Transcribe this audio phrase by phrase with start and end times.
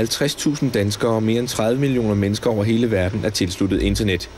[0.00, 4.30] 50.000 danskere og mere end 30 millioner mennesker over hele verden er tilsluttet internet.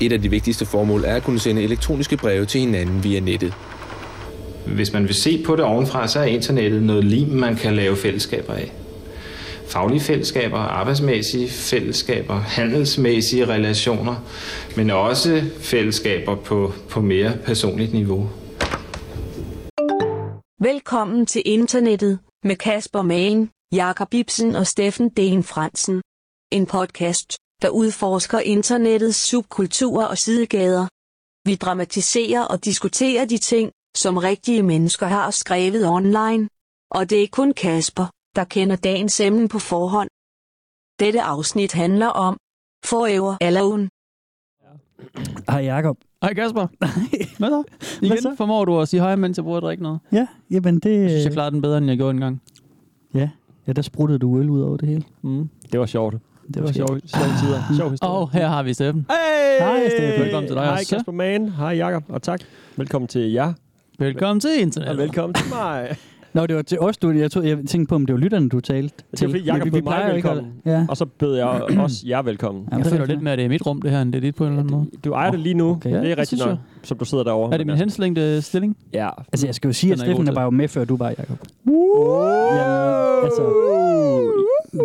[0.00, 3.54] Et af de vigtigste formål er at kunne sende elektroniske breve til hinanden via nettet.
[4.66, 7.96] Hvis man vil se på det ovenfra, så er internettet noget lim, man kan lave
[7.96, 8.72] fællesskaber af.
[9.68, 14.14] Faglige fællesskaber, arbejdsmæssige fællesskaber, handelsmæssige relationer,
[14.76, 18.30] men også fællesskaber på, på mere personligt niveau.
[20.60, 26.02] Velkommen til internettet med Kasper Magen, Jakob Ibsen og Steffen Den Fransen.
[26.52, 30.86] En podcast, der udforsker internettets subkulturer og sidegader.
[31.48, 36.48] Vi dramatiserer og diskuterer de ting, som rigtige mennesker har skrevet online.
[36.90, 38.06] Og det er kun Kasper,
[38.36, 40.08] der kender dagens emne på forhånd.
[41.00, 42.36] Dette afsnit handler om
[42.84, 43.88] Forever Alone.
[45.50, 45.96] Hej Jacob.
[46.22, 46.66] Hej Kasper.
[47.38, 47.62] Hvad så?
[48.02, 48.34] Igen Hvad så?
[48.36, 50.00] formår du at sige hej, mens jeg bruger at drikke noget.
[50.12, 51.00] Ja, jamen det...
[51.02, 52.42] Jeg synes, jeg klarede den bedre, end jeg gjorde engang.
[53.14, 53.30] Ja,
[53.68, 55.02] ja, der spruttede du øl ud over det hele.
[55.22, 55.48] Mm.
[55.72, 56.14] Det var sjovt.
[56.54, 56.88] Det var sjovt.
[56.88, 57.76] Sjove tider.
[57.76, 58.12] Sjov historie.
[58.12, 59.06] Og her har vi Steffen.
[59.10, 59.66] Hey!
[59.66, 60.20] Hej, Steffen.
[60.24, 60.96] Velkommen til dig Hej også.
[60.96, 61.48] Kasper Mann.
[61.48, 62.04] Hej Jakob.
[62.08, 62.40] Og tak.
[62.76, 63.52] Velkommen til jer.
[63.98, 64.88] Velkommen til internet.
[64.88, 65.96] Og velkommen til mig.
[66.38, 67.10] Nå, det var til os, du...
[67.10, 69.64] Jeg, tog, jeg tænkte på, om det var lytterne, du talte Det var fordi Jakob
[69.64, 70.44] vi, bød mig velkommen.
[70.66, 70.86] Ja.
[70.88, 71.46] Og så bød jeg
[71.84, 72.64] også jer velkommen.
[72.70, 74.12] Jamen, Jeg det føler er lidt med, at det er mit rum, det her, end
[74.12, 74.86] det er dit på en eller anden måde.
[75.04, 75.70] Du ejer det lige nu.
[75.70, 75.90] Okay.
[75.90, 76.56] Det er det rigtigt nok, jeg.
[76.82, 77.52] som du sidder derovre.
[77.52, 78.76] Er det min henslængte stilling?
[78.92, 79.08] Ja.
[79.32, 80.34] Altså, jeg skal jo sige, at er jeg Steffen til.
[80.34, 81.38] var jo med, før du var, Jacob.
[81.66, 83.42] Jamen, altså,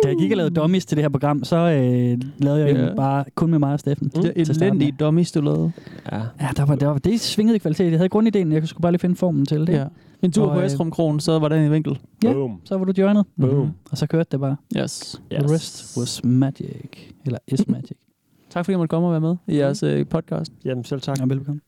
[0.02, 2.94] Da jeg gik og lavede dummies til det her program, så øh, lavede jeg jo
[2.96, 4.08] bare kun med mig og Steffen.
[4.08, 4.66] Det er til starte med.
[4.66, 5.72] elendige dummies, du lavede.
[6.12, 6.16] Ja.
[6.40, 7.90] Ja, der var, der var, det svingede i kvalitet.
[7.90, 9.68] Jeg havde grundideen, jeg skulle bare lige finde formen til det.
[9.72, 9.84] Ja.
[10.24, 11.98] En tur Og, på øh, Estrum Kron, så var den i vinkel.
[12.24, 12.32] Ja.
[12.32, 12.60] Boom.
[12.64, 13.70] Så var du joinet, Boom.
[13.90, 14.56] og så kørte det bare.
[14.76, 15.20] Yes.
[15.30, 16.90] The rest was magic.
[17.26, 17.96] Eller is magic.
[18.50, 20.52] Tak fordi jeg måtte komme og være med i jeres øh, podcast.
[20.64, 21.18] Jamen selv tak.
[21.20, 21.60] Ja, velkommen.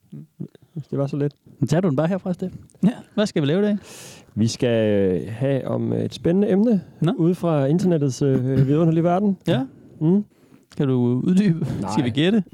[0.90, 1.34] Det var så lidt.
[1.58, 2.60] Men tager du den bare herfra, Steffen?
[2.84, 2.90] Ja.
[3.14, 3.78] Hvad skal vi lave i dag?
[4.34, 7.12] Vi skal øh, have om et spændende emne Nå.
[7.12, 9.36] ude fra internettets øh, vidunderlige verden.
[9.46, 9.60] Ja.
[10.00, 10.24] Mm.
[10.76, 11.66] Kan du uddybe?
[11.80, 11.90] Nej.
[11.92, 12.44] Skal vi gætte?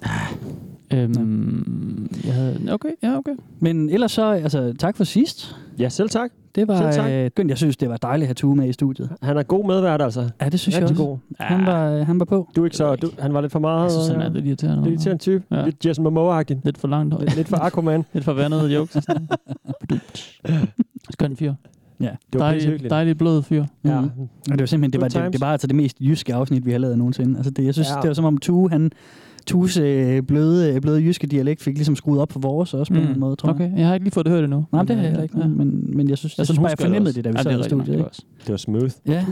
[0.94, 2.68] Øhm, jeg havde...
[2.70, 3.32] Okay, ja, okay.
[3.60, 5.56] Men ellers så, altså, tak for sidst.
[5.78, 6.30] Ja, selv tak.
[6.54, 7.40] Det var Selv tak.
[7.44, 7.48] øh.
[7.48, 9.10] Jeg synes, det var dejligt at have Tue med i studiet.
[9.22, 10.30] Han er god medvært, altså.
[10.40, 11.04] Ja, det synes Rigtig jeg også.
[11.04, 11.18] god.
[11.40, 12.48] Han var, han var på.
[12.56, 12.96] Du er ikke så...
[12.96, 13.82] Du, han var lidt for meget...
[13.82, 14.82] Jeg synes, han er øh, lidt irriterende.
[14.84, 15.44] lidt irriterende type.
[15.50, 15.64] Ja.
[15.64, 16.56] Lidt Jason Momoa-agtig.
[16.64, 17.20] Lidt for langt.
[17.20, 18.04] Lidt, lidt for Aquaman.
[18.12, 18.96] Lidt for vandet jokes.
[21.10, 21.54] Skøn fyr.
[22.00, 22.10] Ja.
[22.32, 23.64] Det var Dejlig, dejlig blød fyr.
[23.84, 23.98] Ja.
[23.98, 24.04] Og
[24.48, 26.78] det var simpelthen, det var, det, det var altså det mest jyske afsnit, vi har
[26.78, 27.36] lavet nogensinde.
[27.36, 27.94] Altså det, jeg synes, Ja.
[27.94, 28.00] ja.
[28.00, 28.90] det var som om Tue, han,
[29.46, 33.06] Tues øh, bløde, bløde jyske dialekt fik ligesom skruet op for vores også på mm.
[33.06, 33.54] en måde, tror jeg.
[33.54, 34.64] Okay, jeg har ikke lige fået det hørt endnu.
[34.72, 35.38] Nej, det har jeg øh, heller ikke.
[35.40, 35.46] ja.
[35.46, 37.16] Men, men jeg synes, jeg Jeg synes bare, jeg fornemmede også.
[37.16, 37.86] det, da vi Ja, sad det i studiet.
[37.86, 38.10] det Ikke?
[38.40, 38.90] Det var smooth.
[39.06, 39.24] Ja,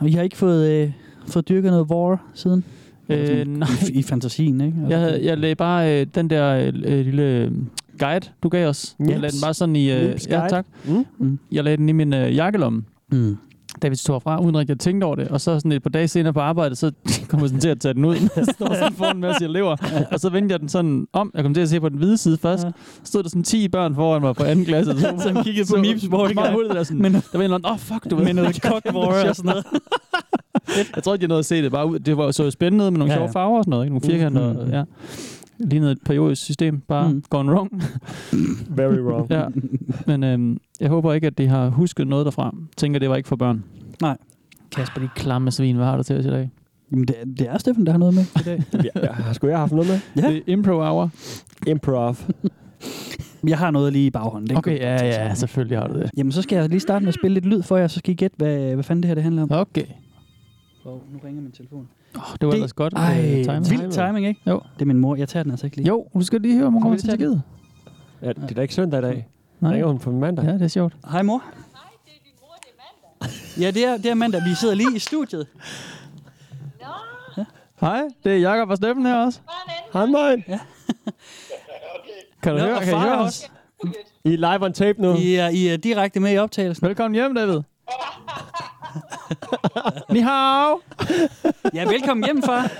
[0.00, 0.90] og I har ikke fået, øh,
[1.26, 2.64] fået dyrket noget war siden?
[3.08, 3.68] Øh, Eller nej.
[3.94, 4.76] I, I fantasien, ikke?
[4.78, 7.50] Altså, Jeg, havde, jeg lagde bare øh, den der øh, øh, lille øh,
[7.98, 8.96] guide, du gav os.
[8.98, 9.20] Jeg Nips.
[9.20, 9.90] lagde den bare sådan i...
[9.92, 10.66] Øh, ja, tak.
[10.88, 11.04] Mm.
[11.18, 11.38] Mm.
[11.52, 12.82] Jeg lagde den i min øh, jakkelomme,
[13.12, 13.36] Mm.
[13.84, 15.28] Da vi tog fra, uden rigtig at tænke over det.
[15.28, 16.92] Og så sådan et par dage senere på arbejde, så
[17.28, 18.16] kom jeg sådan til at tage den ud.
[18.36, 19.76] Jeg står sådan foran en masse elever.
[20.12, 21.30] Og så vendte jeg den sådan om.
[21.34, 22.62] Jeg kom til at se på den hvide side først.
[22.62, 22.70] Så
[23.04, 25.00] stod der sådan 10 børn foran mig på anden klasse.
[25.00, 26.34] Så, Som kiggede på Mips Morgan.
[26.34, 27.02] Meget hurtigt der sådan.
[27.02, 28.24] Men- der var en eller anden, åh oh, fuck, du ved.
[28.24, 29.64] Med noget cock war og sådan noget.
[30.96, 31.72] Jeg tror ikke, jeg nåede at se det.
[31.72, 31.98] Bare ud.
[31.98, 33.26] Det var så spændende med nogle Ja, ja, ja.
[33.26, 33.84] sjove farver og sådan noget.
[33.84, 33.94] Ikke?
[33.98, 34.52] Nogle firkanter.
[34.52, 34.72] Mm, Mm, mm.
[34.72, 34.82] ja.
[35.58, 36.80] Lignede et periodisk system.
[36.80, 37.22] Bare Mm.
[37.30, 37.82] gone wrong.
[38.76, 39.30] Very wrong.
[39.30, 39.46] ja.
[40.06, 42.54] Men øhm, jeg håber ikke, at de har husket noget derfra.
[42.76, 43.64] Tænker, det var ikke for børn.
[44.02, 44.16] Nej.
[44.76, 46.50] Kasper, de klamme svin, hvad har du til os i dag?
[46.92, 48.62] Jamen, det, det er Steffen, der har noget med i dag.
[49.02, 50.22] ja, har sgu jeg haft noget med?
[50.24, 50.28] Ja.
[50.30, 51.10] Det er impro hour.
[51.66, 52.16] Improv.
[53.48, 54.48] Jeg har noget lige i baghånden.
[54.48, 56.10] det Okay, ja, ja, selvfølgelig har du det.
[56.16, 58.12] Jamen, så skal jeg lige starte med at spille lidt lyd for jer, så skal
[58.12, 59.48] I gætte, hvad, hvad fanden det her det handler om.
[59.52, 59.84] Okay.
[60.84, 61.88] Oh, nu ringer min telefon.
[62.16, 62.92] Oh, det var Det- ellers godt.
[62.96, 63.70] Ej, øh, timet.
[63.70, 64.40] vild timing, ikke?
[64.46, 64.60] Jo.
[64.74, 65.16] Det er min mor.
[65.16, 65.86] Jeg tager den altså ikke lige.
[65.88, 67.42] Jo, du skal lige høre, om hun Kommer til Tjekkiet.
[68.22, 69.28] Ja, det er da ikke søndag i dag.
[69.60, 69.72] Nej.
[69.72, 70.44] Ringer hun på mandag?
[70.44, 70.94] Ja, det er sjovt.
[71.10, 71.38] Hej, mor.
[71.38, 71.52] Hej,
[72.04, 73.60] det er din mor, det er mandag.
[73.64, 74.40] ja, det er, det er mandag.
[74.48, 75.46] Vi sidder lige i studiet.
[77.80, 79.40] Hej, det er Jakob og Steffen her også.
[79.92, 80.44] Hej, mig.
[82.42, 83.50] Kan du Nå, høre, kan I høre os?
[84.24, 85.14] I er live on tape nu.
[85.14, 86.86] I er, I er direkte med i optagelsen.
[86.88, 87.60] Velkommen hjem, David.
[90.10, 90.80] Ni hao.
[91.74, 92.70] Ja, velkommen hjem, far.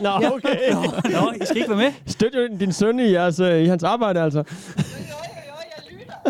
[0.00, 0.72] Nå, okay.
[1.12, 1.92] Nå, I skal ikke være med.
[2.06, 4.38] Støt jo din søn i, jeres, øh, i hans arbejde, altså.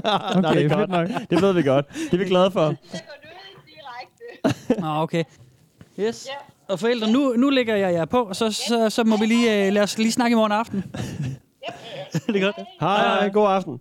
[0.05, 0.91] Okay, Nej, det er godt.
[0.91, 1.09] nok.
[1.31, 1.87] Det ved vi godt.
[1.95, 2.75] Det er vi glade for.
[4.81, 5.25] Nå, okay.
[6.01, 6.29] Yes.
[6.69, 9.67] Og forældre, nu, nu lægger jeg jer på, og så, så, så må vi lige,
[9.69, 10.85] uh, lad os lige snakke i morgen aften.
[12.27, 12.57] det er godt.
[12.81, 13.29] Hej, hej.
[13.29, 13.81] God aften.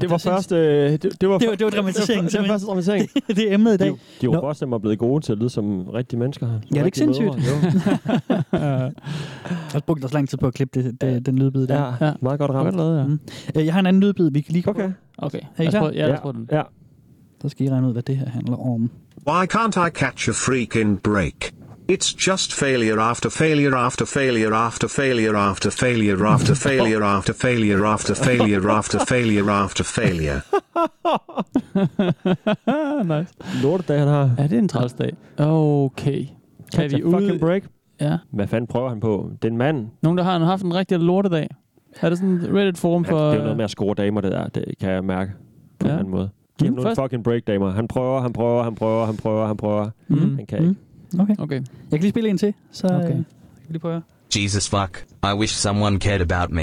[0.00, 0.52] Det var først...
[0.52, 3.08] Øh, det, det, var, Det var- det var dramatiseringen, Det var, det var første dramatisering.
[3.36, 3.88] det er emnet i dag.
[3.88, 6.46] De, de var godt stemme blevet gode til at lyde som rigtige mennesker.
[6.48, 7.28] Ja, det er ikke sindssygt.
[8.52, 8.92] Jeg
[9.72, 11.74] har brugt os lang tid på at klippe det, det, den lydbid der.
[12.00, 12.12] Ja, Ja.
[12.22, 12.76] meget godt Godt ramt.
[12.76, 13.06] lavet, ja.
[13.06, 13.20] Mm.
[13.56, 14.90] Øh, Jeg har en anden lydbid, vi kan lige Okay.
[15.18, 15.40] Okay.
[15.56, 15.90] Er I klar?
[15.90, 16.48] Ja, os prøve den.
[16.52, 16.62] Ja.
[17.42, 18.90] Så skal I regne ud, hvad det her handler om.
[19.28, 21.52] Why can't I catch a freaking break?
[21.90, 27.86] It's just failure after failure after failure after failure after failure after failure after failure
[27.86, 30.40] after failure after failure after failure.
[33.20, 33.34] nice.
[33.62, 34.30] Lortedag, han har.
[34.38, 35.12] Ja, det er en træls dag.
[35.38, 36.24] Okay.
[36.74, 37.38] Kan vi a fucking ud...
[37.38, 37.62] break.
[38.00, 38.18] Ja.
[38.32, 39.30] Hvad fanden prøver han på?
[39.42, 39.86] Det er en mand.
[40.02, 41.48] Nogen, der har haft en rigtig lortedag.
[42.00, 43.18] Er det sådan en Reddit-forum for...
[43.18, 44.48] Det er jo noget med at score damer, det der.
[44.48, 45.32] Det kan jeg mærke
[45.78, 45.92] på Ja.
[45.92, 46.30] en anden måde.
[46.58, 47.70] Giv ham Mm, nogle fucking break, damer.
[47.70, 49.90] Han prøver, han prøver, han prøver, han prøver, han prøver.
[50.08, 50.36] Mm.
[50.36, 50.74] Han kan ikke.
[51.18, 51.34] Okay.
[51.38, 51.54] Okay.
[51.54, 52.96] Jeg kan lige spille en til, så Okay.
[52.96, 53.08] okay.
[53.08, 53.24] kan
[53.68, 54.02] vi lige prøve.
[54.36, 56.62] Jesus fuck, I wish someone cared about me.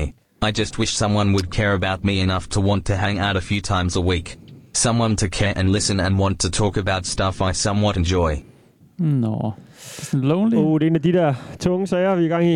[0.49, 3.39] I just wish someone would care about me enough to want to hang out a
[3.41, 4.39] few times a week.
[4.73, 8.31] Someone to care and listen and want to talk about stuff I somewhat enjoy.
[8.99, 9.51] Nå.
[9.75, 10.55] Det er sådan lonely.
[10.55, 12.55] Uh, det er en af de der tunge sager, vi er i gang i.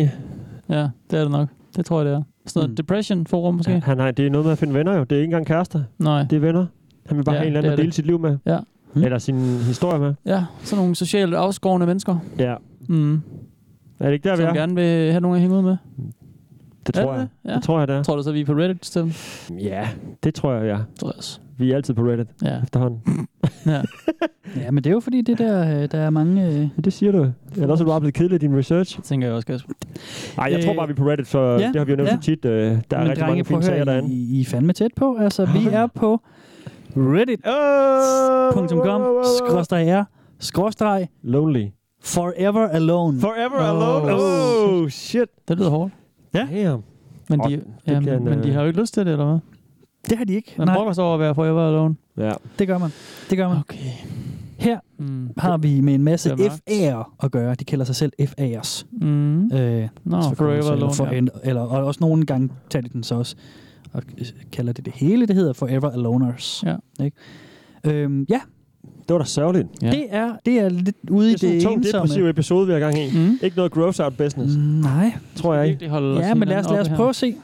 [0.68, 1.48] Ja, det er det nok.
[1.76, 2.22] Det tror jeg, det er.
[2.46, 2.76] Sådan noget Mm.
[2.76, 3.80] depression-forum måske?
[3.84, 5.04] Han har, det er noget med at finde venner jo.
[5.04, 5.82] Det er ikke engang kærester.
[5.98, 6.22] Nej.
[6.30, 6.66] Det er venner.
[7.06, 7.94] Han vil bare Ja, have en eller anden at dele det.
[7.94, 8.38] sit liv med.
[8.46, 8.58] Ja.
[8.94, 9.02] Mm.
[9.04, 10.14] Eller sin historie med.
[10.26, 12.16] Ja, sådan nogle socialt afskårende mennesker.
[12.38, 12.54] Ja.
[12.88, 13.14] Mm.
[14.00, 14.52] Er det ikke der, vi Som er?
[14.54, 15.76] gerne vil have nogen at hænge ud med.
[16.86, 17.28] Det Er tror det jeg.
[17.44, 17.50] det?
[17.50, 17.54] Ja.
[17.54, 18.02] Det tror jeg, det er.
[18.02, 19.12] Tror du så, vi er på Reddit, Steffen?
[19.60, 19.88] Ja,
[20.24, 20.76] det tror jeg, ja.
[21.00, 21.40] Tror jeg også.
[21.58, 22.62] Vi er altid på Reddit Ja.
[22.62, 23.00] efterhånden.
[23.66, 23.82] ja.
[24.56, 26.46] Ja, men det er jo fordi, det der, øh, der er mange...
[26.46, 27.26] Øh, Ja, det siger du.
[27.56, 28.96] Ellers er du bare blevet kedelig i din research.
[28.96, 29.72] Det tænker jeg også, Kasper.
[30.36, 31.96] Nej, jeg tror Øh, bare, vi er på Reddit, for ja, det har vi jo
[31.96, 32.16] nævnt ja.
[32.16, 32.44] så tit.
[32.44, 34.08] Øh, der er men rigtig mange drenge, prøv fine sager derinde.
[34.14, 35.16] I, I er fandme tæt på.
[35.20, 36.20] Altså, vi er på
[36.96, 39.02] reddit.com
[39.38, 40.04] skråstreg r
[40.38, 41.66] skråstreg Lonely.
[42.02, 43.20] forever alone.
[43.20, 43.68] Forever Oh.
[43.68, 44.14] alone.
[44.82, 45.28] Oh, shit.
[45.48, 45.92] Det lyder hårdt.
[46.34, 46.46] Ja.
[46.52, 46.82] Damn.
[47.30, 49.12] Men, de, det ja, bliver en, men de øh, har jo ikke lyst til det,
[49.12, 49.38] eller hvad?
[50.10, 50.54] Det har de ikke.
[50.58, 51.96] Man Nej, brokker sig over at være forever alone.
[52.16, 52.32] Ja.
[52.58, 52.90] det gør man.
[53.30, 53.56] Det gør man.
[53.58, 53.76] Okay.
[54.58, 55.30] Her Mm.
[55.36, 56.34] har vi med en masse er.
[56.36, 57.54] FA'er at gøre.
[57.54, 58.86] De kalder sig selv FA'ers.
[58.92, 59.52] Mm.
[59.52, 60.94] Øh, Nå, så forever alone.
[60.94, 61.12] for, ja.
[61.18, 63.36] en, eller, og også nogle gange tager de den så også
[63.92, 65.26] og øh, kalder det det hele.
[65.26, 66.64] Det hedder Forever Aloners.
[66.66, 66.76] Ja.
[67.04, 67.16] Ikke?
[67.86, 68.40] Øhm, ja,
[69.08, 69.68] Det var da sørgeligt.
[69.82, 69.90] Ja.
[69.90, 72.02] det, er, det er lidt ude Det i er sådan det en tung, ensomme.
[72.02, 73.10] depressiv episode, vi har gang i.
[73.18, 73.38] Mm.
[73.42, 75.12] Ikke noget gross out business, Mm, Nej.
[75.36, 75.84] tror jeg ikke.
[75.84, 77.08] Ja, men lad os, lad os prøve her.
[77.08, 77.34] at se.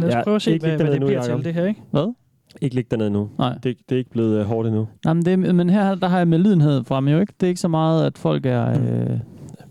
[0.00, 1.36] Lad os Ja, prøve at se, ikke hvad, hvad det nu, bliver Jacob.
[1.38, 1.80] til, det her, ikke?
[1.90, 2.14] Hvad?
[2.60, 3.28] Ikke ligge dernede nu.
[3.38, 3.52] Nej.
[3.62, 4.88] Det, det er ikke blevet uh, hårdt endnu.
[5.04, 7.32] Nej, men, det, men her der har jeg med lidenhed frem jo ikke.
[7.40, 9.18] Det er ikke så meget, at folk er øh,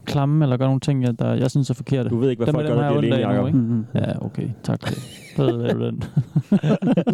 [0.07, 2.09] klamme eller gør nogle ting, jeg, der, jeg synes er forkerte.
[2.09, 3.47] Du ved ikke, hvad Dem folk gør, når de er alene, nu, Jacob.
[3.47, 3.57] ikke?
[3.57, 3.85] Mm-hmm.
[3.95, 4.49] Ja, okay.
[4.63, 5.03] Tak for det.
[5.37, 6.03] Ved du den.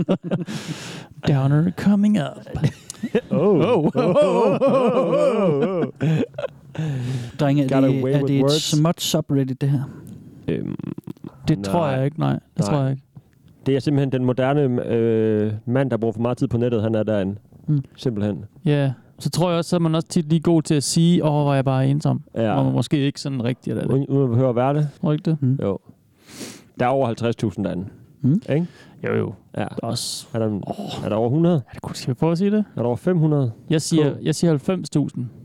[1.27, 2.45] Downer coming up.
[3.31, 3.39] Oh.
[3.39, 3.85] Oh.
[3.95, 4.15] Oh.
[4.15, 4.57] Oh.
[4.61, 5.83] Oh.
[7.39, 9.81] Drenge, er det, er with det et smut subreddit, det her?
[10.47, 10.75] Øhm,
[11.47, 11.63] Det Nej.
[11.71, 12.33] tror jeg ikke, nej.
[12.33, 12.67] Det Nej.
[12.69, 13.03] tror jeg ikke.
[13.65, 16.81] det er simpelthen den moderne øh, mand, der bruger for meget tid på nettet.
[16.81, 17.35] Han er derinde.
[17.67, 17.81] Mm.
[17.95, 18.45] Simpelthen.
[18.65, 18.91] Ja,
[19.23, 21.29] så tror jeg også, så er man også tit lige god til at sige, åh,
[21.31, 22.21] hvor er jeg bare ensom.
[22.35, 22.63] Ja.
[22.63, 23.89] Man måske ikke sådan rigtigt er det.
[24.07, 24.89] Uden, at behøve at være det.
[25.01, 25.37] Tror du ikke det?
[25.41, 25.59] Mm.
[25.61, 25.77] Jo.
[26.79, 27.07] Der er over
[27.57, 27.85] 50.000 derinde.
[28.21, 28.41] Mm.
[28.49, 28.67] Ikke?
[29.03, 29.33] Jo, jo.
[29.57, 29.65] Ja.
[29.83, 30.27] Også.
[30.33, 31.55] Er der, Åh, er der over 100?
[31.55, 32.65] er det godt, skal vi prøve at sige det?
[32.75, 33.51] Er der over 500?
[33.69, 34.17] Jeg siger, Cool.
[34.23, 34.59] jeg siger 90.000.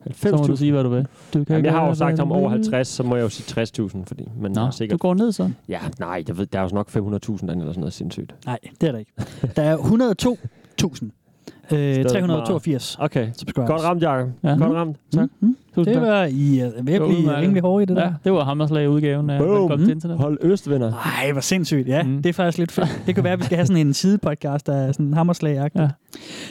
[0.02, 0.56] 90 så må du 90.000?
[0.56, 1.06] sige, hvad du vil.
[1.34, 2.50] Du kan Jamen, jeg har jo sagt du over vil.
[2.50, 5.00] 50, så må jeg jo sige 60.000, fordi man Nå, er du sikkert...
[5.00, 5.50] går ned så.
[5.68, 8.34] Ja, nej, jeg ved, der er jo nok 500.000 derinde eller sådan noget sindssygt.
[8.46, 9.12] Nej, det er der ikke.
[9.56, 11.17] Der er 102.000.
[11.72, 14.28] Øh, 382 Okay, godt ramt, Jacob.
[14.44, 14.48] Ja.
[14.48, 14.96] Godt ramt.
[15.14, 15.28] Tak.
[15.40, 16.10] Mm, Tusind det tak.
[16.10, 17.42] var I uh, virkelig udmærket.
[17.42, 18.12] rimelig hårde i det Ja, der.
[18.24, 19.50] det var Hammerslag-udgaven af Boom.
[19.50, 20.16] Velkommen til internet.
[20.18, 20.92] Hold øst, venner.
[21.22, 21.88] Ej, hvor sindssygt.
[21.88, 22.22] Ja, Mm.
[22.22, 23.02] det er faktisk lidt fedt.
[23.06, 25.68] Det kan være, at vi skal have sådan en sidepodcast, der er sådan hammerslag Ja.
[25.82, 25.88] ja.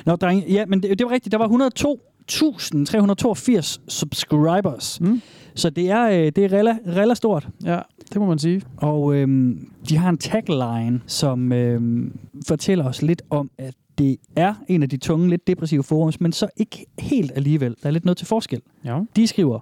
[0.06, 1.32] Nå, drenge, ja, men det, det var rigtigt.
[1.32, 5.02] Der var 102.382 subscribers.
[5.02, 5.22] Mm.
[5.56, 7.48] Så det er, øh, det er rella, rella stort.
[7.66, 7.80] Ja,
[8.14, 8.62] det må man sige.
[8.78, 14.54] Og øhm, de har en tagline, som øhm, fortæller os lidt om, at det er
[14.68, 17.76] en af de tunge, lidt depressive forums, men så ikke helt alligevel.
[17.84, 18.62] Der er lidt noget til forskel.
[18.86, 19.00] Ja.
[19.16, 19.60] De skriver,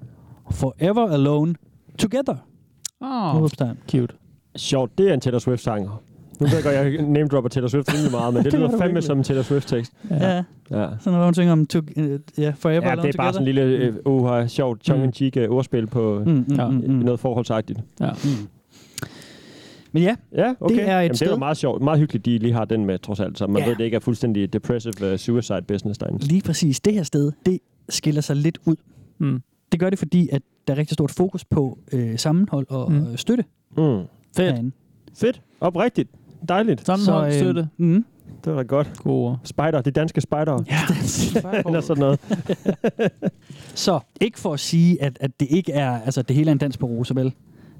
[0.52, 1.56] Forever Alone
[2.00, 2.36] Together.
[3.02, 3.50] Åh, Oh.
[3.92, 4.14] cute.
[4.56, 5.84] Sjovt, det er en Taylor Swift-sang.
[6.40, 8.78] Nu ved jeg godt, jeg name dropper Taylor Swift rimelig meget, men det, Det lyder
[8.78, 9.94] fandme som en Taylor Swift-tekst.
[10.10, 10.16] Ja.
[10.16, 10.36] ja.
[10.72, 10.88] Ja.
[11.00, 12.06] Sådan noget, hun synger om to, uh,
[12.38, 13.18] ja, Forever Ja, Alone det er Together.
[13.18, 16.68] bare sådan en lille, uh, uh, sjovt, tongue-in-cheek uh, ordspil på Mm, mm, Ja.
[16.70, 16.94] mm, mm.
[16.94, 17.80] noget forholdsagtigt.
[18.00, 18.10] Ja.
[18.12, 18.48] Mm.
[19.96, 20.76] Men ja, Ja, okay.
[20.76, 21.82] Det er et Jamen, det sted- er jo meget sjovt.
[21.82, 23.38] Meget hyggeligt, de lige har den med, trods alt.
[23.38, 23.68] Så man Ja.
[23.70, 26.26] ved, det ikke er fuldstændig depressive uh, suicide business derinde.
[26.28, 27.60] lige præcis det her sted, det
[27.90, 28.76] skiller sig lidt ud.
[29.18, 29.42] Mm.
[29.72, 32.98] Det gør det, fordi at der er rigtig stort fokus på øh, sammenhold og Mm.
[32.98, 33.18] mm.
[33.18, 33.44] støtte
[33.78, 33.84] Mm.
[33.84, 34.08] Fedt.
[34.38, 34.72] herinde.
[35.18, 35.42] Fedt.
[35.62, 36.10] Oprigtigt.
[36.50, 36.86] Dejligt.
[36.86, 37.68] Sammenhold, Så, øh, støtte.
[37.78, 38.06] Mm.
[38.46, 38.92] Det var da godt.
[39.04, 39.40] Gode ord.
[39.44, 40.64] Spider, de danske spider.
[40.70, 41.60] Ja.
[41.68, 42.20] Eller sådan noget.
[43.76, 46.58] Så ikke for at sige, at, at det ikke er, altså det hele er en
[46.58, 47.34] dans på roser, vel?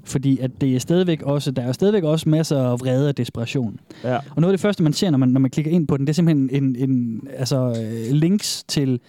[0.06, 3.80] Fordi at det er stadigvæk også, der er stadigvæk også masser af vrede og desperation.
[4.04, 4.16] Ja.
[4.16, 6.06] Og noget af det første, man ser, når man, når man klikker ind på den,
[6.06, 9.00] det er simpelthen en, en, altså, øh, links til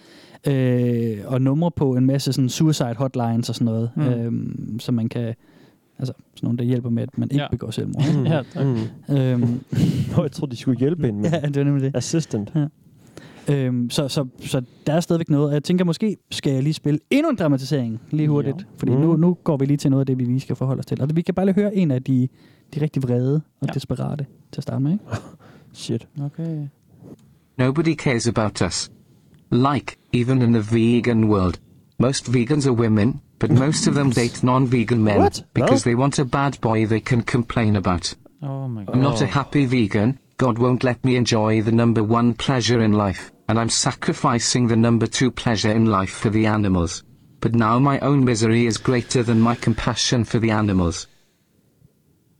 [0.46, 4.02] øh, og numre på en masse sådan suicide hotlines og sådan noget, Mm.
[4.02, 5.34] øhm, som man kan
[6.00, 7.48] Altså sådan nogle, der hjælper med, at man ikke Ja.
[7.50, 8.04] begår selvmord.
[8.32, 8.66] Ja, tak.
[9.08, 9.16] Mm.
[9.16, 9.40] øhm,
[10.16, 11.96] Nå, jeg troede, de skulle hjælpe hende med ja, det var nemlig det.
[11.96, 12.52] assistant.
[13.50, 15.46] Øhm, så, så, så der er stadigvæk noget.
[15.48, 18.56] Og jeg tænker, måske skal jeg lige spille endnu en dramatisering lige hurtigt.
[18.58, 18.64] Ja.
[18.76, 19.00] Fordi Mm.
[19.00, 21.02] nu, nu går vi lige til noget af det, vi lige skal forholde os til.
[21.02, 22.28] Og vi kan bare lige høre en af de,
[22.74, 23.66] de rigtig vrede og Ja.
[23.66, 23.72] ja.
[23.72, 24.92] desperate til at starte med.
[24.92, 25.04] Ikke?
[25.72, 26.08] Shit.
[26.22, 26.58] Okay.
[27.58, 28.90] Nobody cares about us.
[29.52, 31.54] Like, even in the vegan world.
[31.98, 35.44] Most vegans are women, but most of them date non-vegan men What?
[35.54, 35.90] because No?
[35.90, 38.16] they want a bad boy they can complain about.
[38.42, 38.94] Oh my god.
[38.94, 40.18] I'm not a happy vegan.
[40.36, 44.76] God won't let me enjoy the number one pleasure in life, and I'm sacrificing the
[44.76, 47.02] number two pleasure in life for the animals.
[47.40, 51.06] But now my own misery is greater than my compassion for the animals.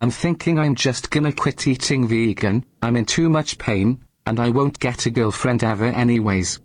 [0.00, 4.50] I'm thinking I'm just gonna quit eating vegan, I'm in too much pain, and I
[4.50, 6.60] won't get a girlfriend ever anyways.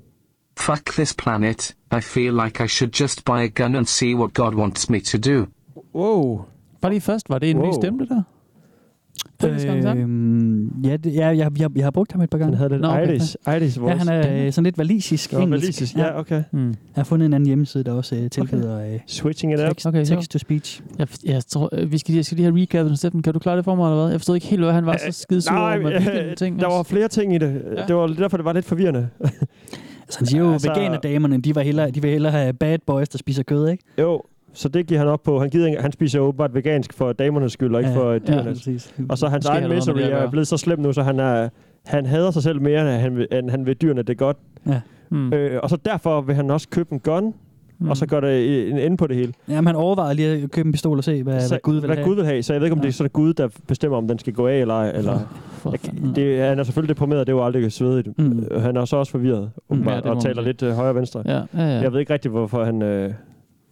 [0.56, 4.34] Fuck this planet, I feel like I should just buy a gun and see what
[4.34, 5.48] God wants me to do.
[5.94, 6.46] Wow.
[6.82, 7.68] Bare lige først, var det en Wow.
[7.68, 8.24] ny stemme, det der?
[9.44, 9.98] Øh?
[10.02, 12.52] Øhm, ja, det, ja jeg, jeg, jeg har brugt ham et par gange.
[12.52, 13.08] Han havde lidt Nå, okay.
[13.08, 13.92] Irish, Irish voice.
[13.94, 14.08] Ja, han
[14.40, 15.64] er øh, sådan lidt valisisk Nå, engelsk.
[15.64, 15.96] valisisk.
[15.98, 16.44] Ja, okay.
[16.52, 16.68] Hmm.
[16.68, 19.68] Jeg har fundet en anden hjemmeside, der også øh, tilbyder øh, Switching it up.
[19.68, 20.82] text, Okay, text to speech.
[21.00, 23.22] Jeg, jeg tror, øh, vi skal, jeg skal lige have recappet, Steffen.
[23.22, 24.12] Kan du klare det for mig, eller hvad?
[24.12, 25.86] Jeg forstod ikke helt, hvad han var så skide sur Nej, om.
[25.86, 27.62] øh, Øh, ting, der var flere ting i det.
[27.78, 27.84] Ja.
[27.88, 29.08] Det var derfor, det var lidt forvirrende.
[30.02, 32.78] Altså, han siger jo, Altså- altså, veganerdamerne, de, var hellere, de vil hellere have bad
[32.88, 33.84] boys, der spiser kød, ikke?
[34.00, 34.22] jo,
[34.54, 35.40] så det giver han op på.
[35.40, 38.58] Han, gider, han spiser åbenbart vegansk for damernes skyld, og ikke Ja, for ja, dyrenes.
[38.60, 38.94] præcis.
[39.10, 41.50] Og så hans egen misery er blevet så slem nu, så han, er,
[41.86, 44.38] han hader sig selv mere, end han vil, end han vil dyrene det godt.
[45.10, 45.34] Hmm.
[45.34, 47.34] Øh, og så derfor vil han også købe en gun,
[47.78, 47.90] Hmm.
[47.90, 49.34] og så gør det en ende på det hele.
[49.50, 51.86] Jamen, han overvejede lige at købe en pistol og se, hvad, så, hvad Gud vil
[51.86, 52.08] hvad have.
[52.08, 52.44] Gud vil have.
[52.44, 52.82] Så jeg ved ikke, om Ja.
[52.84, 54.90] det er sådan Gud, der bestemmer, om den skal gå af eller ej.
[54.90, 55.20] Eller,
[55.52, 58.20] For jeg, det, han er selvfølgelig deprimeret, det er jo aldrig svedigt.
[58.20, 58.46] Mm.
[58.60, 61.24] Han er så også forvirret, åbenbart, Ja, og taler lidt øh, højre og venstre.
[61.26, 61.66] Ja, ja, ja.
[61.66, 63.12] Jeg ved ikke rigtig, hvorfor han øh,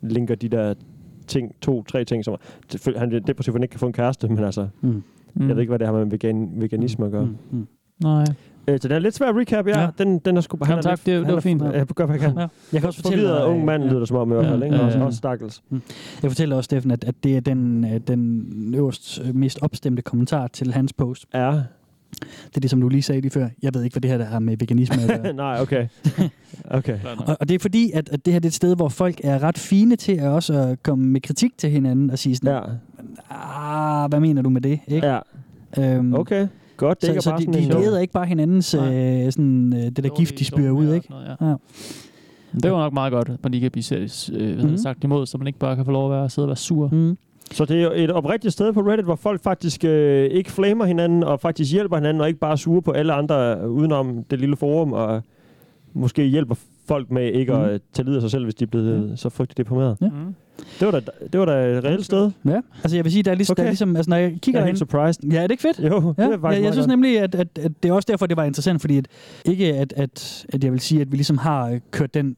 [0.02, 0.74] linker de der
[1.28, 2.36] ting, to, tre ting, som
[2.98, 5.04] han er depressiv, han ikke kan få en kæreste, men altså, Mm.
[5.34, 5.48] Mm.
[5.48, 7.26] jeg ved ikke, hvad det har med vegan, veganisme at gøre.
[7.26, 7.36] Mm.
[7.52, 7.68] Mm.
[8.04, 8.26] Nej.
[8.68, 9.82] Øh, så den er lidt svær at recap, ja.
[9.82, 9.88] Ja.
[9.98, 11.62] Den, den er sgu han Jamen er tak, lidt- det- det var er- fint.
[11.62, 12.38] Ja, jeg gør, hvad jeg kan.
[12.40, 12.48] Ja.
[12.74, 13.90] Jeg kan også fortælle Forvirret dig, ung mand, ja.
[13.90, 14.78] lyder det som om i hvert fald, Ja, ikke?
[14.78, 15.06] ja, Også, ja.
[15.06, 15.64] også stakkels.
[16.24, 18.46] Jeg fortæller også, Steffen, at, at det er den, øh, den
[18.78, 21.26] øverst øh, mest opstemte kommentar til hans post.
[21.34, 21.54] Ja.
[22.20, 23.48] Det er det, som du lige sagde lige før.
[23.62, 25.34] Jeg ved ikke, hvad det her der har med veganisme at gøre.
[25.34, 25.88] Nej, okay.
[26.72, 27.00] Okay.
[27.28, 29.22] Og, og det er fordi, at, at det her det er et sted, hvor folk
[29.24, 32.54] er ret fine til at også at komme med kritik til hinanden og sige sådan,
[32.54, 32.62] Ja,
[34.04, 34.80] ah, hvad mener du med det?
[34.88, 35.08] Ikke?
[35.08, 35.20] ja.
[35.78, 36.48] Øhm, Okay.
[36.78, 38.82] Godt, det er så, ikke så bare de, sådan de leder ikke bare hinandens øh,
[39.32, 41.14] sådan, øh, det der gift, de spyrer ud, ikke?
[41.42, 41.48] Ja.
[41.50, 41.56] Ja.
[42.64, 45.38] Det var nok meget godt, at man lige kan blive øh, det, sagt imod, så
[45.38, 46.90] man ikke bare kan få lov at være, sidde og være sur.
[46.92, 47.18] Mm.
[47.52, 51.24] Så det er et oprigtigt sted på Reddit, hvor folk faktisk øh, ikke flamer hinanden,
[51.24, 54.94] og faktisk hjælper hinanden, og ikke bare suger på alle andre udenom det lille forum,
[54.94, 55.22] og
[55.94, 56.56] måske hjælper
[56.88, 57.62] folk med ikke Mhm.
[57.64, 59.98] at tage lid af sig selv, hvis de er blevet så frygteligt deprimeret.
[60.02, 60.08] Ja.
[60.10, 60.36] Mm.
[60.80, 61.00] Det var da,
[61.34, 62.32] det var da et reelt sted.
[62.46, 63.62] Ja, altså jeg vil sige, der er, ligesom, Okay.
[63.62, 65.24] der er ligesom, altså når jeg Jeg kigger er derind, helt surprised.
[65.32, 65.80] Ja, er det ikke fedt?
[65.80, 66.88] Jo, det Ja, er faktisk ja, jeg synes godt.
[66.90, 69.08] nemlig, at, at, at det er også derfor, det var interessant, fordi at,
[69.46, 72.36] ikke at, at, at jeg vil sige, at vi ligesom har øh, kørt den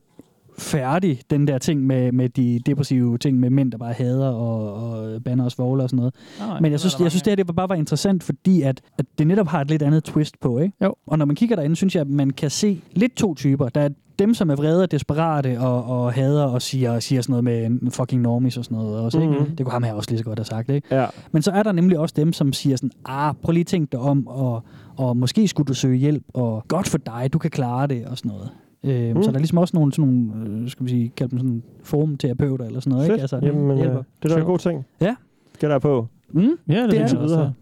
[0.57, 4.73] færdig, den der ting med, med de depressive ting med mænd, der bare hader og,
[4.73, 6.13] og banner og svogler og sådan noget.
[6.39, 9.05] Nej, Men jeg synes, jeg synes det her det bare var interessant, fordi at, at
[9.17, 10.75] det netop har et lidt andet twist på, ikke?
[10.83, 10.95] Jo.
[11.07, 13.69] Og når man kigger derinde, synes jeg, at man kan se lidt to typer.
[13.69, 17.43] Der er dem, som er vrede og desperate og, og hader og siger, siger sådan
[17.43, 19.33] noget med fucking normis og sådan noget også, ikke?
[19.33, 19.55] Mhm.
[19.55, 20.95] Det kunne ham her også lige så godt have sagt, ikke?
[20.95, 21.05] Ja.
[21.31, 23.91] Men så er der nemlig også dem, som siger sådan, ah, prøv lige at tænke
[23.91, 24.63] dig om, og,
[24.97, 28.17] og måske skulle du søge hjælp, og godt for dig, du kan klare det, og
[28.17, 28.49] sådan noget.
[28.83, 29.23] Øhm, Mm.
[29.23, 31.63] Så der er ligesom også nogle, sådan nogle øh, skal vi sige, kalde dem sådan
[31.83, 33.13] forumterapeuter eller sådan noget, Fedt.
[33.15, 33.21] ikke?
[33.21, 34.03] Altså, Jamen, øh, hjælper.
[34.23, 34.85] det er da en god ting.
[35.01, 35.15] Ja.
[35.53, 36.07] Skal der på.
[36.31, 37.01] Mm, Ja, det, Det er det det.
[37.01, 37.21] er det.
[37.21, 37.53] Videre.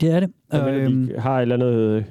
[0.00, 0.30] det er det.
[0.52, 1.72] Jeg ved, at Øhm, de har et eller andet...
[1.74, 2.04] øh,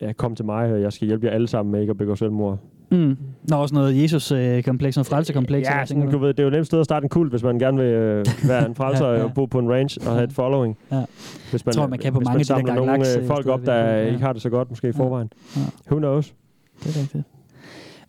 [0.00, 2.16] Ja, kom til mig, og jeg skal hjælpe jer alle sammen med ikke at begå
[2.16, 2.58] selvmord.
[2.90, 3.16] mm.
[3.48, 5.68] Der er også noget Jesus-kompleks, noget frelsekompleks.
[5.68, 7.30] Ja, eller sådan, tænker du ved, det er jo nemt sted at starte en kult,
[7.32, 9.22] hvis man gerne vil øh, være en frelser Ja, ja, ja.
[9.22, 9.28] ja.
[9.28, 10.78] og bo på en range og have et following.
[10.92, 11.04] Ja.
[11.50, 13.26] Hvis man, Tror, man kan på hvis mange man af de der nogle øh, øh,
[13.26, 14.06] folk op, der ja.
[14.06, 14.98] ikke har det så godt måske i Ja.
[15.02, 15.30] forvejen.
[15.56, 15.60] Ja.
[15.90, 16.34] Who knows?
[16.84, 17.24] Det er rigtigt.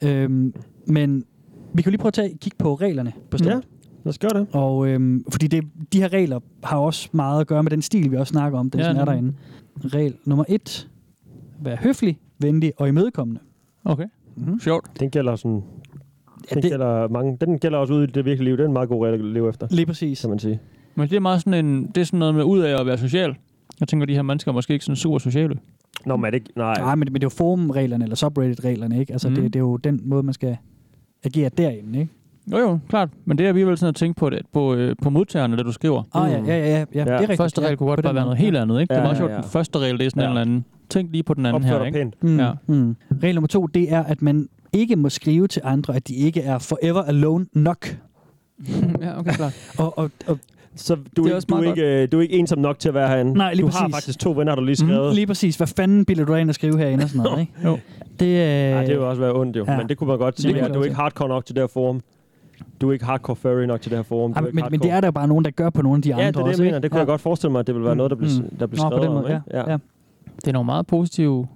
[0.04, 0.54] Øhm,
[0.88, 1.24] men
[1.74, 3.52] vi kan jo lige prøve at tage, kigge på reglerne på stedet.
[3.52, 3.60] Ja,
[4.04, 4.48] lad os gøre det.
[4.52, 8.12] Og øhm, fordi det, de her regler har også meget at gøre med den stil,
[8.12, 9.34] vi også snakker om, den Ja, som er derinde.
[9.86, 10.90] Regel nummer et.
[11.64, 13.40] Vær høflig, venlig og imødekommende.
[13.86, 14.06] Okay,
[14.36, 14.60] Mm-hmm.
[14.60, 15.00] sjovt.
[15.00, 15.64] Den gælder sådan...
[16.52, 18.58] Ja, Den, det, gælder mange, den gælder også ude i det virkelige liv.
[18.58, 20.22] Det er en meget god regel at leve efter, lige præcis.
[20.22, 20.60] kan man sige.
[20.96, 22.98] Men det er meget sådan en, det er sådan noget med ud af at være
[22.98, 23.36] social.
[23.80, 25.56] Jeg tænker, de her mennesker er måske ikke sådan super sociale.
[26.06, 26.50] Nå, men er det ikke...
[26.56, 26.74] Nej.
[26.80, 29.14] Nej, men, men det er jo forumreglerne, eller subreddit-reglerne, ikke?
[29.14, 29.36] Altså, Mm.
[29.36, 30.58] det, det er jo den måde, man skal
[31.24, 32.12] agere derinde, ikke?
[32.52, 33.10] Jo jo, klart.
[33.26, 35.72] Men det er alligevel sådan at tænke på det, på, øh, på modtagerne, det du
[35.72, 36.04] skriver.
[36.14, 37.38] Ah, ja, ja, ja, ja, ja, det er rigtigt.
[37.38, 38.94] Første ja, regel kunne godt bare være noget helt andet, ikke?
[38.94, 39.36] det er Ja, meget ja, sjovt, ja.
[39.36, 40.26] den første regel, det er sådan Ja.
[40.28, 40.66] en eller anden.
[40.90, 41.98] Tænk lige på den anden Opfør her, ikke?
[41.98, 42.24] pænt.
[42.24, 42.52] Mm, Ja.
[42.68, 42.96] mm.
[43.24, 46.42] Regel nummer to, det er, at man ikke må skrive til andre, at de ikke
[46.42, 47.86] er forever alone nok.
[49.02, 49.74] ja, okay, klart.
[49.78, 50.38] Og, og, og
[50.76, 52.88] Så du, Det er også du, er ikke, øh, du er ikke ensom nok til
[52.90, 53.34] at være herinde.
[53.34, 53.96] Nej, lige du har præcis.
[53.96, 55.10] faktisk to venner, har du lige skrevet.
[55.10, 55.56] Mm, lige præcis.
[55.58, 57.54] Hvad fanden bilder du ind at skrive herinde og sådan noget, ikke?
[57.66, 57.78] Jo.
[58.20, 59.78] Det, øh, Ja, det vil også være ondt jo, ja.
[59.78, 60.56] men det kunne man godt sige.
[60.56, 62.02] Ja, man du er ikke hardcore nok til det her forum.
[62.82, 64.32] Du er ikke hardcore furry nok til det her forum.
[64.36, 64.88] Ja, men, ikke men hardcore.
[64.90, 66.32] det er der bare nogen, der gør på nogle af de Ja, det andre er
[66.32, 66.80] det, jeg også, mener.
[66.80, 68.58] Det kunne jeg godt forestille mig, at det ville være noget, der blev, Mm.
[68.60, 69.24] der blev Nå, på skrevet den om.
[69.24, 69.42] måde, ikke?
[69.58, 69.72] ja.
[69.72, 69.78] ja.
[70.36, 71.48] Det er nogle meget positive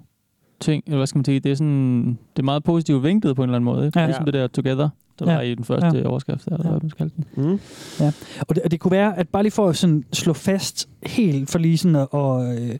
[0.59, 2.05] ting, eller hvad skal man sige, det er sådan,
[2.35, 3.85] det er meget positivt vinklet på en eller anden måde.
[3.85, 3.99] Ikke?
[3.99, 4.05] Ja.
[4.05, 5.33] Ligesom det der Together, der Ja.
[5.35, 6.07] var i den første Ja.
[6.07, 6.69] overskrift, eller Ja.
[6.69, 7.25] hvad man skal den.
[7.35, 7.59] Mm.
[7.99, 8.11] Ja.
[8.47, 11.49] Og, det, og det kunne være, at bare lige for at sådan slå fast helt,
[11.49, 12.75] for lige sådan at, at øh,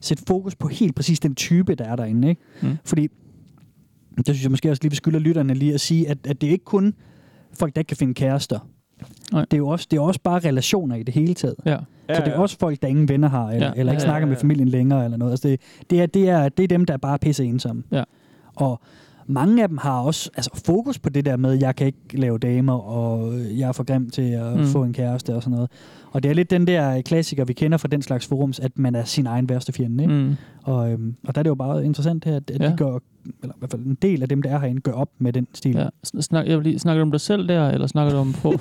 [0.00, 2.28] sætte fokus på helt præcis den type, der er derinde.
[2.28, 2.40] Ikke?
[2.62, 2.76] Mm.
[2.84, 3.08] Fordi,
[4.16, 6.46] det synes jeg måske også lige, vi skylder lytterne lige at sige, at, at det
[6.46, 6.94] er ikke kun
[7.58, 8.58] folk, der ikke kan finde kærester.
[9.32, 9.40] Nej.
[9.44, 11.54] Det er jo også, det er også bare relationer i det hele taget.
[11.66, 11.76] Ja.
[12.14, 13.72] Så det er også folk, der ingen venner har, eller, Ja.
[13.76, 14.42] eller ikke Ja, snakker ja, med ja.
[14.42, 15.32] familien længere, eller noget.
[15.32, 17.82] Altså det, det, er, det, er, det er dem, der er bare pisse ensomme.
[17.92, 18.02] Ja.
[18.56, 18.80] Og
[19.26, 22.38] mange af dem har også altså, fokus på det der med, jeg kan ikke lave
[22.38, 24.64] damer, og jeg er for grim til at Mm.
[24.66, 25.70] få en kæreste og sådan noget.
[26.16, 28.94] Og det er lidt den der klassiker, vi kender fra den slags forums, at man
[28.94, 30.04] er sin egen værste fjende.
[30.04, 30.14] Ikke?
[30.14, 30.34] Mm.
[30.62, 32.70] Og, øhm, og der er det jo bare interessant her, at, at Ja.
[32.70, 32.98] de gør,
[33.42, 35.46] eller i hvert fald en del af dem, der er herinde, gør op med den
[35.54, 35.76] stil.
[35.76, 35.86] Ja.
[36.06, 38.32] Sn- Snak, jeg vil lige, snakker du om dig selv der, eller snakker du om
[38.32, 38.52] på?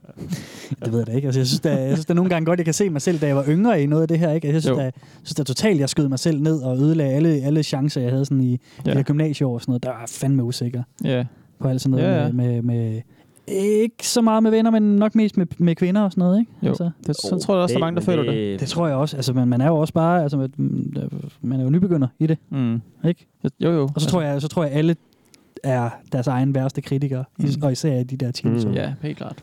[0.84, 1.26] Det ved jeg da ikke.
[1.28, 3.18] Altså, jeg, synes, der, jeg synes, der nogle gange godt, jeg kan se mig selv,
[3.18, 4.32] da jeg var yngre i noget af det her.
[4.32, 4.48] Ikke?
[4.48, 4.76] Altså, Jeg synes, Jo.
[4.78, 8.00] der, jeg synes der totalt, jeg skød mig selv ned og ødelagde alle, alle chancer,
[8.00, 8.98] jeg havde sådan i, Ja.
[8.98, 9.82] i gymnasieår og sådan noget.
[9.82, 11.24] Der var fandme usikker ja.
[11.60, 12.32] på alt sådan noget Ja, ja.
[12.32, 13.00] Med, med, med,
[13.48, 16.40] ikke så meget med venner, men nok mest med, med kvinder og sådan noget.
[16.40, 16.52] Ikke?
[16.62, 16.68] Jo.
[16.68, 18.60] Altså, Det, så tror jeg også, der er mange, der føler det.
[18.60, 19.16] det tror jeg også.
[19.16, 20.36] Altså, man, man er jo også bare, altså,
[21.40, 22.38] man, er jo nybegynder i det.
[22.50, 22.80] Mm.
[23.08, 23.26] Ikke?
[23.60, 23.88] Jo, jo.
[23.94, 24.96] Og så tror jeg, så tror jeg alle
[25.64, 27.46] er deres egen værste kritikere, mm.
[27.62, 28.64] og især i de der teams.
[28.64, 28.72] Mm.
[28.72, 29.36] Ja, helt klart.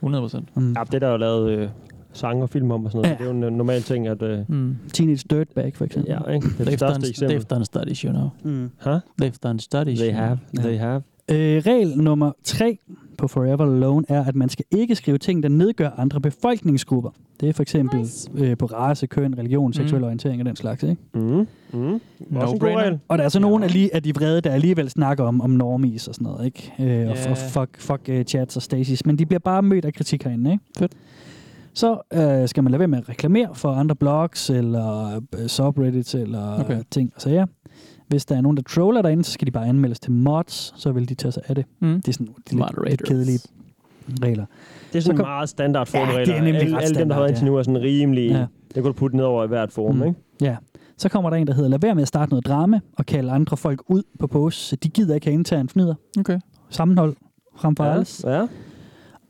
[0.00, 0.56] 100 procent.
[0.56, 0.72] Mm.
[0.72, 1.68] Ja, det er der er jo lavet øh,
[2.12, 3.10] sange og film om og sådan noget.
[3.20, 3.24] Ja.
[3.24, 4.22] Det er jo en normal ting, at...
[4.22, 4.76] Øh, Mm.
[4.92, 6.10] Teenage Dirtbag, for eksempel.
[6.26, 6.48] ja, ikke?
[6.48, 7.36] Det er det største eksempel.
[7.36, 8.28] they've done studies, you know.
[8.44, 8.70] Mm.
[8.84, 8.98] Huh?
[9.22, 9.98] They've done studies.
[10.00, 10.38] They have.
[10.56, 10.62] Ja.
[10.62, 11.02] They have.
[11.30, 12.78] Øh, regel nummer tre
[13.22, 17.10] på Forever Alone er, at man skal ikke skrive ting, der nedgør andre befolkningsgrupper.
[17.40, 18.30] Det er for eksempel nice.
[18.34, 20.04] øh, på race, køn, religion, seksuel Mm.
[20.04, 20.82] orientering og den slags.
[20.82, 20.96] Ikke?
[21.14, 21.20] Mm.
[21.20, 22.00] Mm.
[22.32, 22.78] Brainer.
[22.78, 22.98] regel.
[23.08, 23.40] Og der er så ja.
[23.42, 26.46] nogle af, lige, af de vrede, der alligevel snakker om, om normies og sådan noget.
[26.46, 26.72] Ikke?
[27.02, 29.06] Øh, og, og fuck, fuck uh, chats og stasis.
[29.06, 30.52] Men de bliver bare mødt af kritik herinde.
[30.52, 30.64] Ikke?
[30.78, 30.92] Fedt.
[31.74, 36.14] Så øh, skal man lade være med at reklamere for andre blogs eller øh, subreddits
[36.14, 36.64] eller Okay.
[36.64, 36.82] okay.
[36.90, 37.46] ting og sager.
[38.12, 40.92] Hvis der er nogen, der troller derinde, så skal de bare anmeldes til mods, så
[40.92, 41.64] vil de tage sig af det.
[41.80, 41.94] Mm.
[41.94, 43.38] Det er sådan de lidt, lidt kedelige
[44.22, 44.44] regler.
[44.92, 46.24] Det er sådan kom- meget standard Ja, formregler.
[46.24, 48.30] det er nemlig alle, alle dem, der har været indtil nu, er sådan rimelig...
[48.30, 48.38] Ja.
[48.38, 48.46] Ja.
[48.68, 50.02] Det kan du putte ned over i hvert forum, Mm.
[50.02, 50.20] ikke?
[50.40, 50.56] Ja.
[50.96, 53.30] Så kommer der en, der hedder, lad være med at starte noget drama og kalde
[53.32, 54.74] andre folk ud på posts.
[54.82, 55.94] De gider ikke have internt fnider.
[56.18, 56.40] Okay.
[56.70, 57.14] Sammenhold
[57.56, 58.04] frem for ja.
[58.24, 58.38] Ja.
[58.40, 58.46] ja.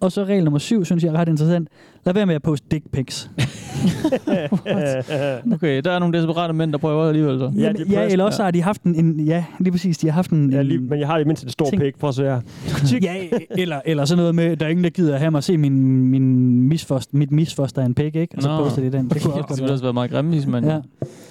[0.03, 1.69] Og så regel nummer syv, synes jeg er ret interessant.
[2.05, 3.31] Lad være med at poste dick pics.
[5.55, 7.53] Okay, der er nogle desperate mænd, der prøver alligevel så.
[7.57, 10.13] Ja, Jamen, ja eller også har de haft en, en, ja, lige præcis, de har
[10.15, 11.83] haft en, ja en lige, men jeg har det mindst et stort Ting.
[11.83, 11.99] pik.
[11.99, 12.41] Prøv at se her.
[13.03, 13.15] ja,
[13.51, 16.07] eller, eller sådan noget med, der er ingen, der gider have mig at se min,
[16.07, 18.37] min misfoster, mit misfoster er en pik, ikke?
[18.37, 18.65] Og så Nå.
[18.65, 19.09] poster de den.
[19.09, 19.73] Det kunne også godt ville være.
[19.73, 20.65] også være meget grimme, hvis man...
[20.65, 20.81] Ja,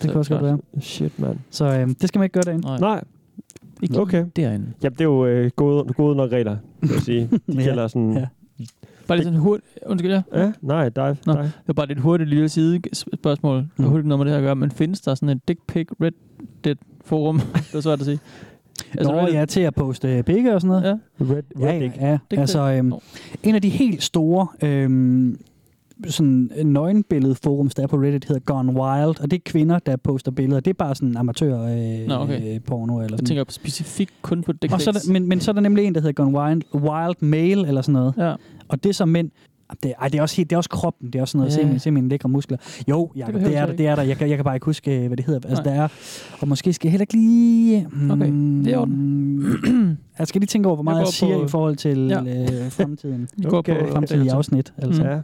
[0.01, 0.57] det kunne også godt være.
[0.79, 1.37] Shit, mand.
[1.49, 2.67] Så øhm, det skal man ikke gøre derinde.
[2.67, 3.03] Nej, Nej,
[3.81, 4.25] ikke okay.
[4.35, 4.65] derinde.
[4.83, 7.29] Jamen, det er jo øh, gode, gode nok regler, vil jeg sige.
[7.31, 7.61] De Ja.
[7.63, 8.13] gælder sådan...
[8.17, 8.25] Ja.
[9.07, 9.67] Bare lige sådan hurtigt...
[9.85, 10.21] Undskyld, ja.
[10.35, 11.17] Ja, nej, dig.
[11.25, 11.33] Nå.
[11.33, 11.43] dig.
[11.43, 13.57] Det var bare lidt hurtigt lille side spørgsmål.
[13.57, 13.83] Det Mm.
[13.83, 15.87] har hurtigt noget med det her at gøre, men findes der sådan et dick pic
[16.01, 17.39] Reddit forum?
[17.71, 18.19] det er svært at sige.
[18.97, 20.99] Altså, Nå, Reddit- ja, til at poste pikke og sådan noget.
[21.19, 21.25] Ja.
[21.25, 21.97] Red, red Ja, ja, dick.
[21.97, 22.17] ja.
[22.31, 22.93] Dick Altså, øhm,
[23.43, 25.39] en af de helt store øhm,
[26.07, 30.31] sådan nøgenbilledforums, der er på Reddit, hedder Gone Wild, og det er kvinder, der poster
[30.31, 30.59] billeder.
[30.59, 32.53] Det er bare sådan amatør øh, Nå, okay.
[32.55, 33.25] øh, porno eller Jeg sådan.
[33.25, 35.85] tænker specifikt kun på dick og så er der, men, men så er der nemlig
[35.85, 38.13] en, der hedder Gone Wild, Wild Male eller sådan noget.
[38.17, 38.33] Ja.
[38.67, 39.29] Og det er så mænd.
[39.83, 41.07] Det, ej, det er også helt, det er også kroppen.
[41.07, 41.61] Det er også sådan noget, yeah.
[41.63, 42.57] se, mine, se mine lækre muskler.
[42.89, 44.01] Jo, Jacob, det, det, er der, det er der.
[44.03, 45.49] Jeg kan, jeg kan bare ikke huske, øh, hvad det hedder.
[45.49, 45.73] Altså, Nej.
[45.73, 45.87] der er,
[46.39, 47.87] og måske skal jeg heller ikke lige...
[47.91, 49.45] Hmm, Okay, det er i orden.
[50.19, 52.19] jeg skal lige tænke over, hvor meget Jeg jeg, siger på- i forhold til Ja.
[52.65, 53.27] øh, fremtiden.
[53.37, 53.79] Vi går Okay.
[53.79, 54.73] på Fremtidige afsnit.
[54.77, 55.03] Altså.
[55.03, 55.09] Mm.
[55.09, 55.19] Ja,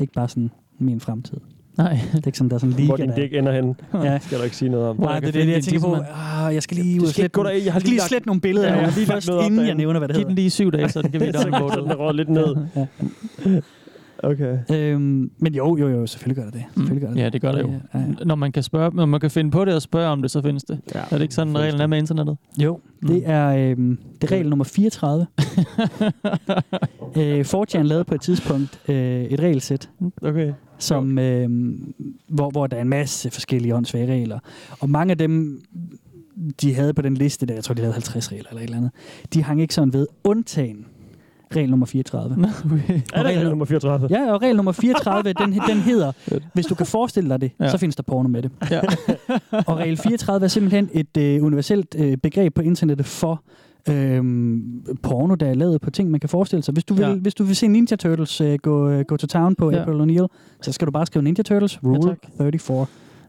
[0.00, 1.36] Ikke bare sådan min fremtid.
[1.78, 1.98] Nej.
[2.12, 2.86] Det er ikke sådan, der er sådan lige...
[2.86, 4.18] hvor din dick ender hen, Ja.
[4.18, 4.96] skal du ikke sige noget om.
[5.00, 5.94] Nej, jeg det er det, jeg tænker på.
[5.96, 6.46] tissemand.
[6.46, 7.64] Ah, jeg skal lige ud og skal slette, ikke gå nogle-.
[7.64, 9.74] Jeg har lige lige lagt- slette nogle billeder, Ja, ja, jeg lige først, inden jeg
[9.74, 10.42] nævner, hvad det Giv den hedder.
[10.42, 11.90] lige syv dage, så kan vi downloade den det.
[11.92, 12.56] er råd lidt ned.
[14.24, 14.58] Okay.
[14.72, 16.64] Øhm, men jo, jo, jo, selvfølgelig gør det det.
[16.74, 17.72] Selvfølgelig gør det Ja, det gør det jo.
[17.94, 18.04] Ja, ja.
[18.24, 20.42] Når man kan spørge, når man kan finde på det og spørge om det, så
[20.42, 20.80] findes det.
[20.94, 21.00] Ja.
[21.00, 22.36] Er det ikke sådan, reglen er med internettet?
[22.62, 25.26] Jo, det er, øhm, det er regel nummer 34.
[27.16, 29.90] øh, 4chan lavede på et tidspunkt øh, et regelsæt,
[30.22, 30.52] Okay.
[30.78, 31.48] som, øh,
[32.28, 34.38] hvor, hvor der er en masse forskellige åndssvage regler.
[34.80, 35.60] Og mange af dem,
[36.60, 38.76] de havde på den liste der, jeg tror, de lavede 50 regler eller et eller
[38.76, 38.90] andet,
[39.34, 40.86] de hang ikke sådan ved, undtagen
[41.56, 42.36] regel nummer 34.
[42.36, 43.00] Nå, okay.
[43.14, 44.08] Er det regel nummer 34?
[44.10, 46.12] Ja, og regel nummer 34, den, den hedder,
[46.54, 47.64] hvis du kan forestille dig det, Ja.
[47.64, 47.70] ja.
[47.70, 48.50] så findes der porno med det.
[48.70, 48.80] Ja.
[49.66, 53.42] Og regel 34 er simpelthen et øh, universelt øh, begreb på internettet for
[53.88, 56.72] Øhm, porno, der er lavet på ting, man kan forestille sig.
[56.72, 57.14] Hvis du vil, Ja.
[57.14, 59.76] hvis du vil se Ninja Turtles uh, gå, uh, gå to town på Ja.
[59.76, 59.82] ja.
[59.82, 60.26] April O'Neil,
[60.62, 62.18] så skal du bare skrive Ninja Turtles Rule tak.
[62.38, 62.86] 34.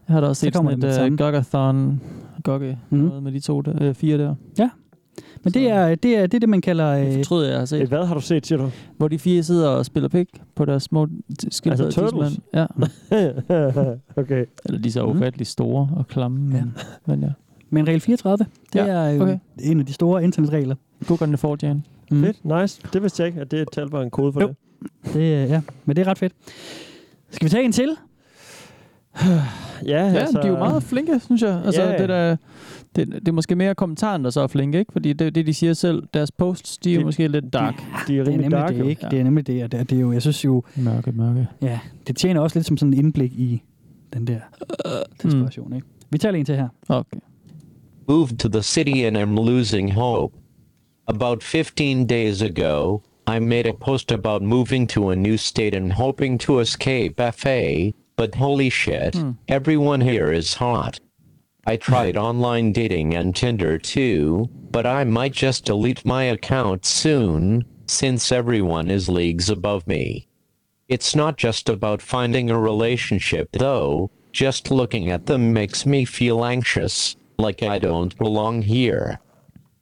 [0.08, 1.16] Jeg har da også Så set kommer sådan det et uh, samme.
[1.18, 2.00] Goggathon,
[2.44, 3.00] Gogge, Mhm.
[3.00, 4.34] noget med de to der, øh, fire der.
[5.44, 6.88] Men det er, det er det, er det man kalder...
[6.88, 7.88] Øh, fortryder jeg, jeg har set.
[7.88, 8.70] Hvad har du set, siger du?
[8.96, 11.08] Hvor de fire sidder og spiller pik på deres små
[11.50, 11.84] skildpadder.
[11.84, 12.38] Altså Turtles?
[12.54, 12.66] Ja.
[14.22, 14.44] okay.
[14.64, 15.16] Eller de er så Mhm.
[15.16, 16.38] ufattelig store og klamme.
[16.40, 16.62] Men, Ja.
[17.06, 17.28] men ja.
[17.70, 19.38] men regel 34, det Ja, er øh, okay.
[19.60, 20.74] en af de store internetregler.
[21.06, 21.84] God gang det får, Jan.
[22.10, 22.22] Mm.
[22.22, 22.80] Fedt, nice.
[22.92, 24.46] Det vidste jeg ikke, at det er et tal var en kode for Jo.
[24.48, 24.56] det.
[25.14, 26.32] Det, øh, ja, men det er ret fedt.
[27.30, 27.96] Skal vi tage en til?
[29.86, 31.62] Ja, Ja, altså, de er jo meget flinke, synes jeg.
[31.64, 31.98] Altså, Ja.
[31.98, 32.36] det, der,
[32.96, 34.92] det, det er måske mere kommentaren, der så er flinke, ikke?
[34.92, 37.74] Fordi det, det de siger selv, deres posts, de er jo Det- måske lidt dark.
[37.76, 38.74] De er Det er rimelig nemlig dark.
[38.74, 39.00] det, ikke?
[39.02, 39.08] Ja.
[39.08, 41.46] Det er nemlig det, og det, er- det er jo, jeg synes jo, Mørke, mørke.
[41.62, 43.62] ja, det tjener også lidt som sådan en indblik i
[44.12, 44.38] den der
[45.22, 45.86] desperation, ikke?
[46.10, 46.68] Vi tager en til her.
[46.88, 47.16] Okay.
[48.08, 50.36] moved to the city and am losing hope.
[51.08, 52.98] About 15 days ago,
[53.36, 57.90] I made a post about moving to a new state and hoping to escape FA,
[58.16, 59.32] but holy shit, hmm.
[59.48, 60.98] everyone here is hot.
[61.66, 67.64] I tried online dating and Tinder too, but I might just delete my account soon,
[67.86, 70.28] since everyone is leagues above me.
[70.88, 76.44] It's not just about finding a relationship though, just looking at them makes me feel
[76.44, 79.18] anxious, like I don't belong here.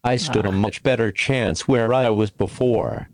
[0.02, 0.52] I stood a ah.
[0.52, 3.08] much better chance where I was before.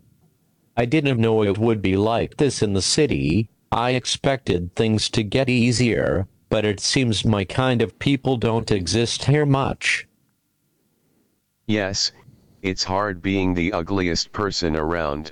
[0.77, 3.49] I didn't know it would be like this in the city.
[3.71, 9.23] I expected things to get easier, but it seems my kind of people don't exist
[9.25, 10.07] here much.
[11.67, 12.11] Yes,
[12.61, 15.31] it's hard being the ugliest person around.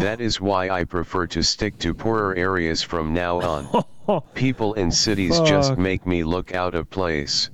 [0.00, 3.84] That is why I prefer to stick to poorer areas from now on.
[4.34, 7.50] People in cities just make me look out of place.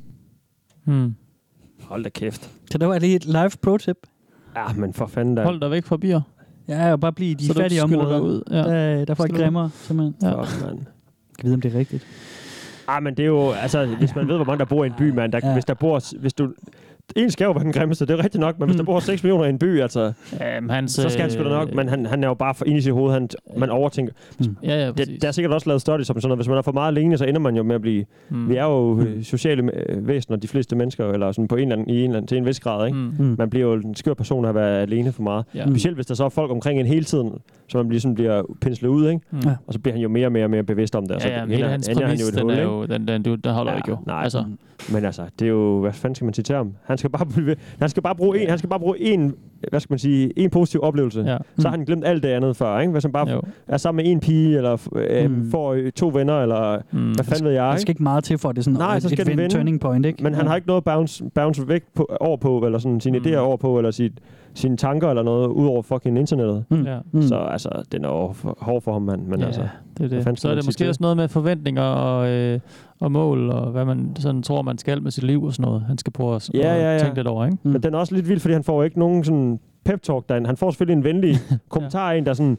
[0.84, 1.08] Hmm.
[1.88, 2.50] Hold da kæft.
[2.70, 4.06] Så der var lige et live pro-tip.
[4.56, 5.42] Ja, men for fanden da.
[5.42, 6.20] Hold dig væk fra bier.
[6.70, 8.20] Ja, og bare blive i de Så fattige områder.
[8.20, 8.56] ud, ja.
[8.56, 10.14] Der, der er folk grimmere, simpelthen.
[10.22, 10.42] Ja.
[10.42, 10.62] Fuck.
[10.62, 10.70] Jeg
[11.38, 12.06] kan vide, om det er rigtigt.
[12.88, 14.92] Ah, men det er jo, altså, hvis man ved, hvor mange der bor i en
[14.98, 15.52] by, man, der, Ja.
[15.52, 16.52] hvis der bor, hvis du,
[17.16, 18.86] en skal jo være den grimmeste, det er rigtigt nok, men hvis der Mm.
[18.86, 21.68] bor 6 millioner i en by, altså, Jamen, hans, så skal han sgu da nok,
[21.68, 24.12] øh, men han, han er jo bare for ind i sit hoved, han, man overtænker.
[24.62, 26.62] Ja, ja, Det, der er sikkert også lavet studies om sådan noget, hvis man er
[26.62, 28.48] for meget alene, så ender man jo med at blive, Mm.
[28.48, 31.72] vi er jo øh, sociale øh, væsener, de fleste mennesker, eller sådan på en eller
[31.76, 32.98] anden, i en eller anden, til en vis grad, ikke?
[32.98, 33.12] Mm.
[33.18, 33.34] Mm.
[33.38, 35.44] Man bliver jo en skør person at være alene for meget.
[35.54, 35.66] Ja.
[35.70, 37.32] Specielt hvis der så er folk omkring en hele tiden,
[37.68, 39.20] så man ligesom bliver penslet ud, ikke?
[39.30, 39.38] Mm.
[39.66, 41.16] Og så bliver han jo mere og mere og mere bevidst om det.
[41.16, 42.70] og så Ja, ja, men hele hans ender han præmis, jo den hul, er ikke?
[42.72, 43.96] jo, den, den, den, den holder Ja, ikke jo.
[44.06, 44.22] nej.
[44.22, 44.44] Altså,
[44.92, 46.72] Men altså, det er jo, hvad fanden skal man sige til ham?
[46.84, 49.34] Han skal bare, blive, han skal bare bruge en, han skal bare bruge en,
[49.70, 51.20] hvad skal man sige, en positiv oplevelse.
[51.26, 51.36] ja.
[51.58, 52.92] Så har han glemt alt det andet før, ikke?
[52.92, 53.42] Hvis han bare Jo.
[53.68, 55.50] er sammen med en pige, eller øh, Mm.
[55.50, 57.12] får øh, to venner, eller Mm.
[57.12, 57.80] hvad fanden ved jeg, Der ikke?
[57.80, 59.48] skal ikke meget til for, at det er sådan Nej, et, så skal et vende.
[59.54, 60.22] turning point, ikke?
[60.22, 63.24] Men han har ikke noget bounce, bounce væk på, over på, eller sådan sine Mm.
[63.24, 64.12] idéer over på, eller sit,
[64.54, 66.64] sine tanker eller noget, ud over fucking internettet.
[66.70, 66.82] Mm.
[66.86, 66.98] Ja.
[67.12, 67.22] Mm.
[67.22, 69.26] Så altså, den er jo for, hård for ham, mand.
[69.26, 69.62] Men Ja, altså,
[69.98, 70.40] det er det.
[70.40, 72.60] Så er det måske til også noget med forventninger og, øh,
[73.00, 75.82] og mål, og hvad man sådan tror, man skal med sit liv og sådan noget.
[75.82, 76.98] Han skal prøve at, Ja, ja, ja.
[76.98, 77.56] tænke lidt over, ikke?
[77.62, 77.70] Mm.
[77.70, 80.46] Men den er også lidt vild, fordi han får ikke nogen sådan pep-talk derinde.
[80.46, 81.36] Han får selvfølgelig en venlig
[81.68, 82.58] kommentar af en, der sådan...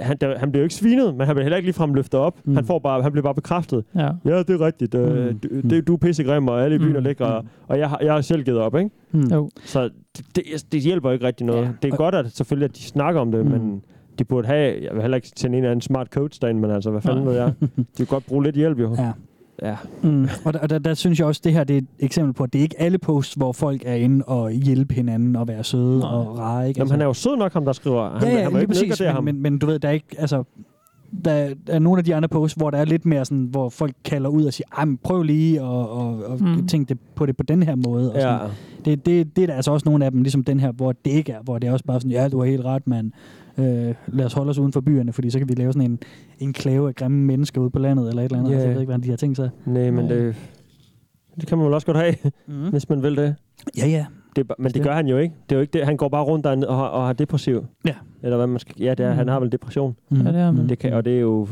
[0.00, 2.20] Ja, han, der, han bliver jo ikke svinet, men han bliver heller ikke ligefrem løftet
[2.20, 2.36] op.
[2.44, 2.50] Mm.
[2.50, 2.56] Mm.
[2.56, 3.84] Han, får bare, han bliver bare bekræftet.
[3.94, 4.08] Ja.
[4.24, 4.94] Ja, det er rigtigt.
[4.94, 5.38] Øh, Mm.
[5.38, 6.96] du, det, du er pissegrim, og alle i byen Mm.
[6.96, 7.42] er lækre.
[7.68, 8.90] Og jeg, har- jeg har selv givet op, ikke?
[9.12, 9.20] Mm.
[9.32, 9.50] Jo.
[9.64, 11.62] Så det, det, det hjælper ikke rigtig noget.
[11.62, 11.68] Ja.
[11.82, 13.50] Det er godt, at selvfølgelig, at de snakker om det, Mm.
[13.50, 13.82] men
[14.18, 14.82] de burde have...
[14.82, 17.24] Jeg vil heller ikke til en eller anden smart coach derinde, men altså, hvad fanden
[17.24, 17.32] Nej.
[17.32, 17.52] ved jeg?
[17.76, 18.94] De kunne godt bruge lidt hjælp, jo.
[18.98, 19.12] Ja.
[19.62, 19.76] Ja.
[20.02, 20.28] Mm.
[20.44, 22.52] Og, der, der, der synes jeg også, det her det er et eksempel på, at
[22.52, 25.98] det er ikke alle posts, hvor folk er inde og hjælpe hinanden og være søde
[25.98, 26.08] Nej.
[26.08, 26.68] og rare.
[26.68, 26.78] Ikke?
[26.80, 28.18] Jamen, han er jo sød nok, ham der skriver.
[28.18, 29.24] Han, ja, ja, han lige præcis, men, ham.
[29.24, 30.44] men, men du ved, der er ikke, altså,
[31.24, 33.94] der er nogle af de andre posts, hvor der er lidt mere sådan, hvor folk
[34.04, 36.66] kalder ud og siger, men prøv lige at og, og Mm.
[36.66, 38.10] tænke det på det på den her måde.
[38.12, 38.20] Og Ja.
[38.22, 38.50] sådan.
[38.84, 41.10] Det, det, det er der altså også nogle af dem, ligesom den her, hvor det
[41.10, 43.12] ikke er, hvor det er også bare sådan, ja, du har helt ret, mand.
[43.58, 45.98] Øh, lad os holde os uden for byerne, fordi så kan vi lave sådan en
[46.38, 48.50] enklave af grimme mennesker ude på landet, eller et eller andet.
[48.50, 48.54] Ja.
[48.54, 49.50] Altså, jeg ved ikke, hvad de har tænkt sig.
[49.66, 50.14] Nej, men Nej.
[50.14, 50.34] det,
[51.40, 52.14] det kan man vel også godt have,
[52.46, 52.54] Mm.
[52.70, 53.34] hvis man vil det.
[53.78, 54.06] Ja, ja.
[54.36, 55.34] Det men det gør han jo ikke.
[55.48, 55.84] Det er jo ikke det.
[55.84, 57.64] Han går bare rundt der og har, og har depressiv.
[57.84, 57.94] Ja.
[58.22, 58.74] Eller hvad man skal...
[58.78, 59.16] Ja, det er, Mm.
[59.18, 59.96] han har vel depression.
[60.08, 60.20] Mm.
[60.26, 60.68] Ja, det er man.
[60.68, 61.48] Det kan, og det er jo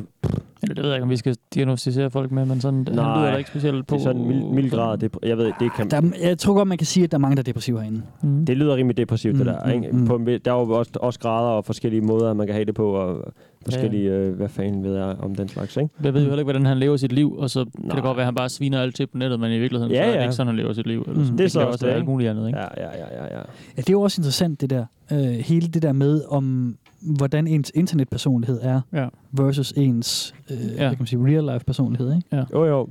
[0.64, 3.18] Eller det ved jeg ikke, om vi skal diagnostisere folk med, men sådan, han Nej.
[3.20, 3.94] lyder da ikke specielt på...
[3.94, 4.98] det er sådan en mild, mild grad.
[4.98, 5.90] Det, jeg ved, det kan...
[5.90, 7.80] Der, er- jeg tror godt, man kan sige, at der er mange, der er depressive
[7.80, 8.02] herinde.
[8.22, 8.46] Mm.
[8.46, 9.70] Det lyder rimelig depressivt, det Mm, der.
[9.70, 9.88] Ikke?
[9.92, 10.06] mm, mm.
[10.06, 12.90] På, der er jo også, også grader og forskellige måder, man kan have det på,
[12.90, 13.32] og
[13.64, 15.88] forskellige, øh, hvad fanden ved jeg om den slags, ikke?
[16.04, 17.94] Jeg ved jo heller ikke, hvordan han lever sit liv, og så kan Nej.
[17.94, 19.98] det godt være, at han bare sviner alt til på nettet, men i virkeligheden Ja,
[19.98, 20.22] så er det ja.
[20.22, 21.00] ikke sådan, han lever sit liv.
[21.06, 21.24] Eller Mm.
[21.24, 21.38] sådan.
[21.38, 22.10] Det er det så kan også det, være alt ikke?
[22.10, 22.58] muligt andet, ikke?
[22.58, 23.38] Ja, ja, ja, ja, ja.
[23.38, 23.42] Ja,
[23.76, 24.84] det er jo også interessant, det der.
[25.12, 29.08] Øh, hele det der med, om hvordan ens internetpersonlighed er, Ja.
[29.32, 30.62] versus ens øh, ja.
[30.64, 30.76] Ja.
[30.76, 32.14] hvad kan man sige, real-life personlighed.
[32.16, 32.46] Ikke?
[32.52, 32.88] Jo, jo.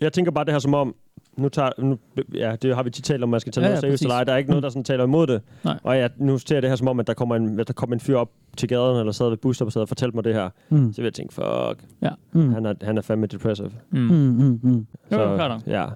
[0.00, 0.94] Jeg tænker bare det her som om,
[1.36, 1.98] nu tager, nu,
[2.34, 4.02] ja, det har vi tit talt om, man skal tage Ja, ja, ja, noget seriøst
[4.02, 4.24] eller ej.
[4.24, 5.42] Der er ikke noget, der sådan taler imod det.
[5.64, 5.78] Nej.
[5.82, 7.72] Og jeg, nu ser jeg det her som om, at der kommer en, at der
[7.72, 10.48] kommer en fyr op til gaden, eller sad ved busstoppestedet og fortalte mig det her.
[10.70, 10.92] Mm.
[10.92, 12.10] Så vil jeg tænke, fuck, Ja.
[12.32, 12.52] Mm.
[12.52, 13.70] han, er, han er fandme depressive.
[13.90, 13.98] Mm.
[13.98, 14.86] Mm, mm, mm.
[15.12, 15.86] Jo, jo, klart ja.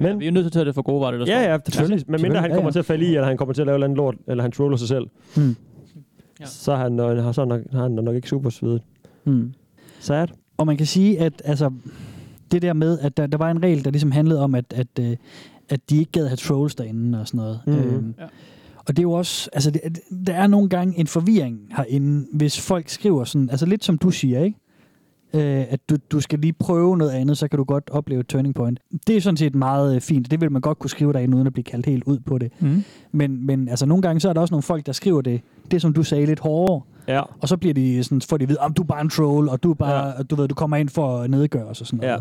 [0.00, 1.52] Men, ja, vi er nødt til at tage det for gode var det, der Ja,
[1.52, 2.04] ja, selvfølgelig.
[2.08, 2.72] Men mindre han Ja, kommer ja.
[2.72, 4.42] til at falde i, eller han kommer til at lave et eller andet lort, eller
[4.42, 5.06] han troller sig selv,
[5.36, 5.56] Mm.
[6.46, 8.82] Så er han, øh, så han nok, har han nok ikke super svedet.
[9.24, 9.52] Mm.
[10.00, 10.28] Sad.
[10.56, 11.70] Og man kan sige, at altså,
[12.52, 14.86] det der med, at der, der var en regel, der ligesom handlede om, at, at,
[15.00, 15.16] øh,
[15.68, 17.60] at de ikke gad have trolls derinde og sådan noget.
[17.66, 17.76] Mhm.
[17.76, 18.24] Øhm, Ja.
[18.88, 19.82] Og det er jo også, altså det,
[20.26, 24.10] der er nogle gange en forvirring herinde, hvis folk skriver sådan, altså lidt som du
[24.10, 24.58] siger, ikke?
[25.34, 28.26] Øh, at du, du skal lige prøve noget andet, så kan du godt opleve et
[28.26, 28.80] turning point.
[29.06, 30.30] Det er sådan set meget øh, fint.
[30.30, 32.52] Det vil man godt kunne skrive derinde, uden at blive kaldt helt ud på det.
[32.60, 32.84] Mm.
[33.12, 35.82] Men, men altså, nogle gange så er der også nogle folk, der skriver det, det
[35.82, 36.80] som du sagde, lidt hårdere.
[37.08, 37.22] Ja.
[37.40, 39.48] Og så bliver de sådan, får de at vide, om du er bare en troll,
[39.48, 40.22] og du, er bare, ja.
[40.22, 42.12] du ved, du kommer ind for at nedgøre os og sådan noget.
[42.12, 42.18] Ja.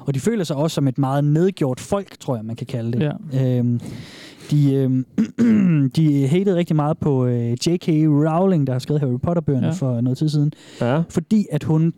[0.00, 2.92] Og de føler sig også som et meget nedgjort folk, tror jeg, man kan kalde
[2.92, 3.12] det.
[3.32, 3.58] Ja.
[3.58, 3.80] Øhm,
[4.50, 5.06] de, øhm,
[5.96, 7.88] de hatede rigtig meget på øh, J.K.
[7.88, 9.72] Rowling, der har skrevet Harry Potter-bøgerne Ja.
[9.72, 10.52] for noget tid siden.
[10.80, 11.02] Ja.
[11.08, 11.92] Fordi at hun,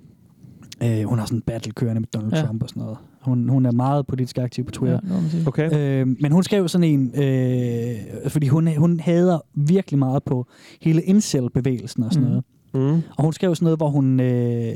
[0.82, 2.42] øh, hun har sådan en battle kørende med Donald ja.
[2.42, 2.98] Trump og sådan noget.
[3.20, 5.00] Hun, hun er meget politisk aktiv på Ja, Twitter.
[5.30, 5.46] sige.
[5.46, 6.00] Okay.
[6.00, 7.96] Øh, men hun skrev sådan en, øh,
[8.28, 10.46] fordi hun, hun hader virkelig meget på
[10.82, 12.30] hele incel-bevægelsen og sådan Mhm.
[12.30, 12.44] noget.
[12.74, 13.02] Mm.
[13.16, 14.74] Og hun skrev sådan noget, hvor hun øh,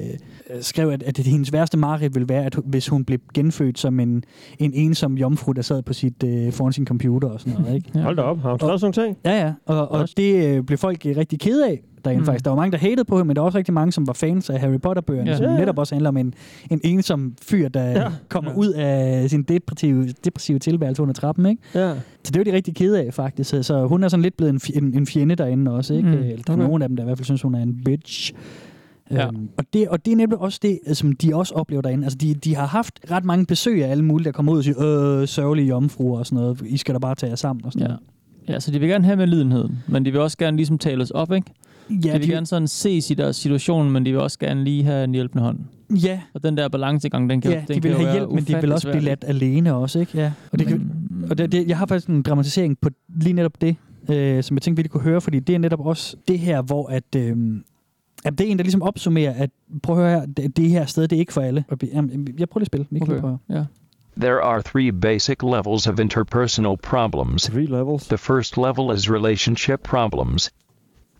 [0.60, 4.24] skrev, at, at hendes værste mareridt ville være, at hvis hun blev genfødt som en,
[4.58, 7.74] en ensom jomfru, der sad på sit, øh, foran sin computer og sådan noget.
[7.74, 7.90] Ikke?
[7.94, 8.00] Ja.
[8.02, 9.16] Hold da op, har hun skrevet sådan ting?
[9.24, 9.52] Ja, ja.
[9.66, 12.26] Og, og det øh, blev folk rigtig kede af derinde Mm.
[12.26, 12.44] faktisk.
[12.44, 14.12] Der var mange, der hatede på hende, men der var også rigtig mange, som var
[14.12, 15.36] fans af Harry Potter-bøgerne, Ja.
[15.36, 16.34] som netop også handler om en,
[16.70, 18.04] en ensom fyr, der Ja.
[18.28, 18.56] kommer Ja.
[18.56, 21.46] ud af sin depressive, depressive tilværelse under trappen.
[21.46, 21.62] Ikke?
[21.74, 21.94] Ja.
[22.24, 23.50] Så det var de rigtig kede af, faktisk.
[23.50, 25.94] Så, så hun er sådan lidt blevet en, en, en fjende derinde også.
[25.94, 26.08] Ikke?
[26.08, 26.14] Mm.
[26.14, 28.32] Eller der er nogle af dem, der i hvert fald synes, hun er en bitch.
[29.10, 29.26] Ja.
[29.26, 32.04] Øhm, og, det, og det er nemlig også det, som de også oplever derinde.
[32.04, 34.64] Altså, de, de har haft ret mange besøg af alle mulige, der kommer ud og
[34.64, 36.62] siger, øh, sørgelige jomfruer og sådan noget.
[36.66, 37.88] I skal da bare tage jer sammen og sådan Ja.
[37.88, 38.00] noget.
[38.48, 41.02] ja, så de vil gerne have med lidenheden, men de vil også gerne ligesom tale
[41.02, 41.52] os op, ikke?
[42.04, 44.84] Ja, de vil gerne sådan ses i deres situation, men de vil også gerne lige
[44.84, 45.58] have en hjælpende hånd.
[46.04, 48.14] ja, Og den der balancegang, den kan, ja, den de kan vil jo have være
[48.14, 50.18] hjælp, men de vil også blive ladt alene også, ikke?
[50.18, 50.32] Ja.
[50.52, 50.78] Og, det kan,
[51.10, 52.88] Men- og det, det, jeg har faktisk en dramatisering på
[53.20, 53.76] lige netop det,
[54.10, 56.62] øh, som jeg tænkte, vi lige kunne høre, fordi det er netop også det her,
[56.62, 57.36] hvor at, øh,
[58.24, 59.50] at det er en, der ligesom opsummerer, at
[59.82, 61.64] prøv at høre her, det, det her sted, det er ikke for alle.
[61.94, 62.84] Jamen, jeg prøver lige at spille.
[62.86, 63.12] Kan Okay.
[63.12, 63.38] lige prøve.
[63.50, 63.64] Ja.
[64.20, 67.42] There are three basic levels of interpersonal problems.
[67.42, 68.06] Three levels.
[68.06, 70.50] The first level is relationship problems.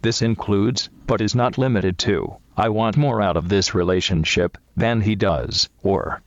[0.03, 5.01] This includes, but is not limited to, I want more out of this relationship than
[5.01, 6.23] he does, or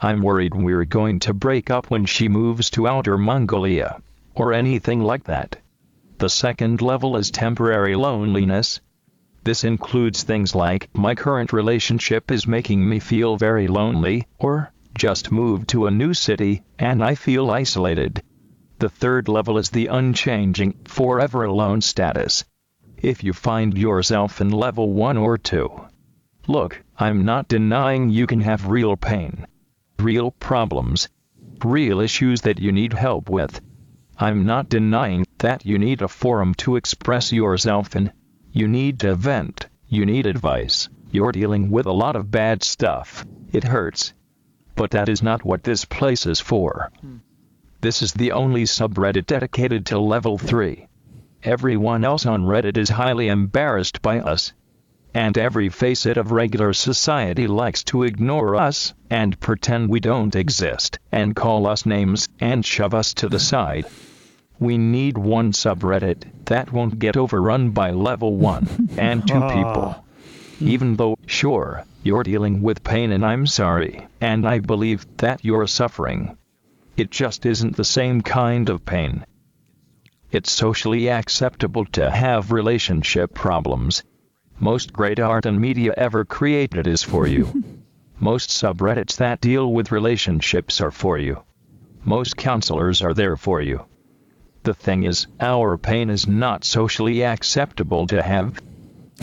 [0.00, 4.00] I'm worried we're going to break up when she moves to Outer Mongolia,
[4.34, 5.56] or anything like that.
[6.16, 8.80] The second level is temporary loneliness.
[9.44, 15.30] This includes things like, my current relationship is making me feel very lonely, or, just
[15.30, 18.22] moved to a new city, and I feel isolated.
[18.78, 22.44] The third level is the unchanging, forever alone status.
[23.02, 25.86] If you find yourself in level 1 or 2.
[26.46, 29.46] Look, I'm not denying you can have real pain,
[29.98, 31.08] real problems,
[31.64, 33.58] real issues that you need help with.
[34.18, 38.12] I'm not denying that you need a forum to express yourself in.
[38.52, 40.90] You need to vent, you need advice.
[41.10, 43.24] You're dealing with a lot of bad stuff.
[43.50, 44.12] It hurts.
[44.76, 46.92] But that is not what this place is for.
[47.00, 47.16] Hmm.
[47.80, 50.86] This is the only subreddit dedicated to level 3.
[51.42, 54.52] Everyone else on Reddit is highly embarrassed by us.
[55.14, 60.98] And every facet of regular society likes to ignore us, and pretend we don't exist,
[61.10, 63.86] and call us names, and shove us to the side.
[64.58, 69.94] We need one subreddit that won't get overrun by level 1 and 2 people.
[69.96, 70.02] Ah.
[70.60, 75.66] Even though, sure, you're dealing with pain and I'm sorry, and I believe that you're
[75.66, 76.36] suffering.
[76.98, 79.24] It just isn't the same kind of pain.
[80.32, 84.02] It's socially acceptable to have relationship problems.
[84.58, 87.64] Most great art and media ever created is for you.
[88.20, 91.42] Most subreddits that deal with relationships are for you.
[92.04, 93.84] Most counselors are there for you.
[94.62, 98.60] The thing is, our pain is not socially acceptable to have.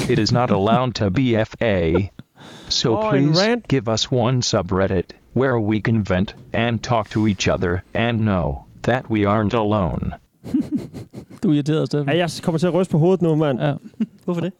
[0.10, 2.10] It is not allowed to be FA.
[2.70, 3.67] So Oh, please rant.
[3.67, 8.65] give us one subreddit where we can vent and talk to each other and know
[8.82, 10.15] that we aren't alone.
[11.43, 12.10] Du er irriteret, Steffen.
[12.10, 13.60] Ja, jeg kommer til at ryste på hovedet nu, mand.
[13.60, 13.73] Ja.
[14.25, 14.53] Hvorfor det?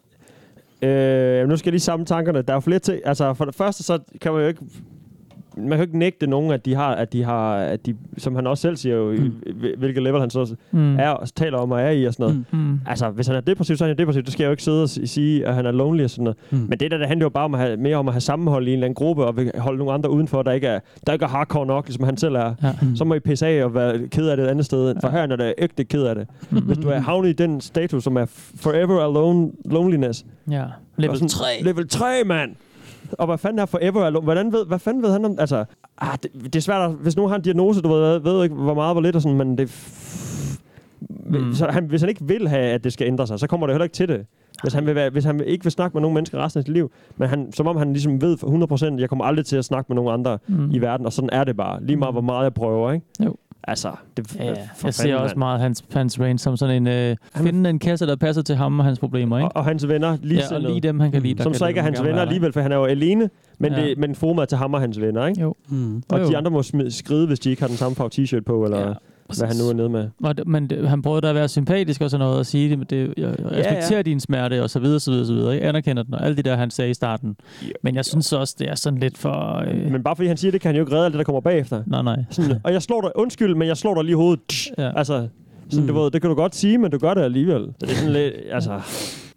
[0.88, 2.42] Øh, nu skal jeg lige samle tankerne.
[2.42, 3.00] Der er jo flere ting.
[3.04, 4.60] Altså, for det første, så kan man jo ikke...
[5.58, 8.34] man kan jo ikke nægte nogen, at de har, at de har, at de, som
[8.34, 9.32] han også selv siger jo, mm.
[9.78, 10.96] hvilket level han så Mm.
[10.98, 12.44] er, og taler om og er i og sådan noget.
[12.52, 12.58] Mm.
[12.58, 12.80] Mm.
[12.86, 14.22] Altså, hvis han er depressiv, så er han depressiv.
[14.22, 16.36] Det skal jeg jo ikke sidde og sige, at han er lonely og sådan noget.
[16.50, 16.58] Mm.
[16.68, 18.66] Men det der, det handler jo bare om at have, mere om at have sammenhold
[18.66, 21.24] i en eller anden gruppe, og holde nogle andre udenfor, der ikke er, der ikke
[21.24, 22.54] er hardcore nok, ligesom han selv er.
[22.62, 22.72] Ja.
[22.94, 24.94] Så må I pisse af og være ked af det et andet sted.
[25.00, 26.26] For her er der ægte ked af det.
[26.50, 28.24] Hvis du er havnet i den status, som er
[28.56, 30.24] forever alone loneliness.
[30.50, 30.64] Ja.
[30.96, 31.44] Level sådan, 3.
[31.62, 32.50] Level 3, mand!
[33.12, 34.24] Og hvad fanden er forever alone?
[34.24, 35.36] Hvordan ved, hvad fanden ved han om...
[35.38, 35.64] Altså,
[35.98, 38.54] ah, det, det, er svært, at, hvis nogen har en diagnose, du ved, ved ikke,
[38.54, 39.70] hvor meget, hvor lidt og sådan, men det...
[41.26, 41.52] Mm.
[41.54, 43.74] Så han, hvis han ikke vil have, at det skal ændre sig, så kommer det
[43.74, 44.26] heller ikke til det.
[44.62, 46.74] Hvis han, vil være, hvis han ikke vil snakke med nogen mennesker resten af sit
[46.74, 49.64] liv, men han, som om han ligesom ved for 100%, jeg kommer aldrig til at
[49.64, 50.54] snakke med nogen andre Mm.
[50.54, 50.70] mm.
[50.72, 51.84] i verden, og sådan er det bare.
[51.84, 53.06] Lige meget, hvor meget jeg prøver, ikke?
[53.24, 53.36] Jo.
[53.68, 56.86] Altså, det Ja, for jeg ser også meget hans, hans range som sådan en...
[56.86, 59.48] Øh, finde en kasse, der passer til ham og hans problemer, ikke?
[59.48, 61.34] Og, og hans venner, lige Ja, og lige dem, han kan lide.
[61.34, 63.30] der Som kan så ikke er han hans venner alligevel, for han er jo alene,
[63.58, 63.80] men, Ja.
[63.82, 65.40] det, men forumet er til ham og hans venner, ikke?
[65.40, 65.54] Jo.
[65.68, 66.02] Mm.
[66.08, 68.42] Og Jo, de andre må smide, skride, hvis de ikke har den samme farve t-shirt
[68.46, 68.92] på, eller ja,
[69.36, 70.08] hvad han nu er nede med.
[70.22, 72.76] Og det, men det, han prøvede da at være sympatisk og sådan noget, og sige
[72.76, 74.02] det, det, jeg, jeg respekterer ja.
[74.02, 75.54] din smerte, og så videre, så videre, så videre.
[75.54, 77.36] Jeg anerkender den, og alt det der, han sagde i starten.
[77.82, 79.58] Men jeg synes også, det er sådan lidt for...
[79.68, 81.24] Øh, Men bare fordi han siger det, kan han jo ikke redde alt det, der
[81.24, 81.82] kommer bagefter.
[81.86, 82.24] nej, nej.
[82.30, 84.70] Sådan, og jeg slår dig, undskyld, men jeg slår dig lige i hovedet.
[84.78, 84.98] Ja.
[84.98, 85.28] Altså,
[85.70, 85.94] sådan, Mm.
[85.94, 87.62] du ved, det kan du godt sige, men du gør det alligevel.
[87.80, 88.80] Så det er sådan lidt, altså...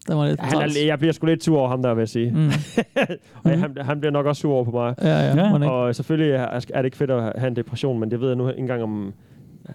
[0.08, 2.10] Det var lidt Han er, jeg bliver sgu lidt sur over ham der, vil jeg
[2.10, 2.32] sige.
[2.32, 2.50] Mm.
[3.44, 4.96] og han, han bliver nok også sur over på mig.
[5.02, 5.70] Ja, ja, Ja.
[5.70, 8.36] Og selvfølgelig er, er det ikke fedt at have en depression, men det ved jeg
[8.38, 9.14] nu ikke engang om...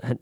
[0.03, 0.16] Han,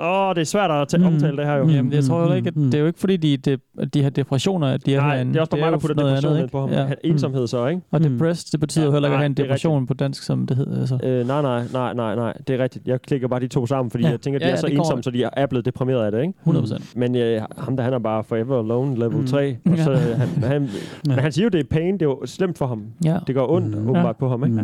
[0.00, 1.06] åh, det er svært at tage, Mm.
[1.06, 1.68] omtale det her jo.
[1.68, 2.64] Jamen, jeg tror jo ikke, at Mm.
[2.64, 3.58] det er jo ikke fordi, de, de,
[3.94, 5.32] de har depressioner, at de er Nej, herinde.
[5.32, 6.70] det er også bare mig, der putter noget depression andet, på ham.
[6.70, 6.86] Ja.
[7.04, 7.82] Ensomhed så, ikke?
[7.90, 8.08] Og Mm.
[8.08, 10.56] depressed, det betyder jo Ja, heller ikke at have en depression på dansk, som det
[10.56, 10.80] hedder.
[10.80, 10.98] Altså.
[11.02, 12.32] Øh, nej, nej, nej, nej, nej.
[12.48, 12.86] Det er rigtigt.
[12.88, 14.10] Jeg klikker bare de to sammen, fordi Ja.
[14.10, 16.20] jeg tænker, at de Ja, er så ensomme, så de er blevet deprimeret af det,
[16.20, 16.34] ikke?
[16.44, 16.92] 100%.
[16.96, 19.26] Men øh, ham der, han er bare forever alone, level Mm.
[19.26, 19.56] 3.
[19.70, 19.98] Og så, Ja.
[19.98, 20.68] han, han,
[21.06, 21.94] men han siger jo, det er pain.
[21.94, 22.82] Det er jo slemt for ham.
[23.04, 23.16] Ja.
[23.26, 23.88] Det går ondt, Mm.
[23.88, 24.62] åbenbart, på ham, ikke?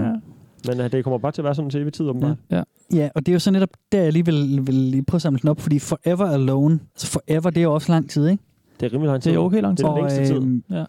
[0.68, 0.74] Ja.
[0.74, 2.36] Men øh, det kommer bare til at være sådan til evig tid, åbenbart.
[2.50, 2.62] Ja.
[2.94, 5.22] Ja, og det er jo så netop der, jeg lige vil, vil lige prøve at
[5.22, 8.42] samle den op, fordi forever alone, altså forever, det er jo også lang tid, ikke?
[8.80, 9.30] Det er rimelig lang tid.
[9.30, 9.84] Det er okay lang tid.
[9.84, 10.34] Det er den længste tid.
[10.42, 10.84] øhm, Ja.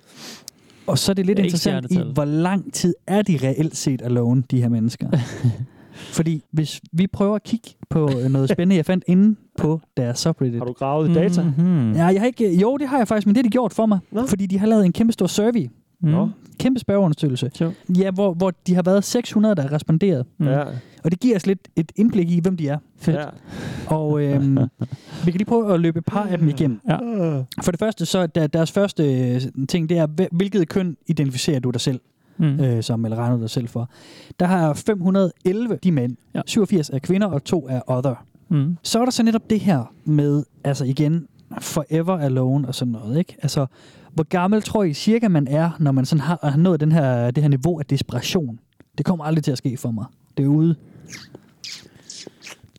[0.87, 3.39] Og så er det lidt Det er ikke interessant i, hvor lang tid er de
[3.43, 5.09] reelt set alone, de her mennesker.
[5.93, 10.19] Fordi hvis vi prøver at kigge på øh, noget spændende, jeg fandt inde på deres
[10.19, 10.57] subreddit.
[10.57, 11.43] Har du gravet i data?
[11.43, 11.91] Mm-hmm.
[11.93, 13.85] Ja, jeg har ikke, jo, det har jeg faktisk, men det har de gjort for
[13.85, 13.99] mig.
[14.11, 14.25] Nå.
[14.25, 15.69] Fordi de har lavet en kæmpe stor survey.
[16.01, 16.09] Mm.
[16.09, 16.29] Nå.
[16.59, 17.51] Kæmpe spørgeunderstøgelse.
[17.53, 17.71] Sure.
[17.97, 20.25] Ja, hvor, hvor de har været 600, der har responderet.
[20.37, 20.47] Mm.
[20.47, 20.63] Ja.
[21.03, 22.77] Og det giver os lidt et indblik i, hvem de er.
[22.97, 23.17] Fedt.
[23.17, 23.25] ja.
[23.87, 24.57] Og øhm,
[25.25, 26.79] vi kan lige prøve at løbe et par af dem igennem.
[26.89, 26.97] Ja.
[27.63, 30.97] For det første, så er der, deres første øh, ting, det er, hvil- hvilket køn
[31.07, 31.99] identificerer du dig selv
[32.37, 32.45] Mm.
[32.59, 33.89] øh, som, eller regner du dig selv for.
[34.39, 36.37] Der har 511 de mænd, Ja.
[36.39, 36.41] ja.
[36.45, 38.25] 87 er kvinder, og to er other.
[38.49, 38.77] Mm.
[38.83, 41.27] Så er der så netop det her med, altså igen,
[41.59, 43.35] forever alone og sådan noget, ikke?
[43.41, 43.65] Altså,
[44.15, 47.31] hvor gammel tror I cirka man er, når man sådan har, har nået den her,
[47.31, 48.59] det her niveau af desperation?
[48.97, 50.05] Det kommer aldrig til at ske for mig.
[50.37, 50.75] Det er ude.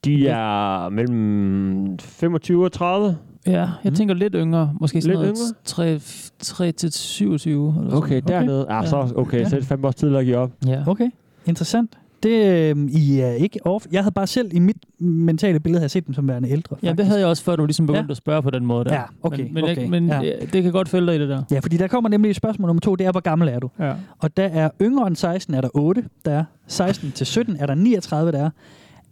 [0.04, 3.16] De er mellem 25 og 30.
[3.46, 4.72] Ja, jeg tænker lidt yngre.
[4.80, 6.00] Måske sådan Lidt noget 3,
[6.38, 7.74] 3 til 27.
[7.80, 8.28] Eller Okay, sådan.
[8.28, 8.66] dernede.
[8.68, 10.50] Ah, så, okay, så er det fandme også tidligere at give op.
[10.66, 10.82] Ja.
[10.86, 11.10] Okay,
[11.46, 11.98] interessant.
[12.22, 13.86] Det, øh, I er ikke off.
[13.92, 16.76] Jeg havde bare selv i mit mentale billede havde set dem som værende ældre.
[16.82, 18.10] Ja, det havde jeg også, før du ligesom begyndte Ja.
[18.10, 18.94] at spørge på den måde der.
[18.94, 20.32] Ja, okay, Men, men, okay, Jeg, men ja.
[20.52, 21.42] det kan godt følge dig i det der.
[21.50, 23.70] Ja, fordi der kommer nemlig spørgsmål nummer to, det er, hvor gammel er du?
[23.78, 23.92] Ja.
[24.18, 27.66] Og der er yngre end 16, er der 8, der er 16 til 17, er
[27.66, 28.50] der 39, der er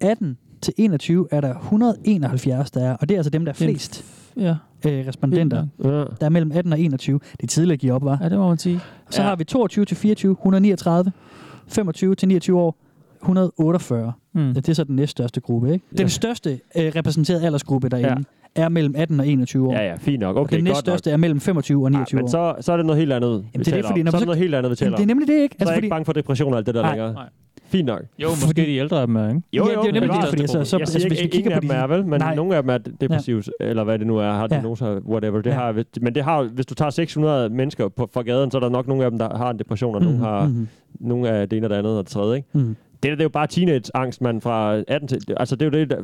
[0.01, 3.57] 18 til 21, er der 171, der er, og det er altså dem, der er
[3.57, 4.05] flest
[4.37, 4.55] Ja.
[4.87, 5.67] øh, respondenter.
[5.85, 5.89] Ja.
[5.89, 7.21] Der er mellem 18 og 21.
[7.33, 8.19] Det er tidligt at give op, var.
[8.23, 8.81] ja, det må man sige.
[9.11, 9.29] Så Ja.
[9.29, 11.13] har vi 22 til 24, 139,
[11.69, 12.77] 25 til 29 år,
[13.25, 14.13] 148.
[14.33, 14.55] Mm.
[14.55, 15.85] Det er så den næststørste gruppe, ikke?
[15.99, 18.25] Den største øh, repræsenterede aldersgruppe derinde
[18.57, 18.63] Ja.
[18.65, 19.73] er mellem 18 og 21 år.
[19.73, 20.37] Ja, ja, fint nok.
[20.37, 20.75] og Okay, den godt nok.
[20.75, 22.29] næststørste er mellem 25 og 29 Ja, men år.
[22.57, 24.05] så, så er det noget helt andet, vi det er det, fordi om.
[24.05, 25.19] når Så er det noget helt andet, vi taler Jamen, det er om.
[25.19, 25.57] nemlig det, ikke?
[25.59, 27.13] Så er jeg fordi, ikke bange for depression og alt det der Nej, længere.
[27.13, 27.29] nej.
[27.67, 28.03] Fint nok.
[28.19, 29.43] Jo, måske de ældre af dem er, ikke?
[29.53, 31.27] Jo, Ja, jo, det er nemlig det, fordi så- så- jeg altså, ikke, hvis vi
[31.29, 32.35] kigger af på dem de- er vel, men Nej.
[32.35, 34.47] nogle af dem er depressive, eller hvad det nu er, har Ja.
[34.47, 35.41] diagnoser, whatever.
[35.41, 35.55] Det Ja.
[35.55, 38.69] har, men det har, hvis du tager 600 mennesker på, fra gaden, så er der
[38.69, 40.69] nok nogle af dem, der har en depression, og nogle Mhm, har mhm,
[41.01, 42.37] nogle af det ene og det andet og det tredje.
[42.37, 42.49] Ikke?
[42.53, 42.77] mhm.
[43.05, 45.19] Det, der, det er jo bare teenage-angst, man fra 18 til...
[45.37, 45.97] Altså, det er jo det, der,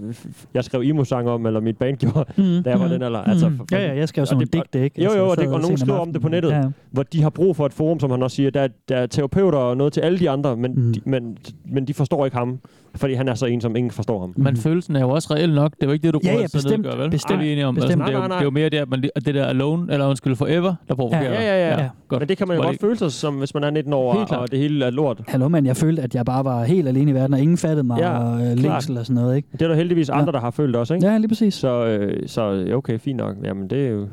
[0.55, 3.21] jeg skrev emo-sang om, eller mit band gjorde, Mhm, da jeg var mhm, den alder.
[3.21, 5.01] Altså, for- Ja, ja, jeg skrev og sådan nogle det- digte, ikke?
[5.03, 6.63] Jo, Altså, jo, og, så det, og nogen skriver om det på nettet, Ja.
[6.91, 8.51] hvor de har brug for et forum, som han også siger.
[8.51, 10.93] Der, der er terapeuter og noget til alle de andre, men, Mhm.
[10.93, 12.59] de, men, men de forstår ikke ham,
[12.95, 14.35] fordi han er så en, som ingen forstår ham.
[14.37, 15.73] Men følelsen er jo også reel nok.
[15.75, 17.11] Det er jo ikke det, du Ja, prøver ja, at og bestemt, gøre, vel?
[17.11, 17.77] bestemt, Det er om.
[17.77, 18.07] Altså, bestemt.
[18.07, 20.07] det, er jo, det er jo mere det, at, man, at det der alone, eller
[20.07, 21.43] undskyld, forever, der provokerer Ja.
[21.43, 21.83] Ja, ja, ja.
[21.83, 21.89] Ja.
[22.09, 22.21] Godt.
[22.21, 24.39] Men det kan man jo godt føle sig som, hvis man er 19 år, og,
[24.39, 25.21] og det hele er lort.
[25.29, 27.83] Hallo, mand, jeg følte, at jeg bare var helt alene i verden, og ingen fattede
[27.87, 29.49] mig, Ja, og øh, længsel og sådan noget, ikke?
[29.53, 31.07] Det er der heldigvis andre, der har følt også, ikke?
[31.07, 31.55] Ja, lige præcis.
[31.55, 33.37] Så, øh, så okay, fint nok.
[33.45, 34.09] Jamen, det er jo...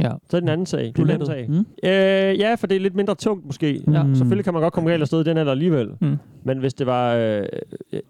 [0.00, 0.10] Ja.
[0.30, 0.92] Så er det en anden sag.
[0.96, 1.46] Du er en anden lettede.
[1.46, 1.50] sag.
[1.50, 1.66] Mm.
[2.32, 3.82] Øh, ja, for det er lidt mindre tungt måske.
[3.86, 3.92] Ja.
[3.92, 4.14] Ja.
[4.14, 5.88] Selvfølgelig kan man godt komme galt afsted i den alder alligevel.
[6.00, 6.16] Mm.
[6.44, 7.14] Men hvis det var...
[7.14, 7.42] Øh,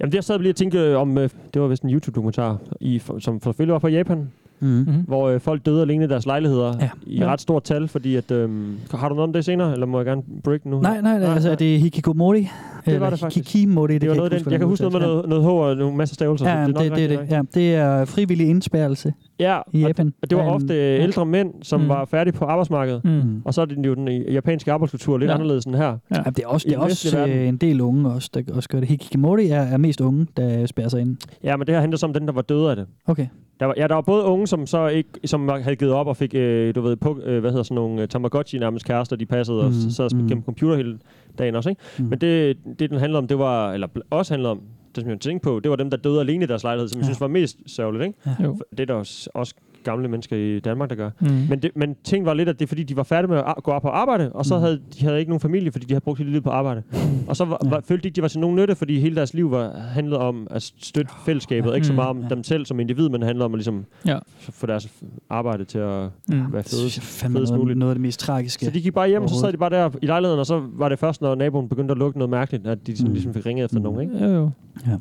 [0.01, 1.19] jamen, det sad lige og tænkte om...
[1.19, 4.31] Øh, det var vist en YouTube-dokumentar, i, som selvfølgelig var fra Japan.
[4.61, 4.85] Mm.
[5.07, 6.91] Hvor øh, folk døde alene i deres lejligheder Ja.
[7.07, 7.27] i Ja.
[7.33, 8.31] ret stort tal, fordi at...
[8.31, 8.51] Øh,
[8.95, 10.81] har du noget om det senere, eller må jeg gerne break nu?
[10.81, 12.49] Nej, nej, nej, altså er det Hikikomori?
[12.87, 13.53] Det var det faktisk.
[13.53, 15.77] Hikikimori, Det var noget, jeg den, jeg kan huske noget med noget, noget H og
[15.77, 16.45] nogle masse stavelser.
[16.47, 20.13] så Ja, det, nok det, det, det, ja, det er frivillig indspærrelse Ja, i Japan.
[20.23, 21.89] Og det var en- ofte øh, ældre mænd, som Mm.
[21.89, 23.05] var færdige på arbejdsmarkedet.
[23.05, 23.43] Mm.
[23.45, 25.35] Og så er det jo den japanske arbejdskultur lidt Ja.
[25.35, 25.99] anderledes end her.
[26.15, 26.23] Ja.
[26.31, 27.39] det er også, I det er også verden.
[27.39, 28.89] øh, en del unge, også, der også gør det.
[28.89, 31.17] Hikikimori er, er mest unge, der spærrer sig ind.
[31.45, 32.87] Ja, men det her handler så om den, der var døde af det.
[33.07, 33.27] Okay.
[33.61, 36.17] Der var, ja, der var både unge, som så ikke, som havde givet op og
[36.17, 39.27] fik, øh, du ved, på, øh, hvad hedder sådan nogle øh, Tamagotchi nærmest kærester, de
[39.27, 39.67] passede mm.
[39.67, 40.29] og sad og spillede mm.
[40.29, 40.99] gennem computer hele
[41.39, 41.83] dagen også, ikke?
[41.99, 42.05] Mm.
[42.05, 44.61] Men det, det, den handlede om, det var, eller også handlede om,
[44.95, 47.03] som jeg tænkte på, det var dem, der døde alene i deres lejlighed, som jeg
[47.03, 47.07] Ja.
[47.07, 48.19] synes var mest sørgeligt, ikke?
[48.27, 48.35] Ja.
[48.45, 48.59] Jo.
[48.71, 49.55] Det er der også, også
[49.85, 51.11] gamle mennesker i Danmark, der gør.
[51.21, 51.29] Mm.
[51.49, 53.55] Men, det, men ting var lidt, at det er fordi, de var færdige med at
[53.63, 54.61] gå op på arbejde, og så Mm.
[54.63, 56.83] havde de havde ikke nogen familie, fordi de havde brugt hele livet på arbejde.
[57.29, 57.69] Og så var, Ja.
[57.71, 60.19] var, følte de, at de var til nogen nytte, fordi hele deres liv var, handlede
[60.21, 61.97] om at støtte fællesskabet, ikke så Mm.
[61.97, 62.29] meget om Ja.
[62.29, 64.19] dem selv som individ, men handlede om at ligesom Ja.
[64.41, 64.89] få deres
[65.31, 66.53] arbejde til at Mm.
[66.53, 67.79] være fedest, fedest noget, muligt.
[67.79, 68.65] noget af det mest tragiske.
[68.65, 70.63] Så de gik bare hjem, og så sad de bare der i lejligheden, og så
[70.73, 73.13] var det først, når naboen begyndte at lugte noget mærkeligt, at de sådan, Mm.
[73.15, 73.83] ligesom fik ringet efter Mm.
[73.83, 74.25] nogen, ikke?
[74.25, 74.51] Jo, jo.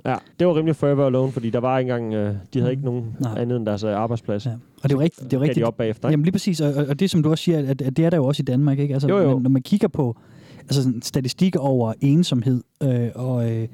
[0.06, 2.86] Ja, det var rimelig forever alone, fordi der var ikke engang, øh, de havde ikke
[2.86, 3.42] nogen Nej.
[3.42, 4.46] andet end deres øh, arbejdsplads.
[4.46, 4.52] Ja.
[4.84, 5.24] Og det er jo rigtigt.
[5.24, 5.64] Det er jo rigtigt.
[5.64, 6.14] de op bagefter, ikke?
[6.14, 8.18] Jamen lige præcis, og, og- det som du også siger, at, at det er der
[8.18, 8.94] jo også i Danmark, ikke?
[8.94, 9.34] Altså, Jo, jo.
[9.34, 10.18] Men, når man kigger på
[10.62, 13.68] altså sådan, statistik over ensomhed øh, og, øh,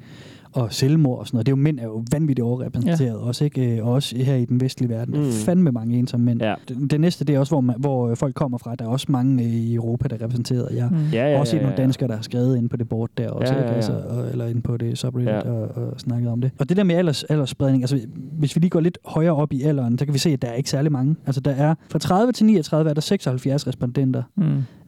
[0.56, 3.14] og selvmord og sådan noget, det er jo mænd er jo vanvittigt overrepræsenteret ja.
[3.26, 3.76] også, ikke?
[3.78, 5.14] Øh, Og også her i den vestlige verden.
[5.14, 5.20] Mm.
[5.20, 6.42] Der er fandme mange ensomme mænd.
[6.42, 6.54] Ja.
[6.68, 8.74] Det, det næste, det er også, hvor, man, hvor øh, folk kommer fra.
[8.74, 10.68] Der er også mange øh, i Europa, der er repræsenteret.
[10.76, 10.96] Jeg Mm.
[11.12, 11.82] Ja, har ja, også set ja, nogle ja.
[11.82, 13.74] danskere, der har skrevet ind på det board der også, Ja, ja, ja.
[13.74, 15.40] Altså, og, eller ind på det subreddit Ja.
[15.50, 16.50] og, og snakket om det.
[16.58, 18.00] Og det der med alders, aldersspredning, altså
[18.32, 20.48] hvis vi lige går lidt højere op i alderen, så kan vi se, at der
[20.48, 21.16] er ikke særlig mange.
[21.26, 24.22] Altså der er fra 30 til 39 er der 76 respondenter.
[24.36, 24.44] Mm.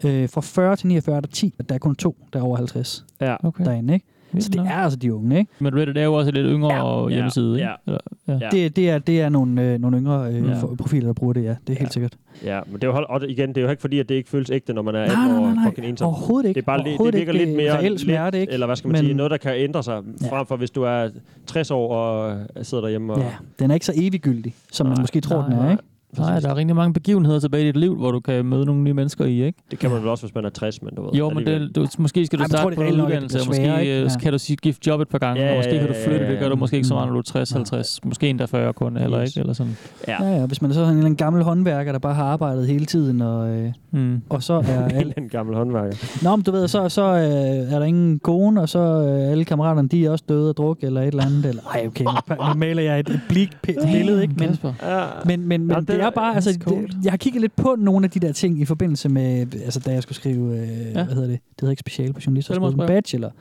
[0.09, 2.57] Øh, fra 40 til 49 er der 10, der er kun to, der er over
[2.57, 3.37] 50 Ja.
[3.47, 3.65] Okay.
[3.65, 4.07] derinde, ikke?
[4.39, 5.51] Så det er altså de unge, ikke?
[5.59, 7.09] Men Reddit er jo også et lidt yngre Ja.
[7.15, 7.69] hjemmeside, ikke?
[7.69, 7.75] Ja.
[7.87, 7.99] Eller,
[8.29, 8.33] ja.
[8.43, 8.49] Ja.
[8.51, 10.51] Det, det, er, det er nogle, øh, nogle yngre øh, Ja.
[10.51, 10.75] ja.
[10.79, 11.55] profiler, der bruger det, ja.
[11.67, 12.13] Det er helt sikkert.
[12.45, 14.31] Ja, men det er jo, og igen, det er jo ikke fordi, at det ikke
[14.31, 15.65] føles ægte, når man er Nej, 18 nej, år nej, nej.
[15.65, 16.07] fucking ensom.
[16.09, 16.55] Overhovedet ikke.
[16.57, 17.45] Det, er bare, lidt- det Overhovedet virker ikke.
[17.45, 17.83] lidt Det er mere...
[17.83, 18.53] reel smerte, lidt, ikke?
[18.53, 19.15] Eller hvad skal man Men- sige?
[19.15, 20.29] Noget, der kan ændre sig, Ja.
[20.37, 21.09] frem for hvis du er
[21.47, 23.19] 60 år og sidder derhjemme og...
[23.21, 23.27] Ja,
[23.59, 25.71] den er ikke så eviggyldig, som man Nej, måske tror, nej, den er, nej.
[25.71, 25.83] ikke?
[26.19, 28.83] Nej, der er rigtig mange begivenheder tilbage i dit liv, hvor du kan møde nogle
[28.83, 29.59] nye mennesker i, ikke?
[29.71, 31.11] Det kan man vel også, hvis man er 60, men du ved.
[31.13, 33.47] Jo, men det, du, måske skal du Ej, tror, starte det på en uddannelse, og
[33.47, 33.93] måske øh, ikke?
[34.03, 34.09] Ja.
[34.21, 36.07] kan du sige gift job et par gange, Ja, og måske ja, kan du ja,
[36.07, 36.59] flytte, ja, det gør du ja.
[36.59, 39.29] måske ikke så meget, når du er 60, 50, måske endda 40 kun, eller Yes.
[39.31, 39.77] ikke, eller sådan.
[40.09, 40.25] Ja.
[40.25, 42.25] Ja, ja, hvis man er så sådan en eller anden gammel håndværker, der bare har
[42.25, 44.23] arbejdet hele tiden, og, øh, Mm.
[44.29, 44.89] og så er
[45.19, 45.97] en gammel håndværker.
[46.25, 49.45] Nå, men du ved, så, så øh, er der ingen kone, og så øh, alle
[49.45, 51.47] kammeraterne, de er også døde af druk, eller et eller andet.
[51.47, 52.11] Eller, ej, okay, nu,
[52.49, 53.51] nu maler jeg et, et blik
[53.93, 54.35] billede, ikke?
[54.39, 54.59] Men.
[54.83, 55.05] Ja.
[55.25, 58.05] men, men, men Ja, det er bare, altså, det, jeg har kigget lidt på nogle
[58.05, 61.05] af de der ting i forbindelse med, altså da jeg skulle skrive, øh, ja.
[61.05, 63.33] hvad hedder det, det hedder ikke speciale på journalister, jeg en bachelor.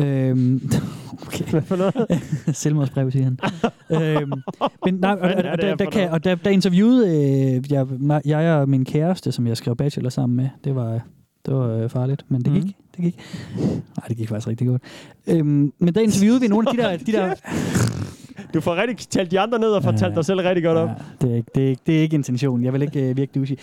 [0.00, 0.70] Øhm,
[1.26, 1.44] okay.
[1.50, 2.22] Hvad for noget?
[2.56, 3.38] Selvmordsbrev, siger han.
[4.22, 4.32] øhm,
[4.84, 7.86] men nej, og, og, og, der, der, kan, og der, der interviewede øh, jeg,
[8.24, 10.48] jeg og min kæreste, som jeg skrev bachelor sammen med.
[10.64, 11.00] Det var,
[11.46, 12.62] det var øh, farligt, men det Mhm.
[12.62, 12.76] gik.
[12.96, 13.18] Det gik.
[13.96, 14.82] Nej, det gik faktisk rigtig godt.
[15.26, 16.96] Øhm, men der interviewede vi nogle af de der...
[16.96, 17.34] De der
[18.54, 20.14] Du får rigtig talt de andre ned og fortalt Ja.
[20.16, 20.88] dig selv rigtig godt op.
[20.88, 20.94] Ja,
[21.26, 22.64] det, er ikke, det, er ikke, det er ikke intentionen.
[22.64, 23.56] Jeg vil ikke uh, virke douchey.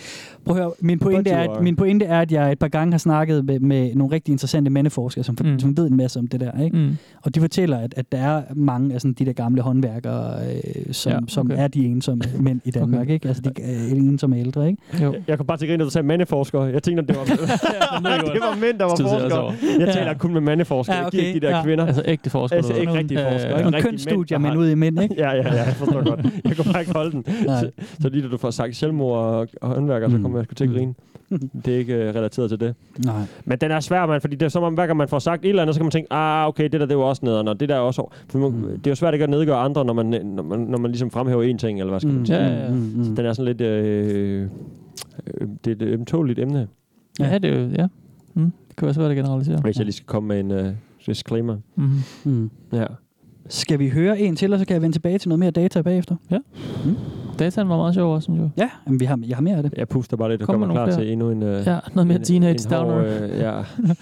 [0.44, 2.92] Prøv at høre, min pointe, er, at, min pointe er, at jeg et par gange
[2.92, 5.58] har snakket med, med nogle rigtig interessante mandeforskere, som, Mm.
[5.58, 6.62] som ved en masse om det der.
[6.64, 6.76] Ikke?
[6.76, 6.96] Mm.
[7.22, 10.34] Og de fortæller, at, at der er mange af sådan, de der gamle håndværkere,
[10.86, 11.26] øh, som, Ja, okay.
[11.28, 13.02] som er de ensomme mænd i Danmark.
[13.02, 13.12] Okay.
[13.14, 13.28] Ikke?
[13.28, 14.68] Altså de øh, ensomme ældre.
[14.68, 14.82] Ikke?
[15.02, 15.14] Jo.
[15.28, 16.62] Jeg kom bare til at grine, når du sagde mandeforskere.
[16.62, 17.24] Jeg tænkte, at det var,
[18.34, 19.52] det var mænd, der var jeg forskere.
[19.78, 19.92] Jeg Ja.
[19.92, 21.62] taler kun med mandeforskere, Ja, ikke de der okay, ja.
[21.64, 21.86] kvinder.
[21.86, 22.56] Altså ægte forskere.
[22.56, 23.50] Altså ikke rigtige Øh, forskere.
[23.50, 23.56] ja.
[23.56, 25.02] ikke Nogle rigtige kønsstudier, men ud i mænd.
[25.02, 25.14] Ikke?
[25.22, 26.20] Ja, ja, ja, jeg forstår godt.
[26.44, 27.24] Jeg kan bare ikke holde den.
[27.60, 27.70] Så,
[28.00, 30.22] så lige da du får sagt selvmord og, og håndværker, så Mm.
[30.22, 30.94] kommer jeg sgu til at grine.
[31.64, 32.74] Det er ikke uh, relateret til det.
[33.04, 33.22] Nej.
[33.44, 35.44] Men den er svær, man, fordi det er som om, hver gang man får sagt
[35.44, 37.48] et eller andet, så kan man tænke, ah, okay, det der, det var også nederen,
[37.48, 38.12] og det der er også...
[38.28, 38.62] For man, Mm.
[38.78, 41.10] Det er jo svært ikke at nedgøre andre, når man, når man, når man ligesom
[41.10, 42.38] fremhæver én ting, eller hvad skal man Mm, sige.
[42.38, 42.70] Ja, ja, ja.
[42.70, 43.16] mm, mm, mm.
[43.16, 43.60] Den er sådan lidt...
[43.60, 44.42] Øh,
[45.40, 46.68] øh, det er et ømtåligt emne,
[47.20, 47.86] Ja, det er jo, ja.
[48.34, 48.52] Mm.
[48.68, 49.60] Det kan være svært at generalisere.
[49.60, 50.72] hvis jeg lige skal komme med en uh,
[51.06, 51.56] disclaimer.
[51.76, 51.88] Mm.
[52.24, 52.50] Mm.
[52.72, 52.84] Ja.
[53.48, 55.82] Skal vi høre en til, og så kan jeg vende tilbage til noget mere data
[55.82, 56.16] bagefter?
[57.38, 58.50] Dataen var meget sjov også, synes jeg.
[58.56, 59.74] Ja, men vi har, jeg har mere af det.
[59.76, 60.98] Jeg puster bare lidt og Kom kommer klar flere.
[61.00, 61.42] til endnu en...
[61.42, 62.96] Uh, Ja, noget mere teenage downer.
[62.98, 63.52] Øh, ja.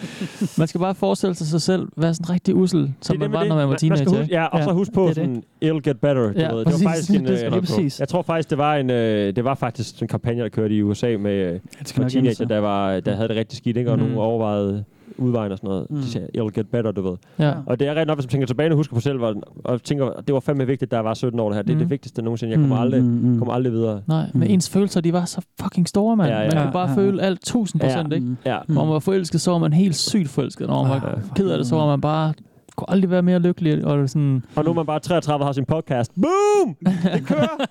[0.59, 3.35] Man skal bare forestille sig sig selv være sådan rigtig usel, som Det man det
[3.35, 4.05] var, med når man var Man teenager.
[4.05, 6.33] skal huske, ja, og så Ja, husk på det sådan, it'll get better.
[6.33, 6.65] Du Ja, ved.
[6.65, 6.79] præcis.
[6.81, 8.01] Det var faktisk en, Det skal øh, præcis.
[8.01, 10.83] jeg tror faktisk, det var en, øh, det var faktisk en kampagne, der kørte i
[10.83, 13.91] USA med øh, Det med teenager, der, var, der havde det rigtig skidt, ikke?
[13.91, 14.05] og Mm.
[14.05, 14.85] nogle overvejede
[15.19, 15.87] udvejen og sådan noget.
[15.91, 15.97] Mm.
[15.97, 17.17] De siger, it'll get better, du ved.
[17.39, 17.53] Ja.
[17.67, 19.83] Og det er rent nok, hvis man tænker tilbage og husker på selv, hvor, og
[19.83, 21.63] tænker, det var fandme vigtigt, da jeg var 17 år det her.
[21.63, 21.79] Det er Mm.
[21.81, 22.51] det vigtigste nogensinde.
[22.53, 23.39] Jeg kommer Mm, aldrig, mm, mm.
[23.39, 24.01] kommer aldrig videre.
[24.07, 26.31] Nej, men ens følelser, de var så fucking store, mand.
[26.31, 26.49] Ja, Ja.
[26.55, 26.97] Man kunne bare ja, ja.
[27.07, 28.15] føle alt 1000 procent, Ja.
[28.15, 28.37] ikke?
[28.47, 28.59] Ja.
[28.69, 30.67] Når man var forelsket, så var man helt sygt forelsket.
[30.69, 32.33] Når man var ked af det, så var man bare
[32.77, 33.85] kunne aldrig være mere lykkelig.
[33.85, 36.13] Og, sådan, Og nu er man bare 33 og har sin podcast.
[36.15, 36.77] Boom!
[37.15, 37.67] Det kører!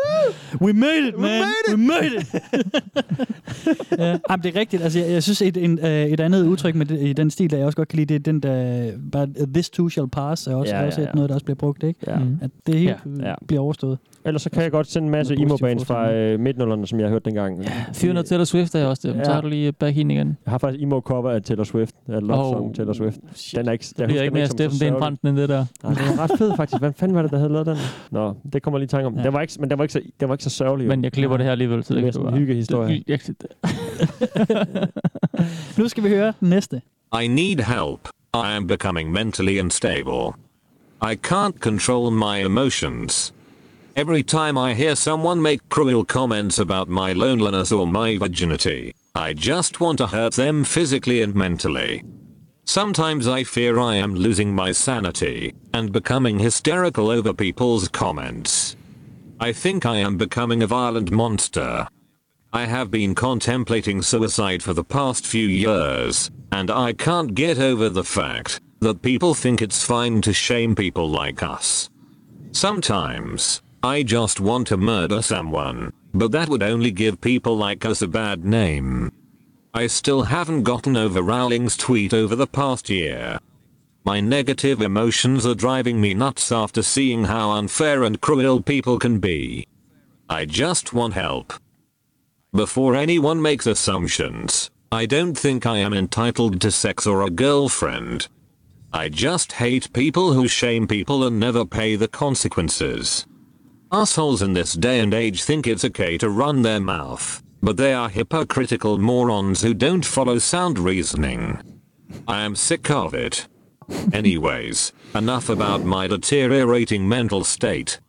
[0.64, 1.42] We made it, man!
[1.70, 2.34] We made it!
[3.98, 4.82] ja, jamen, det er rigtigt.
[4.82, 7.50] Altså, jeg, jeg synes, et, en, øh, et andet udtryk med det, i den stil,
[7.50, 10.46] der jeg også godt kan lide, det er den der, bare, this too shall pass,
[10.46, 12.00] er også, Ja, ja, ja, også et noget, der også bliver brugt, ikke?
[12.06, 12.18] Ja.
[12.42, 13.34] At det hele Ja, ja.
[13.48, 13.98] bliver overstået.
[14.24, 17.10] Ellers så kan jeg godt sende en masse emo-bands fra øh, midtnullerne, som jeg har
[17.12, 17.62] hørt dengang.
[17.62, 19.16] Ja, 400 Taylor Swift er også det.
[19.16, 19.24] Ja.
[19.24, 20.36] Så har du lige back in igen.
[20.44, 21.94] Jeg har faktisk emo-cover af Taylor Swift.
[22.08, 23.16] Af Love Oh, Song Taylor Swift.
[23.56, 25.66] Den er ikke, Det bliver ikke mere Steffen Den Fransen end det der.
[25.82, 26.80] Nej, det var ret fed faktisk.
[26.80, 27.76] Hvem fanden var det, der havde lavet den?
[28.10, 29.16] Nå, det kommer lige i tanke om.
[29.16, 29.22] Ja.
[29.22, 30.88] Den var ikke, men den var ikke så, den var ikke så sørgelig.
[30.88, 33.04] Men jeg klipper det her alligevel, så det det er en hyggehistorie.
[35.78, 36.82] Nu skal vi høre den næste.
[37.22, 38.08] I need help.
[38.34, 40.32] I am becoming mentally unstable.
[41.02, 43.34] I can't control my emotions.
[43.96, 49.34] Every time I hear someone make cruel comments about my loneliness or my virginity, I
[49.34, 52.02] just want to hurt them physically and mentally.
[52.64, 58.76] Sometimes I fear I am losing my sanity and becoming hysterical over people's comments.
[59.40, 61.88] I think I am becoming a violent monster.
[62.52, 67.88] I have been contemplating suicide for the past few years, and I can't get over
[67.88, 71.90] the fact that people think it's fine to shame people like us.
[72.52, 78.02] Sometimes, I just want to murder someone, but that would only give people like us
[78.02, 79.10] a bad name.
[79.74, 83.38] I still haven't gotten over Rowling's tweet over the past year.
[84.04, 89.18] My negative emotions are driving me nuts after seeing how unfair and cruel people can
[89.18, 89.66] be.
[90.28, 91.54] I just want help.
[92.52, 98.28] Before anyone makes assumptions, I don't think I am entitled to sex or a girlfriend.
[98.92, 103.26] I just hate people who shame people and never pay the consequences.
[103.90, 107.92] Assholes in this day and age think it's okay to run their mouth, but they
[107.94, 111.58] are hypocritical morons who don't follow sound reasoning.
[112.28, 113.48] I am sick of it.
[114.12, 118.00] Anyways, enough about my deteriorating mental state.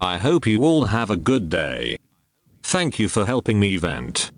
[0.00, 1.96] I hope you all have a good day.
[2.62, 4.32] Thank you for helping me vent.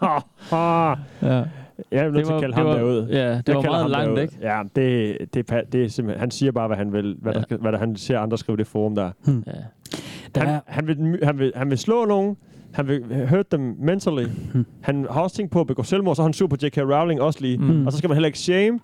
[0.00, 0.22] ah.
[1.22, 1.44] Ja.
[1.90, 3.06] Jeg er nødt Det til var- at kalde det ham var- derude.
[3.10, 4.22] ja, det Jeg var kalder meget ham langt, derude.
[4.22, 4.36] ikke?
[4.42, 7.32] Ja, det, det, er pa- det er simpelthen, han siger bare, hvad han vil, hvad,
[7.32, 7.38] ja.
[7.38, 9.10] der, skal- hvad der, han ser andre skrive i det forum der.
[9.24, 9.44] Hmm.
[9.46, 9.52] Ja.
[10.36, 12.36] Han, han, vil, han, vil, han vil slå nogen,
[12.72, 14.26] han vil hurt dem mentally.
[14.52, 14.66] Hmm.
[14.80, 16.78] Han har også tænkt på at begå selvmord, så er han sur på J.K.
[16.78, 17.58] Rowling også lige.
[17.58, 17.86] Mm.
[17.86, 18.78] Og så skal man heller ikke shame.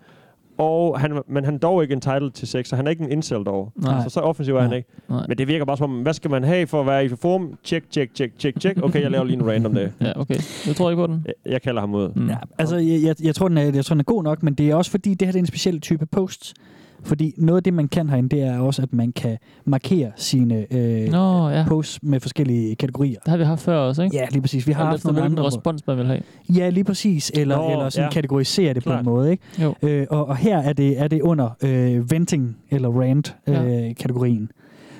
[0.59, 3.13] Og han, men han er dog ikke entitled til sex, så han er ikke en
[3.13, 3.73] incel dog.
[3.77, 4.03] Nej.
[4.03, 4.89] Så så offensiv er han ikke.
[5.09, 5.25] Nej.
[5.29, 7.59] Men det virker bare som om, hvad skal man have for at være i forum?
[7.65, 8.83] Check, check, check, check, check.
[8.83, 9.93] Okay, jeg laver lige en random dag.
[10.01, 10.35] Ja, okay.
[10.67, 11.25] Jeg tror ikke på den.
[11.27, 12.09] Jeg, jeg kalder ham ud.
[12.15, 12.29] Mm.
[12.29, 14.55] Ja, altså, jeg, jeg, jeg, tror, den er, jeg tror, den er god nok, men
[14.55, 16.55] det er også fordi, det her det er en speciel type post.
[17.03, 20.67] Fordi noget af det, man kan herinde, det er også, at man kan markere sine
[20.75, 21.65] øh, Nå, ja.
[21.69, 23.19] posts med forskellige kategorier.
[23.21, 24.17] Det har vi haft før også, ikke?
[24.17, 24.67] Ja, lige præcis.
[24.67, 25.43] Vi har haft nogle andre.
[25.45, 26.21] respons man vil have.
[26.57, 27.31] Ja, lige præcis.
[27.35, 28.13] Eller, Nå, eller sådan ja.
[28.13, 29.05] kategorisere det Klart.
[29.05, 29.31] på en måde.
[29.31, 29.43] Ikke?
[29.63, 29.75] Jo.
[29.83, 33.93] Øh, og, og her er det, er det under øh, venting eller rant øh, Ja.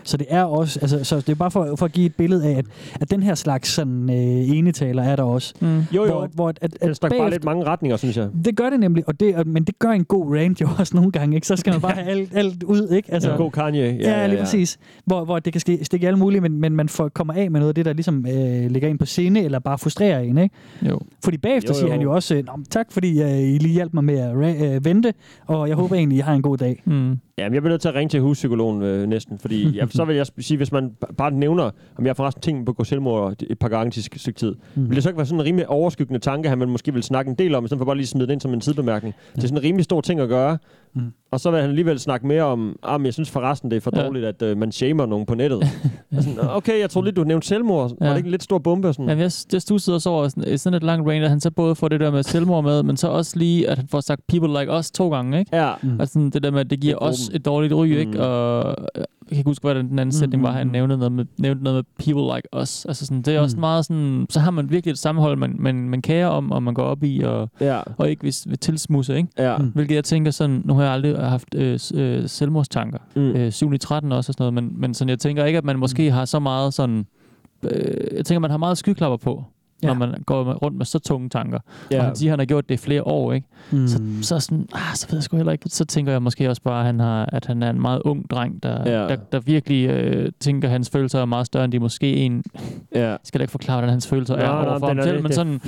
[0.09, 2.45] Så det er også, altså, så det er bare for, for at give et billede
[2.47, 2.65] af, at,
[3.01, 4.17] at den her slags sådan, øh,
[4.59, 5.55] enetaler er der også.
[5.61, 5.79] Mm.
[5.79, 6.07] Jo, jo.
[6.07, 8.29] Hvor, hvor at, at, Den at stak bare bagefter- lidt mange retninger, synes jeg.
[8.45, 11.13] det gør det nemlig, og det, men det gør en god rant jo også nogle
[11.13, 11.47] gange, ikke?
[11.47, 13.13] Så skal man bare have alt, alt ud, ikke?
[13.15, 13.81] Altså, en god Kanye.
[13.83, 14.79] Ja, Ja, ja, lige præcis.
[15.05, 17.61] Hvor, hvor det kan ske- stikke alle mulige, men, men man får, kommer af med
[17.61, 20.55] noget af det, der ligesom øh, ligger ind på sinde, eller bare frustrerer en, ikke?
[20.83, 21.01] Jo.
[21.25, 23.95] Fordi bagefter Jo, jo, siger han jo også, Nå, tak fordi øh, I lige hjalp
[23.95, 25.15] mig med at øh, vente,
[25.47, 26.83] og jeg håber egentlig, I har en god dag.
[26.85, 27.19] Mm.
[27.39, 30.17] Jamen, jeg bliver nødt til at ringe til huspsykologen øh, næsten, fordi ja, så vil
[30.17, 33.59] jeg sige, hvis man bare nævner, om jeg forresten tænkt på at gå selvmord et
[33.59, 34.89] par gange til stykke tid, mm.
[34.89, 37.29] vil det så ikke være sådan en rimelig overskyggende tanke, han man måske vil snakke
[37.29, 39.15] en del om, i stedet for bare lige at smide det ind som en sidebemærkning.
[39.37, 40.59] Det er sådan en rimelig stor ting at gøre,
[40.95, 41.03] Mm.
[41.31, 43.81] og så vil han alligevel snakke mere om, ah, men jeg synes forresten, det er
[43.81, 44.03] for Ja.
[44.07, 45.59] dårligt, at øh, man shamer nogen på nettet.
[46.17, 47.91] Og sådan, okay, jeg tror lidt, du nævnte selvmord.
[48.01, 48.11] Var Ja.
[48.13, 48.93] det ikke en lidt stor bombe?
[48.93, 49.09] Sådan?
[49.09, 51.75] Jamen, jeg, jeg stussede også over sådan, sådan et langt rant, at han så både
[51.75, 54.61] får det der med selvmord med, men så også lige, at han får sagt people
[54.61, 55.57] like us to gange, ikke?
[55.57, 55.73] Ja.
[55.83, 56.01] Mm.
[56.01, 57.37] Altså det der med, at det giver Det er os gruppen.
[57.41, 57.93] et dårligt ry, Mm.
[57.99, 58.23] ikke?
[58.27, 60.73] Og øh, jeg kan ikke huske, hvad den den anden sætning var, han mm.
[60.73, 62.85] nævnte noget med, nævnte noget med people like us.
[62.85, 63.61] Altså sådan, det er også Mm.
[63.61, 66.75] meget sådan, så har man virkelig et sammenhold, man, man, man kærer om, og man
[66.75, 67.81] går op i, og, Ja.
[67.99, 69.29] og ikke vil, vil tilsmuse, ikke?
[69.39, 69.57] Ja.
[69.59, 69.65] Mm.
[69.75, 72.99] Hvilket jeg tænker sådan, nu har jeg aldrig haft øh, øh, selvmordstanker.
[73.17, 73.23] Mm.
[73.23, 75.65] Øh, 7 i 13 også og sådan noget, men, men sådan, jeg tænker ikke, at
[75.65, 77.07] man måske har så meget sådan,
[77.63, 79.45] øh, jeg tænker, man har meget skyklapper på,
[79.83, 79.89] ja.
[79.89, 79.95] Ja.
[79.95, 81.59] når man går rundt med så tunge tanker.
[81.91, 81.97] Ja.
[81.97, 82.01] Ja.
[82.01, 83.47] Og han siger, at han har gjort det i flere år, ikke?
[83.73, 83.87] Mm.
[83.87, 85.69] Så, så, sådan, ah, så ved jeg sgu heller ikke.
[85.69, 88.31] Så tænker jeg måske også bare, at han, har, at han er en meget ung
[88.31, 89.03] dreng, der, Ja.
[89.03, 89.09] ja.
[89.09, 92.43] der, der virkelig øh, tænker, at hans følelser er meget større, end de måske en...
[92.95, 93.09] Ja.
[93.09, 95.25] Jeg skal da ikke forklare, hvordan hans følelser Nå, er overfor ham er selv, men
[95.27, 95.61] det- sådan...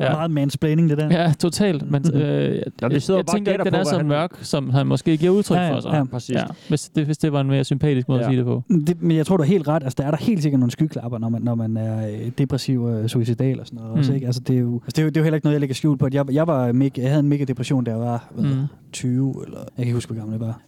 [0.00, 0.12] Ja.
[0.12, 1.08] Meget mansplaining, det der.
[1.22, 1.90] Ja, totalt.
[1.90, 3.96] Men øh, jeg, Nå, vi jeg, sidder jeg bare og tænker ikke, den er så
[3.96, 5.90] han- mørk, som han måske giver udtryk Ja, ja, for sig.
[5.92, 6.36] ja, præcis.
[6.36, 8.24] Ja, hvis, det, hvis det var en mere sympatisk måde Ja.
[8.26, 8.62] at sige det på.
[8.86, 9.82] Det, men jeg tror, du har helt ret.
[9.82, 12.82] Altså, der er der helt sikkert nogle skyklapper, når man, når man er øh, depressiv
[12.82, 13.92] og suicidal og sådan noget.
[13.92, 13.98] Mm.
[13.98, 14.14] Også, Mm.
[14.14, 14.26] ikke?
[14.26, 15.60] Altså, det, er jo, altså, det, er jo, det er jo heller ikke noget, jeg
[15.60, 16.06] lægger skjult på.
[16.06, 18.62] At Jeg, jeg, var mega, jeg havde en mega depression, da jeg var hvad, Mm.
[18.92, 20.60] 20, eller jeg kan ikke huske, hvor gammel jeg var.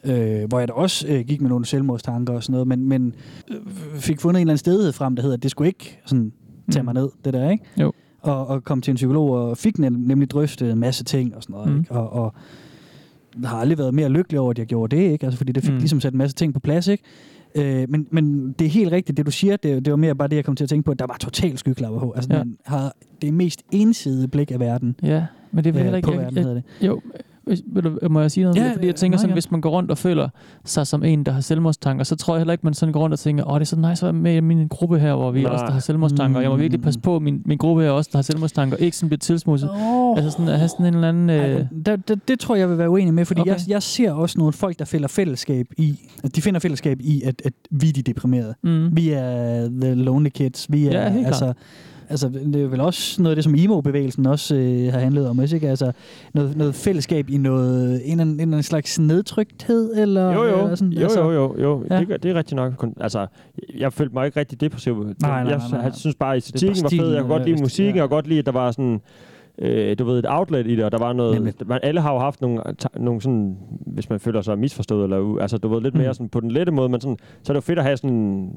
[0.42, 3.14] Øh, hvor jeg da også øh, gik med nogle selvmordstanker og sådan noget, men, men
[3.50, 3.56] øh,
[3.94, 6.32] fik fundet en eller anden stedighed frem, der hedder, at det skulle ikke sådan,
[6.72, 7.64] tage mig ned, det der, ikke?
[7.80, 7.92] Jo.
[8.22, 11.42] Og, og kom til en psykolog og fik nem, nemlig drøftet en masse ting og
[11.42, 11.78] sådan noget, Mm.
[11.80, 11.92] ikke?
[11.92, 12.34] Og, og
[13.44, 15.26] har aldrig været mere lykkelig over, at jeg gjorde det, ikke?
[15.26, 15.74] Altså, fordi det fik Mm.
[15.74, 15.78] mm.
[15.80, 17.04] ligesom sat en masse ting på plads, ikke?
[17.54, 20.28] Øh, men, men det er helt rigtigt, det du siger, det, det var mere bare
[20.28, 22.12] det, jeg kom til at tænke på, at der var total skyklapper på.
[22.12, 22.38] Altså, Ja.
[22.38, 24.96] man har det mest ensidige blik af verden.
[25.02, 26.06] Ja, men det er vel øh, heller ikke...
[26.06, 26.62] På jeg- verden, jeg- det.
[26.86, 27.00] Jo,
[27.46, 28.56] hvis, du, må jeg sige noget?
[28.56, 30.28] Ja, fordi jeg tænker sådan, hvis man går rundt og føler
[30.64, 33.12] sig som en, der har selvmordstanker, så tror jeg heller ikke, man sådan går rundt
[33.12, 35.30] og tænker, åh, det er så nice at være med i min gruppe her, hvor
[35.30, 35.52] vi Nej.
[35.52, 36.40] også, der har selvmordstanker.
[36.40, 39.08] Jeg må virkelig passe på, min, min gruppe her også, der har selvmordstanker, ikke sådan
[39.08, 39.70] bliver tilsmusset.
[39.72, 40.16] Oh.
[40.16, 41.30] Altså sådan at have sådan en eller anden...
[41.30, 43.50] Øh, Ej, det, det, det tror jeg vil være uenig med, fordi Okay.
[43.50, 47.22] jeg, jeg ser også nogle folk, der finder fællesskab i, at de finder fællesskab i,
[47.22, 48.54] at, at vi er de deprimerede.
[48.62, 48.96] Mm.
[48.96, 50.66] Vi er the lonely kids.
[50.72, 51.56] Vi er, Ja, altså, klart.
[52.10, 55.38] Altså, det er vel også noget af det, som emo-bevægelsen også øh, har handlet om,
[55.38, 55.68] også, ikke?
[55.68, 55.92] Altså,
[56.34, 60.62] noget, noget fællesskab i noget, en, en, eller anden slags nedtrykthed, eller, Jo, jo.
[60.62, 61.84] eller sådan, jo, jo, jo, jo.
[61.90, 62.00] Ja.
[62.00, 62.86] Det, det er rigtigt nok.
[63.00, 63.26] Altså,
[63.78, 64.94] jeg følte mig ikke rigtig depressiv.
[65.04, 65.80] nej, nej, jeg, nej.
[65.80, 67.12] jeg synes bare, at æstetikken var fed.
[67.12, 69.00] Jeg kunne godt øh, lide musikken, og godt lide, at der var sådan...
[69.62, 71.34] Øh, du ved, et outlet i det, og der var noget...
[71.34, 71.54] Nemlig.
[71.66, 72.62] Man, alle har jo haft nogle,
[72.96, 73.56] nogle sådan...
[73.86, 76.00] Hvis man føler sig misforstået, eller altså, du ved, lidt Mm.
[76.00, 77.96] mere sådan på den lette måde, men sådan, så er det jo fedt at have
[77.96, 78.10] sådan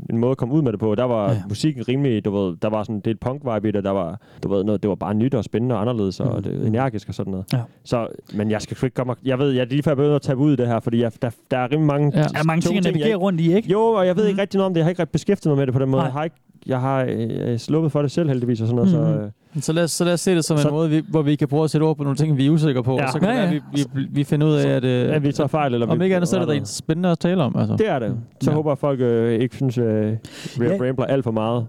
[0.10, 0.96] en måde at komme ud med det på.
[0.96, 1.38] Der var Ja.
[1.50, 4.20] musikken rimelig, du ved, der var sådan, det er et punk-vibe i det, der var,
[4.44, 6.44] du ved, noget, det var bare nyt og spændende og anderledes, og Mm.
[6.44, 7.46] det, energisk og sådan noget.
[7.54, 7.60] Ja.
[7.84, 10.16] Så, men jeg skal ikke komme og, Jeg ved, jeg er lige før jeg begynder
[10.16, 12.12] at tage ud det her, fordi jeg, der, der er rimelig mange...
[12.16, 12.24] Ja.
[12.24, 13.72] Der er mange ting at navigere ikke- rundt i, ikke?
[13.72, 14.40] jo, og jeg ved ikke Mhm.
[14.40, 14.80] rigtig noget om det.
[14.80, 16.00] Jeg har ikke rigtig beskæftiget mig med det på den måde.
[16.00, 16.06] Nej.
[16.06, 16.36] Jeg har ikke
[16.66, 18.92] jeg har øh, sluppet for det selv heldigvis og sådan noget.
[19.12, 19.16] Mhm.
[19.16, 21.02] Så, øh, så, lad os, så lad os se det som Så- en måde, vi,
[21.10, 22.96] hvor vi kan prøve at sætte ord på nogle ting, vi er usikre på.
[22.98, 23.06] Ja.
[23.06, 23.84] Og så kan Ja, det være, ja.
[23.94, 24.84] vi, vi, vi finder ud af, at...
[24.84, 25.74] Øh, ja, vi tager fejl.
[25.74, 27.56] Eller om vi, ikke andet, så er det rent spændende at tale om.
[27.58, 27.76] Altså.
[27.76, 28.16] Det er det.
[28.42, 28.56] Så Ja.
[28.56, 30.12] håber jeg, at folk øh, ikke synes, at øh,
[30.60, 30.78] vi Ja.
[30.88, 31.66] rambler alt for meget.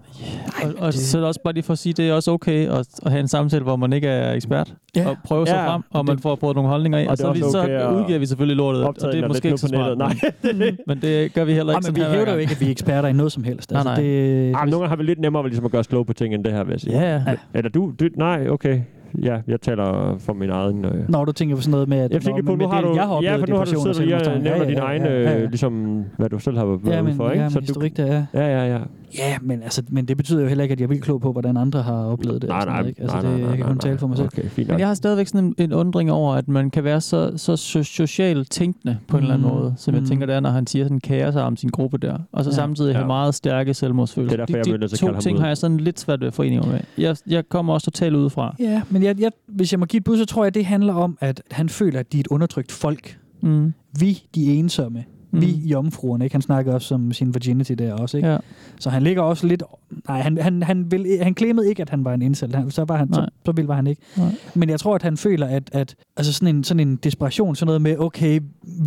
[0.63, 2.67] Og, og så er det også bare lige for at sige, det er også okay
[2.69, 4.73] at, at have en samtale, hvor man ikke er ekspert.
[4.95, 5.07] Ja.
[5.09, 7.07] Og prøve sig Ja, frem, og man det- får prøvet nogle holdninger ind.
[7.07, 8.83] og Og, det så, vi, så okay udgiver vi selvfølgelig lortet.
[8.83, 9.97] Og det er måske ikke så smart.
[9.97, 10.15] Nej.
[10.87, 12.71] Men det gør vi heller ikke men sådan vi hævder jo ikke, at vi er
[12.71, 13.71] eksperter i noget som helst.
[13.71, 14.01] Nej, Altså, nej.
[14.01, 16.05] Det, Ah, men nogle gange har vi lidt nemmere ved ligesom at gøre os kloge
[16.05, 16.99] på ting end det her, vil jeg sige.
[17.01, 17.21] Ja, ja.
[17.53, 18.81] Eller du, du nej, okay.
[19.23, 20.85] Ja, jeg taler for min egen...
[20.85, 21.09] Øh.
[21.09, 22.89] Når du tænker på sådan noget med, at Jeg tænker på, med nu har det,
[22.89, 24.83] du, jeg har oplevet ja, for nu har du siddet og nævner Ja, din ja,
[24.83, 25.41] egen, ja, ja, ja.
[25.41, 27.43] øh, ligesom, hvad du selv har været Ja, ude men, for, ikke?
[27.43, 28.25] ja, Så du, der, ja.
[28.33, 28.79] ja, ja, ja.
[29.17, 31.31] Ja, men, altså, men det betyder jo heller ikke, at jeg er vildt klog på,
[31.31, 32.49] hvordan andre har oplevet det.
[32.49, 33.01] Nej, sådan nej, noget, ikke?
[33.01, 34.27] Altså, nej, det, nej, nej, jeg kan kun tale for mig selv.
[34.27, 37.01] Okay, fint Men jeg har stadigvæk sådan en, en undring over, at man kan være
[37.01, 39.55] så, så so- socialt tænkende på en eller anden Mm.
[39.55, 40.07] måde, som jeg Mm.
[40.07, 42.49] tænker, det er, når han siger sådan kære sig om sin gruppe der, og så
[42.49, 42.55] Ja.
[42.55, 43.07] samtidig have Ja.
[43.07, 44.35] meget stærke selvmordsfølelser.
[44.37, 45.41] Det er derfor, de, jeg de nødt til at to kalde ham ting ud.
[45.41, 46.79] har jeg sådan lidt svært ved at forene med.
[46.97, 48.55] Jeg, jeg kommer også totalt udefra.
[48.59, 50.93] Ja, men jeg, jeg, hvis jeg må give et bud, så tror jeg, det handler
[50.93, 53.17] om, at han føler, at de er et undertrykt folk.
[53.41, 53.73] Mm.
[53.99, 55.03] Vi, de ensomme.
[55.35, 55.41] Mm.
[55.41, 56.23] Vi, jomfruerne.
[56.25, 56.33] Ikke?
[56.33, 58.17] Han snakker også om sin virginity der også.
[58.17, 58.29] Ikke?
[58.29, 58.37] Ja.
[58.79, 59.63] Så han ligger også lidt...
[60.07, 62.55] Nej, han, han, han, vil, han klemede ikke, at han var en incel.
[62.55, 63.29] Han, så, var han, så, Nej.
[63.45, 64.01] så vild var han ikke.
[64.17, 64.27] Nej.
[64.55, 67.65] Men jeg tror, at han føler, at, at altså sådan, en, sådan en desperation, sådan
[67.67, 68.39] noget med, okay,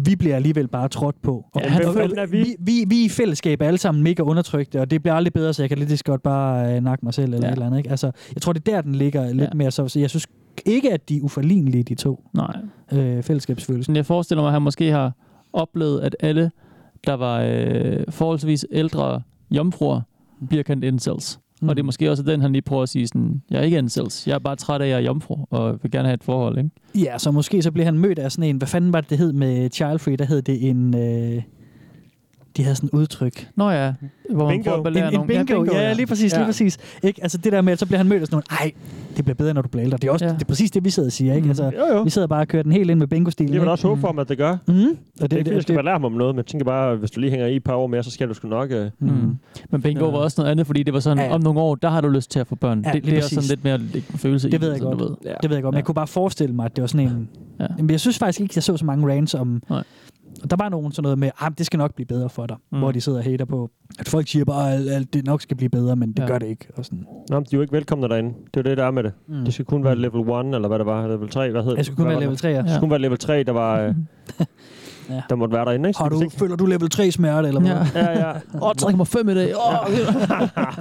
[0.05, 1.44] vi bliver alligevel bare trådt på.
[1.55, 2.38] Og Ja, han, og, fanden er vi?
[2.38, 5.32] vi, vi, vi er i fællesskab er alle sammen mega undertrykte, og det bliver aldrig
[5.32, 7.53] bedre, så jeg kan lidt godt bare øh, nakke mig selv eller Ja.
[7.53, 7.78] et eller andet.
[7.78, 7.90] Ikke?
[7.90, 9.55] Altså, jeg tror, det er der, den ligger lidt Ja.
[9.55, 9.70] mere.
[9.70, 10.26] Så, så jeg synes
[10.66, 12.57] ikke, at de er uforlignelige, de to Nej.
[12.92, 13.92] øh, fællesskabsfølelser.
[13.92, 15.12] Men jeg forestiller mig, at han måske har
[15.53, 16.51] oplevet, at alle,
[17.07, 20.01] der var øh, forholdsvis ældre jomfruer,
[20.49, 21.40] bliver kendt incels.
[21.62, 21.68] Mm.
[21.68, 23.78] Og det er måske også den, han lige prøver at sige sådan, jeg er ikke
[23.78, 26.24] incels, jeg er bare træt af, at jeg er jomfru, og vil gerne have et
[26.24, 26.70] forhold, ikke?
[26.94, 29.18] Ja, så måske så bliver han mødt af sådan en, hvad fanden var det, det
[29.18, 30.16] hed med Child Free?
[30.16, 30.96] Der hed det en...
[30.96, 31.42] Øh,
[32.59, 33.48] de havde sådan et udtryk.
[33.56, 33.92] Nå ja,
[34.30, 34.64] hvor man Bingo.
[34.64, 35.46] prøver at belære En, en nogen.
[35.46, 36.38] bingo, ja, ja, lige præcis, Ja.
[36.38, 36.78] lige præcis.
[37.02, 37.22] Ikke?
[37.22, 38.72] Altså det der med, at så bliver han mødt af sådan nogle, ej,
[39.16, 39.98] det bliver bedre, når du bliver ældre.
[39.98, 40.32] Det er også Ja.
[40.32, 41.44] det er præcis det, vi sidder og siger, ikke?
[41.44, 41.50] Mm.
[41.50, 42.02] Altså, Jo, jo.
[42.02, 43.52] vi sidder bare og kører den helt ind med bingo-stilen.
[43.52, 44.56] Det vil også håbe for mig, at det gør.
[44.66, 44.74] Mm.
[44.74, 46.34] Og Det, det, det, er ikke, fordi, jeg det, skal bare lære mig om noget,
[46.34, 48.28] men jeg tænker bare, hvis du lige hænger i et par år mere, så skal
[48.28, 48.70] du sgu nok...
[48.70, 49.36] Øh, Mm.
[49.70, 50.11] Men bingo Ja.
[50.11, 52.09] var også noget andet, fordi det var sådan, Ja, om nogle år, der har du
[52.09, 52.82] lyst til at få børn.
[52.86, 54.98] Ja, det, det er også sådan lidt mere en følelse i det ved jeg godt.
[55.42, 57.28] Det ved jeg godt, men jeg kunne bare forestille mig, at det var sådan en...
[57.78, 59.62] Men jeg synes faktisk ikke, jeg så så mange rants om...
[60.51, 62.57] Der var nogen sådan noget med, at det skal nok blive bedre for dig.
[62.72, 62.78] Mm.
[62.78, 65.57] Hvor de sidder og hater på, at folk siger bare, at at det nok skal
[65.57, 66.26] blive bedre, men det Ja.
[66.26, 66.68] gør det ikke.
[66.76, 67.07] Og sådan.
[67.30, 68.28] Nå, men de er jo ikke velkomne derinde.
[68.28, 69.12] Det er jo det, der er med det.
[69.28, 69.45] Mm.
[69.45, 71.07] Det skal kun være level 1, eller hvad det var.
[71.09, 72.39] Level 3, hvad hed Jeg skulle kun være level det?
[72.39, 72.62] 3, ja.
[72.62, 73.80] Det skulle kun være level 3, der var...
[73.82, 73.95] Øh,
[75.11, 75.22] Ja.
[75.30, 75.88] der måtte være derinde.
[75.88, 75.96] Ikke?
[75.96, 77.70] Så Har du, ikke- føler du level 3 smerte, eller hvad?
[77.70, 77.86] Ja.
[77.94, 78.30] Ja, ja.
[78.54, 79.54] Åh, oh, trækker mig fem i dag.
[79.56, 79.88] Oh.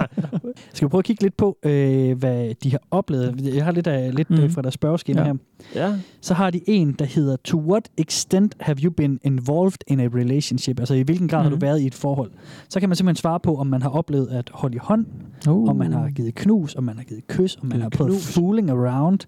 [0.74, 3.54] Skal vi prøve at kigge lidt på, øh, hvad de har oplevet?
[3.54, 4.40] Jeg har lidt, af, lidt Mhm.
[4.42, 4.50] mm.
[4.50, 5.26] fra deres spørgeskema Ja.
[5.26, 5.34] her.
[5.74, 5.94] ja.
[6.20, 10.04] Så har de en, der hedder, To what extent have you been involved in a
[10.04, 10.80] relationship?
[10.80, 11.42] Altså i hvilken grad mm.
[11.44, 12.30] har du været i et forhold?
[12.68, 15.06] Så kan man simpelthen svare på, om man har oplevet at holde i hånd,
[15.48, 15.68] Uh.
[15.70, 18.12] om man har givet knus, om man har givet kys, om man Givet har prøvet
[18.12, 18.34] knus.
[18.34, 19.18] fooling around,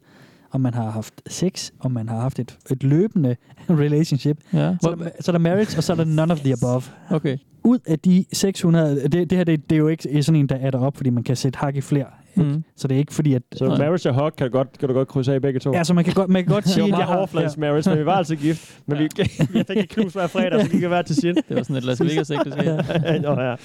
[0.52, 3.36] om man har haft sex, om man har haft et, et løbende
[3.70, 4.38] relationship.
[4.52, 4.76] Ja.
[4.82, 6.82] Så er, der, så er der marriage, og så er der none of the above.
[7.10, 7.36] Okay.
[7.64, 10.56] Ud af de 600, det, det her det, det er jo ikke sådan en, der
[10.56, 12.06] er op, fordi man kan sætte hak i flere.
[12.34, 12.64] Mm.
[12.76, 13.42] Så det er ikke fordi, at...
[13.52, 15.72] Så marriage og hug kan du godt, kan du godt krydse af i begge to.
[15.72, 17.16] Ja, så man kan godt, man kan godt det sige, var at jeg meget har...
[17.16, 18.80] overfladisk marriage, men vi var altså gift.
[18.86, 19.08] Men vi,
[19.54, 21.34] jeg fik et knus hver fredag, så gik jeg hver til sin.
[21.34, 22.64] Det var sådan et Las Vegas ægteskab.
[22.66, 23.56] Ja.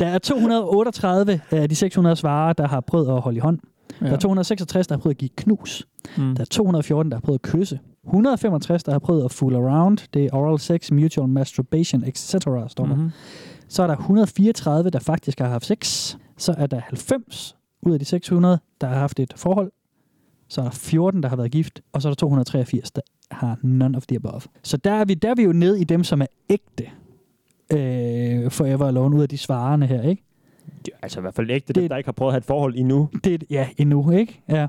[0.00, 3.58] Der er 238 af de 600 svarere, der har prøvet at holde i hånd.
[4.02, 4.08] Ja.
[4.08, 5.86] Der er 266, der har prøvet at give knus.
[6.16, 6.34] Mm.
[6.34, 7.80] Der er 214, der har prøvet at kysse.
[8.06, 9.98] 165, der har prøvet at fool around.
[10.14, 12.34] Det er oral sex, mutual masturbation, etc.
[12.68, 12.84] står.
[12.84, 13.10] Mhm.
[13.68, 16.14] Så er der 134, der faktisk har haft sex.
[16.36, 19.72] Så er der 90 ud af de 600, der har haft et forhold.
[20.48, 21.80] Så er der 14, der har været gift.
[21.92, 23.00] Og så er der 283, der
[23.30, 24.40] har none of the above.
[24.62, 26.84] Så der er vi, der er vi jo nede i dem, som er ægte
[27.72, 30.24] øh, forever alone, ud af de svarende her, ikke?
[30.88, 32.74] Ja, altså i hvert fald ægte, dem, der ikke har prøvet at have et forhold
[32.76, 33.08] endnu.
[33.24, 34.42] Det, er- ja, endnu, ikke?
[34.48, 34.66] Ja.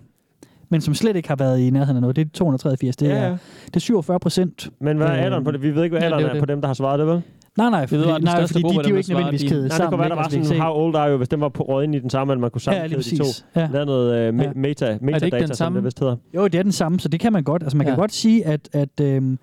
[0.69, 2.15] Men som slet ikke har været i nærheden af noget.
[2.15, 2.95] Det er 283.
[2.95, 3.37] Det, Ja, er, ja.
[3.65, 4.69] det er 47 procent.
[4.79, 5.61] Men hvad er alderen på det?
[5.61, 6.39] Vi ved ikke, hvad Ja, det er alderen jo er det.
[6.41, 7.21] på dem, der har svaret det, vel?
[7.57, 9.47] Nej, nej, ved fordi, den nej, fordi de, gruppe de er jo ikke nødvendigvis de-
[9.47, 9.89] kædet Nej, det sammen.
[9.91, 11.63] kunne være, der var Altså, sådan, kan how old are you, hvis den var på
[11.63, 13.59] røget ind i den samme, at man kunne Ja, lige sammenkæde de to.
[13.59, 13.67] Ja.
[13.73, 14.51] Lave noget uh, Ja.
[14.55, 16.15] meta, metadata, den som det vist hedder.
[16.15, 16.21] se.
[16.35, 17.63] Jo, det er den samme, så det kan man godt.
[17.63, 17.99] Altså, man kan Ja.
[17.99, 19.39] godt sige, at, at, øhm,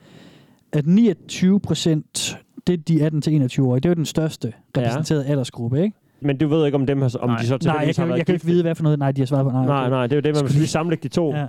[0.73, 5.97] at 29 procent, det er de 18-21-årige, det er jo den største repræsenterede aldersgruppe, ikke?
[6.23, 8.03] Men du ved ikke, om, dem har, om nej, de så nej, jeg tilfældigvis har
[8.05, 8.99] kan, været jeg kan ikke vide, hvad for noget.
[8.99, 9.51] Nej, de har svaret på.
[9.51, 11.35] Nej, Nej, nej, det er jo det, man Skulle vil lige sammenlægge de to.
[11.35, 11.47] Ja.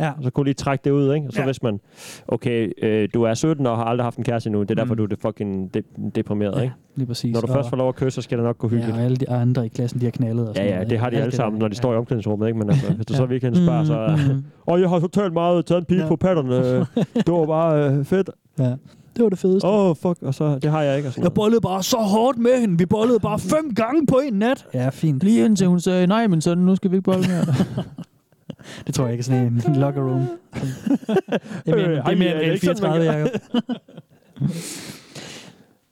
[0.00, 0.08] Ja.
[0.10, 1.26] Og så kunne lige trække det ud, ikke?
[1.26, 1.44] Og så Ja.
[1.44, 1.80] hvis man,
[2.28, 4.94] okay, øh, du er 17 og har aldrig haft en kæreste endnu, det er derfor,
[4.94, 4.96] Mm.
[4.98, 5.82] du er det fucking de-
[6.14, 6.74] deprimeret, Ja, ikke?
[6.96, 7.32] lige præcis.
[7.34, 8.96] Når du Og- først får lov at kysse, så skal det nok gå hyggeligt.
[8.96, 10.90] Ja, og alle de andre i klassen, de har knaldet og Ja, sådan ja, noget,
[10.90, 11.64] det har de alle sammen, der.
[11.64, 12.58] når de står i omklædningsrummet, ikke?
[12.58, 13.28] Men altså, hvis du så Ja.
[13.28, 14.16] virkelig spørger, så...
[14.28, 14.44] Mm, mm.
[14.66, 16.08] Åh, jeg har totalt meget taget en pige Ja.
[16.08, 16.56] på patterne.
[17.26, 18.30] Det var bare øh, fedt.
[18.58, 18.74] Ja,
[19.16, 19.68] det var det fedeste.
[19.68, 21.08] Åh, oh, fuck, og så, det har jeg ikke.
[21.08, 22.78] Og sådan Jeg bollede bare så hårdt med hende.
[22.78, 24.66] Vi bollede bare fem gange på en nat.
[24.74, 25.22] Ja, fint.
[25.22, 27.44] Lige indtil hun sagde, nej, men sådan, nu skal vi ikke bolle mere.
[28.86, 30.20] Det tror jeg ikke er sådan en locker room.
[31.66, 33.28] Det er mere, Øh, det er mere end ikke sådan, man 34, gør?
[33.28, 33.40] Jacob.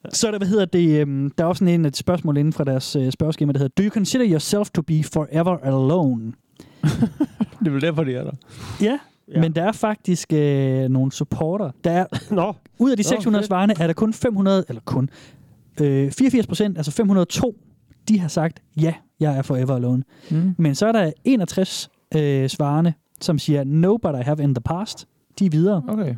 [0.13, 2.53] Så er der, hvad hedder det, øhm, der er også sådan en et spørgsmål inden
[2.53, 6.33] fra deres øh, spørgeskema, der hedder, Do you consider yourself to be forever alone?
[7.59, 8.31] det er vel derfor, de er der.
[8.81, 8.99] Ja,
[9.33, 9.41] ja.
[9.41, 11.71] men der er faktisk øh, nogle supporter.
[11.83, 12.05] Der er,
[12.35, 12.53] Nå.
[12.79, 13.47] ud af de Nå, 600 fedt.
[13.47, 15.09] svarende, er der kun 500, eller kun,
[15.81, 17.55] øh, 84 procent, altså 502,
[18.09, 20.03] de har sagt, ja, jeg er forever alone.
[20.31, 20.55] Mm.
[20.57, 24.61] Men så er der 61 øh, svarende, som siger, no, but I have in the
[24.61, 25.07] past.
[25.39, 25.81] De er videre.
[25.87, 26.15] Okay.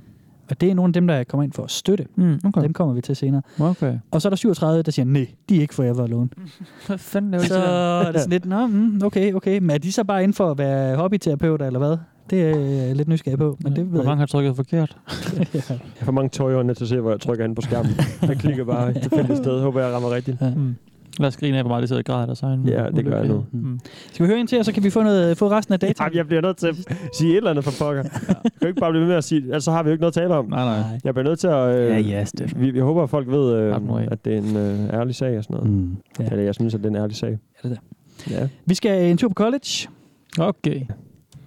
[0.49, 2.05] Og det er nogle af dem, der kommer ind for at støtte.
[2.15, 2.61] Mm, okay.
[2.61, 3.41] Dem kommer vi til senere.
[3.59, 3.97] Okay.
[4.11, 6.29] Og så er der 37, der siger, nej, de er ikke forever alone.
[6.87, 7.59] Hvad fanden laver Så så?
[8.07, 9.59] er det sådan lidt, nå, mm, okay, okay.
[9.59, 11.97] Men er de så bare inden for at være hobbyterapeuter, eller hvad?
[12.29, 14.97] Det er jeg lidt nysgerrig på, men det ved Hvor jeg mange har trykket forkert?
[15.37, 15.43] ja.
[15.53, 17.91] Jeg har for mange tøjer til at se, hvor jeg trykker ind på skærmen.
[18.21, 19.61] Jeg klikker bare et tilfældigt sted.
[19.61, 20.37] Håber, jeg rammer rigtigt.
[20.41, 20.49] Ja.
[20.55, 20.75] Mm.
[21.19, 22.67] Lad os grine af, hvor meget de sidder og græder deres egen.
[22.67, 23.45] Ja, det gør jeg nu.
[23.51, 23.79] Mm.
[24.11, 26.03] Skal vi høre ind til, og så kan vi få, noget, få resten af data?
[26.03, 26.75] Jamen, jeg bliver nødt til at
[27.13, 28.03] sige et eller andet for pokker.
[28.27, 30.01] Jeg kan ikke bare blive ved med at sige, ellers så har vi jo ikke
[30.01, 30.45] noget at tale om.
[30.45, 30.99] Nej, nej.
[31.03, 31.75] Jeg bliver nødt til at...
[31.75, 32.61] Øh, Ja, ja, Steffen.
[32.61, 35.43] vi, jeg håber, at folk ved, øh, at det er en øh, ærlig sag og
[35.43, 35.71] sådan noget.
[35.71, 35.97] Mm.
[36.19, 36.25] Ja.
[36.25, 37.37] Eller jeg synes, at det er en ærlig sag.
[37.63, 37.77] Ja, det
[38.29, 38.47] Ja.
[38.65, 39.87] Vi skal en tur på college.
[40.39, 40.81] Okay.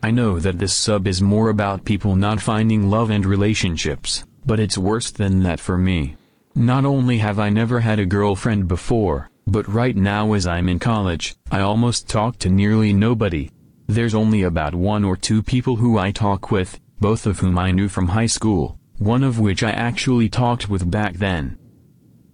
[0.04, 4.60] I know that this sub is more about people not finding love and relationships, but
[4.60, 6.16] it's worse than that for me.
[6.54, 10.78] Not only have I never had a girlfriend before, but right now as I'm in
[10.78, 13.50] college, I almost talk to nearly nobody.
[13.86, 17.70] There's only about one or two people who I talk with, both of whom I
[17.70, 21.56] knew from high school, one of which I actually talked with back then.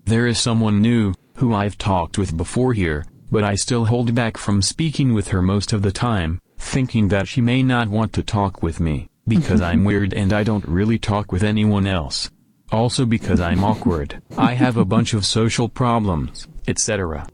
[0.06, 4.36] There is someone new, who I've talked with before here, but I still hold back
[4.36, 8.22] from speaking with her most of the time, thinking that she may not want to
[8.22, 12.30] talk with me, because I'm weird and I don't really talk with anyone else.
[12.70, 17.26] Also because I'm awkward, I have a bunch of social problems, etc.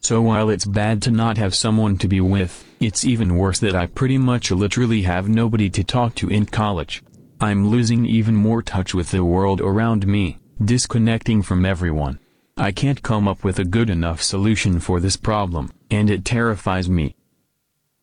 [0.00, 3.74] So while it's bad to not have someone to be with, it's even worse that
[3.74, 7.02] I pretty much literally have nobody to talk to in college.
[7.40, 12.18] I'm losing even more touch with the world around me, disconnecting from everyone.
[12.56, 16.88] I can't come up with a good enough solution for this problem, and it terrifies
[16.88, 17.16] me.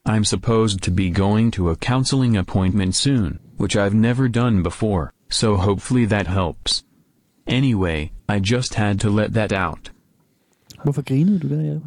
[0.09, 5.11] I'm supposed to be going to a counseling appointment soon, which I've never done before,
[5.29, 6.83] so hopefully that helps.
[7.47, 9.91] Anyway, I just had to let that out.
[10.83, 11.81] Hvorfor grinede du der, Jacob?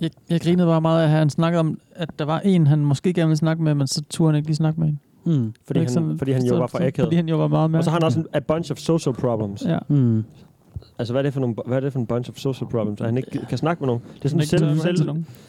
[0.00, 2.78] Jeg, jeg grinede bare meget af, at han snakkede om, at der var en, han
[2.78, 5.00] måske gerne ville snakke med, men så turde han ikke lige snakke med en.
[5.26, 5.54] Mm.
[5.66, 7.06] Fordi, han, sådan- fordi han jo var for akavet.
[7.06, 8.36] fordi han jo var meget Og så har han også mærkelig.
[8.36, 9.62] en, a bunch of social problems.
[9.66, 9.78] Ja.
[9.88, 10.24] Mm.
[11.02, 13.00] Altså, hvad er det for, nogle, hvad er det for en bunch of social problems?
[13.00, 14.02] At han ikke kan snakke med nogen.
[14.18, 15.08] Det er sådan selv, selv,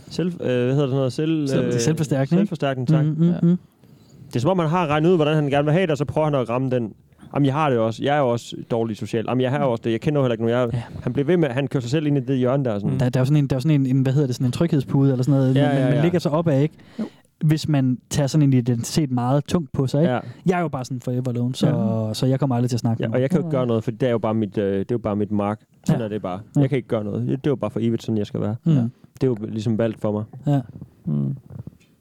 [0.10, 1.14] selv, øh, hvad hedder det sådan noget?
[1.14, 2.40] Selv, Selv- øh, selvforstærkning?
[2.40, 3.06] Selvforstærkning, tak.
[3.06, 3.58] Mm, mm, mm.
[4.28, 5.98] Det er som om, han har regnet ud, hvordan han gerne vil have det, og
[5.98, 6.94] så prøver han at ramme den.
[7.36, 8.04] Jamen, jeg har det også.
[8.04, 9.26] Jeg er jo også dårlig social.
[9.28, 9.92] Jamen, jeg har jo også det.
[9.92, 10.72] Jeg kender jo heller ikke nogen.
[10.74, 12.80] Jeg, Han bliver ved med, han kører sig selv ind i det hjørne der.
[12.80, 13.00] Sådan.
[13.00, 14.36] Der, der er jo sådan en, der er jo sådan en, en, hvad hedder det,
[14.36, 16.02] sådan en tryghedspude eller sådan noget, Ja, man, ja, man ja.
[16.02, 16.76] ligger sig op af, ikke?
[17.44, 20.14] Hvis man tager sådan en identitet meget tungt på sig, ikke?
[20.14, 20.20] Ja.
[20.46, 21.68] Jeg er jo bare sådan forever alone, så,
[22.08, 22.14] Ja.
[22.14, 23.68] så jeg kommer aldrig til at snakke Ja, med og jeg kan jo ikke gøre
[23.68, 25.60] noget, for det er jo bare mit, øh, det er jo bare mit mark.
[25.86, 26.06] Sådan Ja.
[26.06, 26.40] er det bare.
[26.56, 26.62] Ja.
[26.62, 27.28] Jeg kan ikke gøre noget.
[27.28, 28.56] Det er jo bare for evigt, sådan jeg skal være.
[28.64, 28.72] Mm.
[28.74, 30.24] Det er jo ligesom valgt for mig.
[30.48, 30.62] Ja.
[31.06, 31.36] Mm.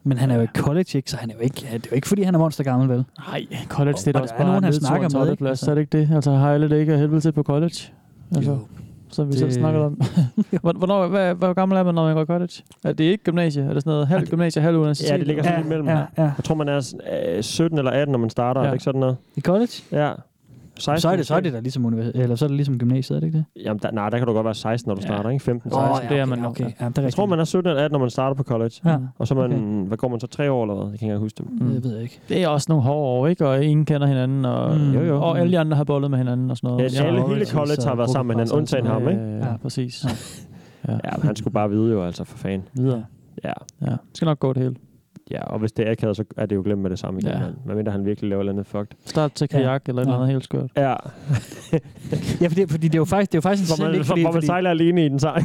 [0.05, 1.11] Men han er jo i college, ikke?
[1.11, 3.05] Så han er jo ikke, det er jo ikke, fordi han er monster gammel, vel?
[3.29, 5.19] Nej, college, det er Og også der er bare nogen, han snakker med, ikke?
[5.19, 6.11] tolvteplads, så er det ikke det?
[6.15, 7.93] Altså, har alle det ikke af helvede til på college?
[8.37, 8.59] Altså, Jo.
[9.13, 9.93] Som vi Det- selv snakkede om.
[10.63, 12.53] Hvor- Hvornår, hvad, hvor gammel er man, når man går i college?
[12.85, 13.63] Er det ikke gymnasie?
[13.65, 15.11] Er det sådan noget halv gymnasie, halv universitet?
[15.11, 15.59] Ja, det ligger sådan Ja.
[15.59, 15.89] lidt imellem.
[15.89, 16.23] ja, ja.
[16.23, 16.95] Jeg tror, man er
[17.37, 18.61] øh, 17 eller 18, når man starter.
[18.61, 18.67] Ja.
[18.67, 19.17] Er det ikke sådan noget?
[19.37, 19.73] I college?
[19.93, 20.13] Ja.
[20.79, 22.79] 16, så er det, så er det da ligesom, univers- eller så er det ligesom
[22.79, 23.63] gymnasiet, er det ikke det?
[23.65, 25.07] Jamen, der, nej, der kan du godt være 16, når du Ja.
[25.07, 25.45] starter, ikke?
[25.45, 26.03] 15, Åh, 16.
[26.03, 26.65] ja, det er okay, man nok, okay.
[26.65, 26.71] ja.
[26.81, 28.71] Ja, det er Jeg tror, man er 17 eller 18, når man starter på college.
[28.85, 28.97] Ja.
[29.19, 30.91] Og så man, hvad går man så, tre år eller hvad?
[30.91, 31.53] Jeg kan ikke huske det.
[31.61, 31.69] Mm.
[31.73, 32.21] Det ved jeg ikke.
[32.29, 33.49] Det er også nogle hårde år, ikke?
[33.49, 34.93] Og ingen kender hinanden, og, Mm.
[34.93, 35.23] Jo, jo.
[35.23, 36.95] og alle de andre har bollet med hinanden og sådan noget.
[36.95, 39.21] Ja, alle, har hele college har været sammen med hinanden, undtagen ham, ikke?
[39.21, 40.05] Ja, ja, præcis.
[40.89, 40.93] Ja.
[40.93, 42.69] Ja, men han skulle bare vide jo, altså, for fanden.
[42.75, 43.05] Videre.
[43.45, 43.53] Ja.
[43.81, 44.75] Ja, det skal nok gå det hele.
[45.31, 47.31] Ja, og hvis det er akavet, så er det jo glemt med det samme igen.
[47.33, 47.39] Ja.
[47.39, 47.45] Ja.
[47.67, 48.97] Men mindre han virkelig laver et eller andet fucked.
[49.05, 50.71] Start til kajak eller et eller andet helt skørt.
[50.77, 50.95] Ja.
[52.41, 54.21] Ja, fordi, fordi det er jo faktisk, det er jo faktisk Hvor man, ikke, fordi,
[54.21, 55.43] hvor man fordi, sejler alene i den sejl.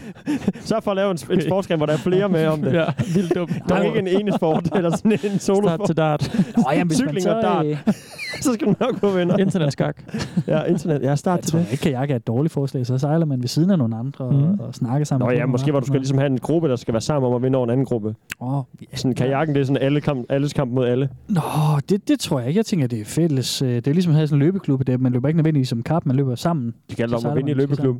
[0.68, 2.72] så for at lave en, en sportsgren, hvor der er flere med om det.
[2.72, 2.84] Ja,
[3.14, 3.52] vildt dumt.
[3.68, 6.36] Der er ikke en ene sport, eller sådan en solo Start til dart.
[6.56, 7.66] Nå, jamen, hvis man Cykling så, og dart.
[7.66, 7.76] øh,
[8.42, 9.36] så skal du nok gå venner.
[9.36, 10.02] Internetskak.
[10.46, 11.02] Ja, internet.
[11.02, 11.72] Ja, start jeg til tror det.
[11.72, 12.86] ikke, kajak er et dårligt forslag.
[12.86, 14.42] Så sejler man ved siden af nogle andre Mm.
[14.60, 15.26] og, og snakker sammen.
[15.28, 17.28] Nå ja, måske hvor andre du skal ligesom have en gruppe, der skal være sammen
[17.30, 18.14] om at vinde over en anden gruppe.
[18.40, 18.64] noget.
[19.02, 21.08] Sådan kajakken, det er sådan alle kamp, alles kamp mod alle.
[21.28, 21.40] Nå,
[21.88, 22.58] det, det tror jeg ikke.
[22.58, 23.62] Jeg tænker, det er fælles.
[23.62, 24.78] øh, Det er ligesom at have sådan en løbeklub.
[24.86, 26.74] Det, er- man løber ikke nødvendigvis som kap, man løber sammen.
[26.90, 27.96] De kan Så om at vinde i man løbeklub.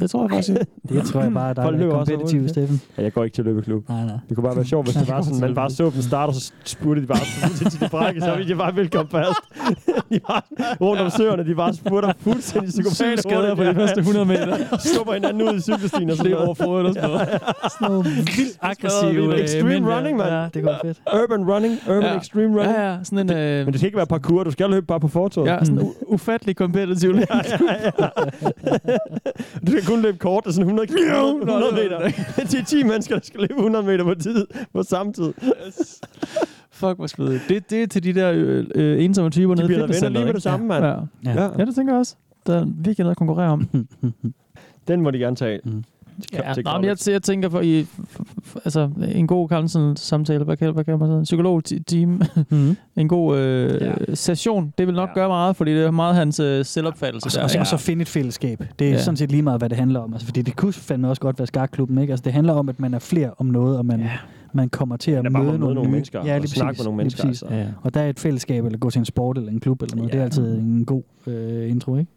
[0.00, 0.66] Det tror jeg faktisk ikke.
[0.94, 2.48] Det tror jeg bare, der Folk er løber også kompetitiv.
[2.48, 2.80] Steffen.
[2.98, 3.88] Ja, jeg går ikke til løbeklub.
[3.88, 4.14] Nej, nej.
[4.28, 6.34] Det kunne bare være sjovt, hvis det var sådan, man bare så dem starte, og
[6.34, 7.18] så spurgte de bare
[7.64, 9.38] ud til de brække, så ville de bare velkommen fast.
[10.12, 10.42] De bare
[10.80, 13.22] rundt om søerne, de bare spurgte fuldstændig psykopater.
[13.22, 14.56] skader på de første 100 meter.
[14.78, 17.28] Skubber hinanden ud i cykelstien og sådan Løber over foden og sådan noget.
[17.28, 18.04] Sådan nogle
[18.36, 19.96] vildt aggressive øh, Extreme der.
[19.96, 20.27] running, mand.
[20.34, 21.00] Ja, det kunne være fedt.
[21.22, 22.16] Urban running, urban Ja.
[22.18, 22.76] extreme running.
[22.76, 23.36] Ja, ja, sådan en...
[23.36, 25.48] Øh, Men det skal ikke være parkour, du skal løbe bare på fortoget.
[25.50, 27.16] ja, sådan u- ufattelig competitive.
[27.18, 28.08] ja, ja.
[29.66, 30.94] Du skal kun løbe kort, det er sådan 100, km,
[31.48, 31.98] 100 meter.
[32.36, 35.32] Det er 10 mennesker, der skal løbe 100 meter på tid på samme tid.
[36.70, 37.42] Fuck, hvor svedigt.
[37.48, 40.24] Det, det er til de der øh, øh, ensomme typer De nede i fitnesscenteret, lige
[40.24, 40.84] med det samme, mand.
[40.84, 40.90] Ja.
[41.24, 41.42] Ja.
[41.42, 41.48] Ja.
[41.58, 42.14] ja, det tænker jeg også.
[42.46, 43.68] Der er virkelig noget at konkurrere om.
[44.88, 45.60] Den må de gerne tage.
[45.64, 45.84] Mm.
[46.32, 47.86] Ja, til nej, men jeg, jeg tænker for i,
[48.64, 52.76] altså en god counseling-samtale, hvad kan, hvad kan man sige, psykolog-team, Mm.
[52.96, 54.14] en god øh, Ja.
[54.14, 55.14] session, det vil nok Ja.
[55.14, 57.26] gøre meget, fordi det er meget hans øh, selvopfattelse.
[57.26, 58.58] Og så, der, og så, og så finde et fællesskab.
[58.78, 58.96] Det er Ja.
[58.96, 59.02] ja.
[59.02, 60.12] sådan set lige meget, hvad det handler om.
[60.12, 62.10] Altså, fordi det kunne fandme også godt være skakklubben, ikke?
[62.12, 64.10] Altså, det handler om, at man er flere om noget, og man, ja.
[64.52, 66.84] man kommer til at møde, møde nogle nye- mennesker, ja, og lige snakke præcis, med
[66.84, 67.42] nogle mennesker, præcis.
[67.42, 67.56] altså.
[67.56, 67.66] Ja.
[67.82, 70.08] Og der er et fællesskab, eller gå til en sport eller en klub eller noget.
[70.08, 70.12] Ja.
[70.14, 72.10] Det er altid en god øh, intro, ikke?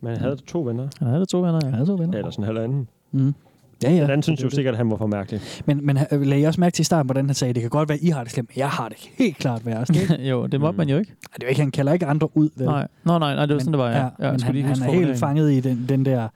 [0.00, 0.88] Men han havde to venner.
[0.98, 1.76] Han havde to venner, ja.
[1.76, 2.12] Ja, så venner.
[2.12, 2.88] Ja, eller sådan halvanden.
[3.12, 3.34] Mm.
[3.82, 4.02] Ja, ja.
[4.02, 4.54] Den anden synes Det jo det.
[4.54, 5.40] sikkert, at han var for mærkelig.
[5.66, 7.70] Men, men øh, lagde I også mærke til i starten, hvordan han sagde, det kan
[7.70, 9.96] godt være, I har det slemt, men jeg har det helt klart værst.
[9.96, 10.22] Ikke?
[10.30, 11.14] jo, det måtte man jo ikke.
[11.34, 12.48] det er ikke, han kalder ikke andre ud.
[12.56, 12.66] Vel?
[12.66, 13.96] Nej, Nå, nej, nej, det var men, sådan, det var, ja.
[13.96, 16.28] ja, ja jeg men han, lige han er helt fanget i den, den der,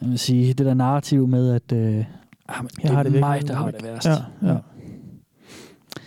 [0.00, 1.78] jeg vil sige, det der narrativ med, at øh,
[2.48, 4.06] ah, men det er virkelig mig, der har det værst.
[4.06, 4.56] Ja, ja.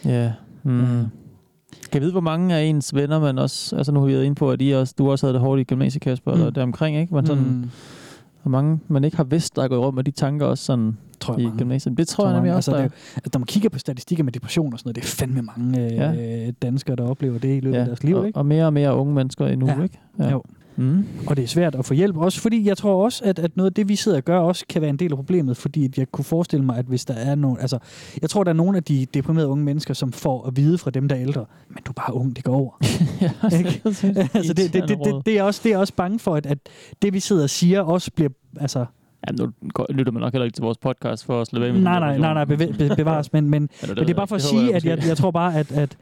[0.05, 0.31] Ja.
[0.63, 0.81] Mm.
[0.99, 1.03] Ja.
[1.93, 3.75] Jeg vide, hvor mange af ens venner, man også...
[3.75, 5.61] Altså nu har vi været inde på, at I også, du også havde det hårdt
[5.61, 6.37] i gymnasiet, Kasper, mm.
[6.39, 7.15] eller deromkring, ikke?
[7.15, 7.69] Men sådan, Mm.
[8.43, 10.97] hvor mange man ikke har vidst, der er gået rundt med de tanker også sådan
[11.19, 11.59] Tror jeg i mange.
[11.59, 11.97] gymnasiet.
[11.97, 12.37] Det tror, jeg mange.
[12.41, 14.95] nemlig også, altså, der det, når man kigger på statistikker med depression og sådan noget,
[14.95, 16.11] det er fandme mange øh, Ja.
[16.11, 16.51] ja.
[16.61, 17.79] danskere, der oplever det i løbet ja.
[17.81, 18.15] af deres liv.
[18.15, 18.39] og, Ikke?
[18.39, 19.83] og mere og mere unge mennesker endnu, Ja.
[19.83, 19.99] ikke?
[20.31, 20.43] Jo.
[20.79, 21.05] Mm.
[21.27, 23.69] Og det er svært at få hjælp, også fordi jeg tror også, at, at noget
[23.69, 26.11] af det, vi sidder og gør, også kan være en del af problemet, fordi jeg
[26.11, 27.77] kunne forestille mig, at hvis der er nogen, altså,
[28.21, 30.91] jeg tror, der er nogle af de deprimerede unge mennesker, som får at vide fra
[30.91, 32.71] dem, der er ældre, men du er bare ung, det går over.
[33.21, 33.31] ja,
[33.85, 36.57] altså, det, det, det, det, det, er også, det er også bange for, at, at
[37.01, 38.85] det, vi sidder og siger, også bliver, altså,
[39.27, 39.51] Ja, nu
[39.89, 42.17] lytter man nok heller ikke til vores podcast for at slå af med nej, nej,
[42.17, 42.45] nej, nej,
[42.95, 45.55] bevares, men, men, men det er bare for at sige, at jeg, jeg tror bare,
[45.55, 45.97] at, at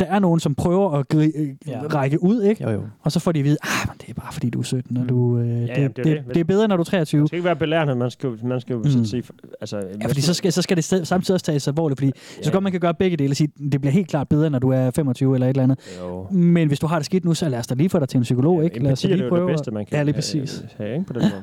[0.00, 1.32] der er nogen, som prøver at gri,
[1.66, 1.80] ja.
[1.94, 2.62] række ud, ikke?
[2.64, 2.80] Jo, jo.
[3.02, 4.96] Og så får de at vide, ah, men det er bare fordi, du er 17,
[4.96, 6.36] og du, øh, det, jamen, det er det, det.
[6.36, 7.20] er bedre, når du er 23.
[7.20, 9.04] Det skal ikke være belærende, man skal, man skal jo Mm.
[9.04, 9.22] sige...
[9.60, 12.42] Altså, Ja, fordi så skal, så skal det samtidig også tages alvorligt, fordi ja.
[12.42, 14.58] så godt man kan gøre begge dele og sige, det bliver helt klart bedre, når
[14.58, 15.78] du er 25 eller et eller andet.
[16.00, 16.26] Jo.
[16.30, 18.18] Men hvis du har det skidt nu, så lad os da lige få dig til
[18.18, 18.78] en psykolog, ikke?
[18.82, 20.64] Lad os er lige jo det prøve bedste, man kan Ja, lige have- præcis.
[20.76, 21.42] have, ikke, på den måde.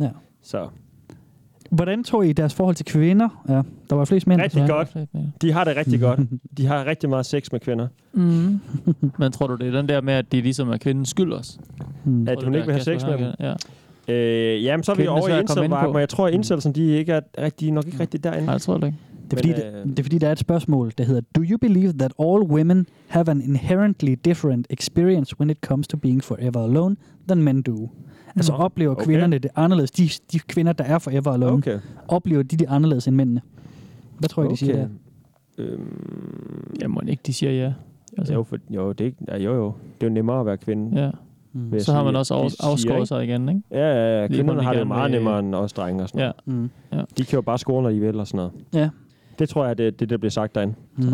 [0.00, 0.10] Ja, ja.
[0.42, 0.68] Så
[1.72, 3.44] Hvordan tror I deres forhold til kvinder?
[3.48, 4.40] Ja, der var flest mænd.
[4.42, 4.66] Rigtig Ja.
[4.66, 4.96] godt.
[5.42, 6.20] De har det rigtig godt.
[6.58, 7.88] De har rigtig meget sex med kvinder.
[8.12, 8.60] Mm.
[9.18, 11.58] Men tror du, det er den der med, at de ligesom er kvindens skyld også?
[12.04, 12.28] Hmm.
[12.28, 13.32] At hun du, ikke vil have sex med dem?
[13.40, 13.54] Ja.
[14.14, 15.92] Øh, jamen, så er vi Kvinden er over i at komme ind incel på.
[15.92, 18.44] men jeg tror, at incelsen, de ikke er rigtig, nok ikke rigtig derinde.
[18.46, 18.98] Nej, jeg tror det ikke.
[19.36, 21.42] Det er, fordi, Men, det, det er fordi, der er et spørgsmål, der hedder, Do
[21.50, 26.22] you believe that all women have an inherently different experience when it comes to being
[26.24, 26.96] forever alone
[27.28, 27.90] than men do?
[28.36, 29.04] Altså Nå, oplever okay.
[29.04, 29.90] kvinderne det anderledes?
[29.90, 31.78] De, de kvinder, der er forever alone, Okay.
[32.08, 33.40] oplever de det anderledes end mændene?
[34.18, 34.82] Hvad tror I, de siger Okay.
[34.82, 34.88] der?
[35.58, 37.72] Øhm, Jeg må ikke, de siger ja.
[38.18, 38.34] altså.
[38.34, 39.72] jo, for, jo, det er ikke, ja, jo, jo.
[40.00, 41.00] Det er jo nemmere at være kvinde.
[41.02, 41.10] Ja.
[41.72, 43.60] jeg Så har man også af, afskåret sig igen, ikke?
[43.70, 44.26] Ja, ja, ja.
[44.28, 46.30] Kvinderne har det meget vil- nemmere end os drenge og sådan Ja.
[46.46, 46.70] noget.
[46.92, 46.98] Mm.
[46.98, 47.02] ja.
[47.18, 48.52] De kan jo bare score, når de vil og sådan noget.
[48.74, 48.88] Ja.
[49.38, 50.74] Det tror jeg, det er det, der bliver sagt derinde.
[50.96, 51.04] Mm.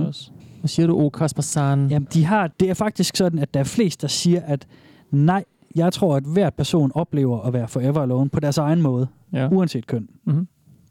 [0.61, 1.09] Hvad siger du, O.
[1.11, 1.91] Kasper Sand?
[1.91, 4.66] Jamen, de har, det er faktisk sådan, at der er flest, der siger, at
[5.11, 5.45] nej,
[5.77, 9.49] jeg tror, at hver person oplever at være forever alone på deres egen måde, Ja.
[9.53, 10.09] uanset køn.
[10.27, 10.47] Mm-hmm.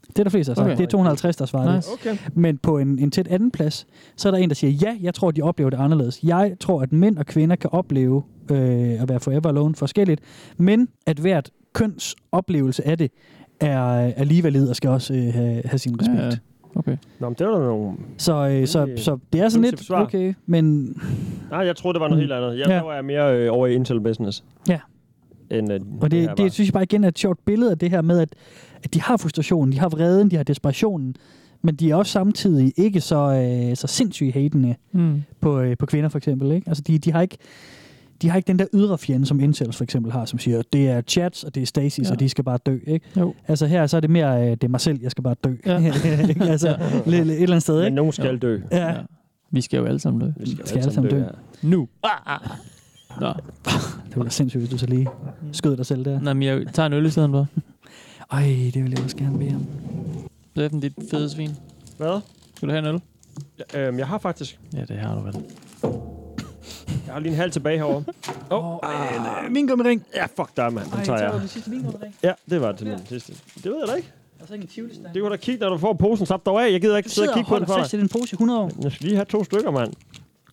[0.08, 0.66] Det er der flest, der har sagt.
[0.66, 0.76] Okay.
[0.76, 1.90] Det er 250, der svarer Nice.
[1.90, 1.98] det.
[2.12, 2.16] Okay.
[2.34, 5.14] Men på en, en tæt anden plads, så er der en, der siger, ja, jeg
[5.14, 6.20] tror, de oplever det anderledes.
[6.24, 10.20] Jeg tror, at mænd og kvinder kan opleve øh, at være forever alone forskelligt,
[10.56, 13.10] men at hvert køns oplevelse af det
[13.60, 13.80] er,
[14.16, 16.18] er lige valid og skal også øh, have, have sin respekt.
[16.18, 16.30] Ja, ja.
[16.78, 16.96] Okay.
[17.20, 17.96] Nå, men det var da nogle...
[18.18, 20.02] Så, øh, så, Det- så det er sådan det lidt svar.
[20.02, 20.96] okay, men
[21.50, 22.58] Nej, jeg troede, det var noget helt andet.
[22.58, 22.74] Jeg, Ja.
[22.74, 24.44] Der var jeg mere øh, over i Intel Business.
[24.68, 24.78] Ja.
[25.50, 26.34] End, øh, Og det, det, var.
[26.34, 28.34] det synes jeg bare igen er et sjovt billede af det her med, at,
[28.84, 31.16] at de har frustrationen, de har vreden, de har desperationen,
[31.62, 33.16] men de er også samtidig ikke så,
[33.70, 35.22] øh, så sindssygt hatende Mm.
[35.40, 36.52] på, øh, på kvinder for eksempel.
[36.52, 36.68] Ikke?
[36.68, 37.36] Altså de, de, har ikke,
[38.22, 40.88] de har ikke den der ydre fjende, som Incels for eksempel har, som siger, det
[40.88, 42.12] er chats, og det er Stasis, Ja.
[42.12, 42.78] og de skal bare dø.
[42.86, 43.06] Ikke?
[43.16, 43.34] Jo.
[43.48, 45.54] Altså her så er det mere, øh, det er mig selv, jeg skal bare dø.
[45.66, 45.92] Ja.
[46.50, 46.74] Altså, ja.
[47.06, 47.76] et, et eller andet sted.
[47.76, 47.96] Men Ikke?
[47.96, 48.60] nogen skal dø.
[48.70, 48.86] Ja.
[48.88, 48.94] Ja.
[49.50, 50.32] Vi skal jo alle sammen dø.
[50.40, 51.18] Vi skal, Skal alle sammen dø.
[51.18, 51.28] ja.
[51.62, 51.88] Nu.
[53.20, 53.32] Nå.
[54.08, 55.08] Det var da sindssygt, hvis du så lige
[55.52, 56.20] skød dig selv der.
[56.20, 57.46] Nej, men jeg tager en øl i stedet for.
[58.32, 58.42] Ej,
[58.74, 59.66] det vil jeg også gerne bede om.
[60.52, 61.50] Steffen, dit fede svin.
[61.96, 62.20] Hvad?
[62.56, 63.00] Skal du have en øl?
[63.74, 64.58] Ja, øhm, jeg har faktisk...
[64.74, 65.34] Ja, det har du vel.
[67.08, 68.04] Jeg har lige en halv tilbage herovre.
[68.50, 68.78] Åh, oh,
[69.44, 70.04] Øh, min gummiring.
[70.14, 70.86] Ja, fuck dig, mand.
[70.96, 71.40] Den tager jeg.
[71.42, 72.14] det sidste min gummiring.
[72.22, 73.32] Ja, det var det min sidste.
[73.54, 74.12] Det ved jeg da ikke.
[74.40, 76.26] Og så ikke en tivoli Det kunne da kigge, når du får posen.
[76.26, 76.72] Slap dog af.
[76.72, 77.96] Jeg gider ikke Du sidde sidder og og kigge på den holder for fast i
[77.96, 78.00] dig.
[78.00, 78.70] den pose i 100 år.
[78.82, 79.92] Jeg skal lige have to stykker, mand.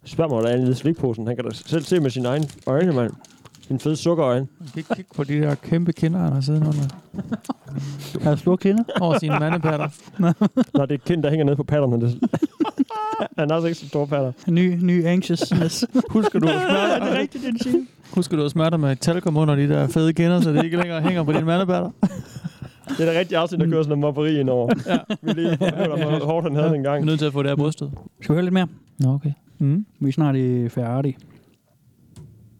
[0.03, 1.27] Spørg mig, hvordan er slikposen.
[1.27, 3.11] Han kan da selv se med sine egne øjne, mand.
[3.69, 4.47] En fed sukkerøjne.
[4.73, 6.83] Kig, kig på de der kæmpe kinder, der sidder under.
[8.23, 8.83] Har du store kinder?
[9.01, 9.89] Over sine mandepatter.
[10.73, 12.19] Nå, det er et kind, der hænger nede på patterne.
[13.38, 14.32] Han har også ikke så store patter.
[14.47, 15.86] Ny, ny anxiousness.
[16.09, 17.86] Husker du at smøre Ja, det rigtigt, du siger.
[18.16, 20.78] Husker du at smøre dig med talkum under de der fede kinder, så det ikke
[20.78, 21.91] længere hænger på dine mandepatter?
[22.97, 24.74] Det er da rigtig afsnit, der kører sådan en mobberi indover.
[24.88, 24.97] Ja.
[25.22, 27.05] Vi lige hvor hårdt han havde den Jeg er gang.
[27.05, 27.91] nødt til at få det af brystet.
[28.22, 28.68] Skal vi høre lidt mere?
[28.99, 29.32] Nå, okay.
[29.59, 29.86] Mm.
[29.99, 31.18] Vi er snart i færdige.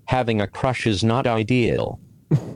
[0.08, 1.98] Having a crush is not ideal.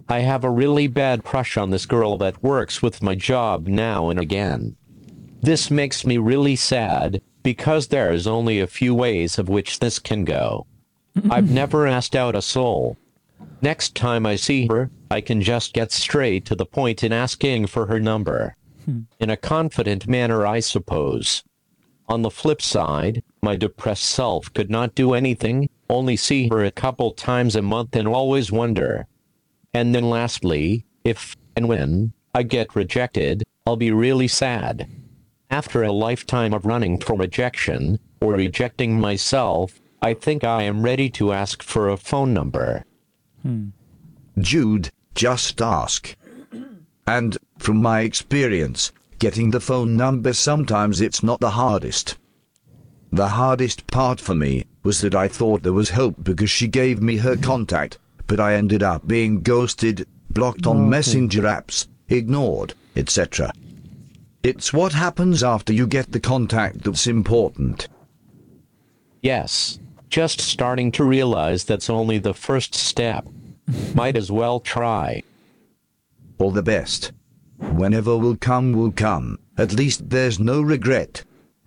[0.10, 4.10] I have a really bad crush on this girl that works with my job now
[4.10, 4.76] and again.
[5.44, 7.12] This makes me really sad
[7.44, 10.66] because there is only a few ways of which this can go.
[11.30, 12.98] I've never asked out a soul.
[13.62, 17.68] Next time I see her, I can just get straight to the point in asking
[17.68, 18.56] for her number.
[18.86, 19.02] Hmm.
[19.20, 21.44] In a confident manner, I suppose.
[22.08, 26.72] On the flip side, my depressed self could not do anything, only see her a
[26.72, 29.08] couple times a month and always wonder.
[29.74, 34.90] And then lastly, if and when I get rejected, I'll be really sad.
[35.50, 41.10] After a lifetime of running from rejection, or rejecting myself, I think I am ready
[41.12, 42.86] to ask for a phone number.
[43.42, 43.70] Hmm.
[44.38, 46.16] Jude, just ask.
[47.08, 52.18] And, from my experience, getting the phone number sometimes it's not the hardest.
[53.12, 57.02] The hardest part for me was that I thought there was hope because she gave
[57.02, 57.98] me her contact,
[58.28, 60.90] but I ended up being ghosted, blocked on Okay.
[60.90, 63.52] messenger apps, ignored, etc.
[64.44, 67.88] It's what happens after you get the contact that's important.
[69.22, 69.80] Yes,
[70.10, 73.26] just starting to realize that's only the first step.
[73.96, 75.22] Might as well try.
[76.40, 77.12] All the best.
[77.58, 79.38] Whenever will come will come.
[79.58, 81.24] At least there's no regret.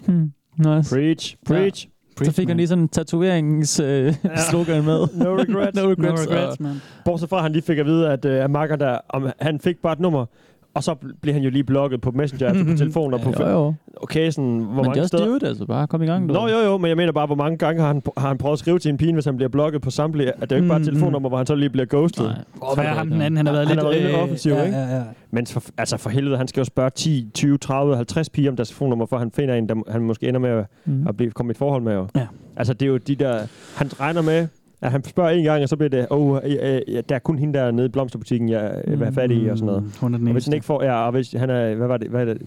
[0.06, 0.24] Hmm.
[0.58, 0.88] Nice.
[0.88, 1.84] Preach, preach.
[1.84, 2.24] Ja.
[2.24, 5.06] Så fik han lige sådan en tatoveringslogan øh, slogan med.
[5.24, 5.76] No regrets.
[5.78, 6.26] no regrets.
[6.28, 6.80] No regrets, og- man.
[7.04, 9.76] Bortset fra, at han lige fik at vide, at uh, Marker der, om han fik
[9.82, 10.26] bare et nummer,
[10.74, 13.32] og så bl- blev han jo lige blokket på Messenger, altså på telefon og på...
[13.40, 13.74] Jo, jo.
[13.96, 15.26] Okay, sådan, hvor Men mange just steder...
[15.26, 15.66] do it, altså.
[15.66, 16.28] Bare kom i gang.
[16.28, 16.34] du.
[16.34, 18.52] Nå, jo, jo, men jeg mener bare, hvor mange gange har han, har han prøvet
[18.52, 20.28] at skrive til en pige, hvis han bliver blokket på samtlige...
[20.32, 22.24] At det er jo ikke bare et Mm, telefonnummer, hvor han så lige bliver ghostet.
[22.24, 22.34] Nej.
[22.60, 23.36] Og hvad er ham den anden?
[23.36, 23.84] Han har været Han lidt...
[23.84, 24.76] har været lidt øh, offensiv, ja, ikke?
[24.76, 25.02] Ja, ja.
[25.30, 28.56] Men for, altså for helvede, han skal jo spørge 10, 20, 30, 50 piger om
[28.56, 31.06] deres telefonnummer, for han finder en, der han måske ender med at, Mhm.
[31.08, 31.92] at blive, komme i et forhold med.
[31.94, 32.06] Jo.
[32.16, 32.26] Ja.
[32.56, 33.46] Altså det er jo de der...
[33.76, 34.46] Han regner med,
[34.82, 37.38] At han spørger en gang, og så bliver det, oh, øh, øh, der er kun
[37.38, 39.84] hende der nede i blomsterbutikken, jeg vil have fat i, og sådan noget.
[40.00, 41.96] Hun er den Og hvis han ikke får, ja, og hvis han er, hvad var
[41.96, 42.42] det, hvad er det?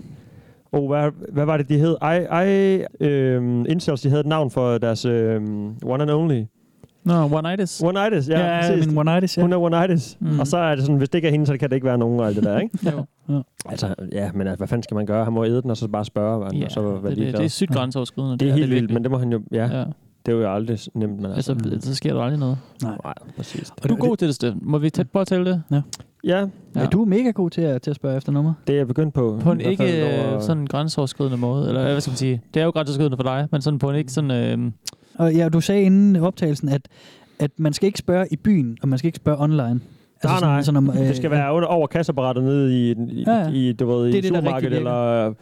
[0.72, 1.96] Oh, hvad, hvad var det, de hed?
[2.02, 6.44] Ej, ej, øhm, Incels, de havde et navn for deres øhm, one and only.
[7.06, 7.84] Nå, One-Itis.
[7.84, 8.56] One-Itis, ja.
[8.56, 8.88] Ja, præcis.
[8.88, 9.42] min One-Itis, ja.
[9.42, 10.18] Hun er One-Itis.
[10.20, 10.40] Mm.
[10.40, 11.98] Og så er det sådan, hvis det ikke er hende, så kan det ikke være
[11.98, 12.80] nogen og alt det der, ikke?
[12.92, 13.06] Jo.
[13.30, 13.40] Ja.
[13.66, 15.24] Altså, ja, men altså, hvad fanden skal man gøre?
[15.24, 17.38] Han må æde den, og så bare spørge, hvad Ja, og så være det, det,
[17.38, 18.38] det er sygt grænseoverskridende.
[18.38, 19.80] Det er helt vildt, men det må han jo, ja.
[19.80, 19.84] Ja.
[20.26, 21.51] Det er jo aldrig nemt, men altså.
[21.51, 22.57] Altså, så sker der aldrig noget.
[22.84, 22.97] Nej.
[23.03, 23.71] Nej, præcis.
[23.84, 24.61] Er du god til det, Steffen?
[24.63, 25.63] Må vi tæt på at tælle det?
[25.71, 25.82] Ja.
[26.23, 26.45] Ja,
[26.76, 26.86] Ja.
[26.86, 28.53] Du er mega god til at, til at spørge efter nummer.
[28.67, 29.39] det er jeg begyndt på.
[29.43, 31.67] På en I hvert fald ikke over- øh, sådan grænseoverskridende måde.
[31.67, 32.41] Eller hvad skal man sige?
[32.53, 34.32] Det er jo grænseoverskridende for dig, men sådan på en ikke sådan...
[34.59, 34.71] Øh,
[35.15, 36.82] Og ja, du sagde inden optagelsen, at,
[37.39, 39.80] at man skal ikke spørge i byen, og man skal ikke spørge online.
[40.23, 40.61] Nej, nej.
[40.61, 43.49] sådan om, øh, det skal være under, over kasseapparatet nede i, i, Ja, ja.
[43.49, 45.11] i du ved, Det er i det, der rigtig supermarkedet, virker.
[45.23, 45.34] eller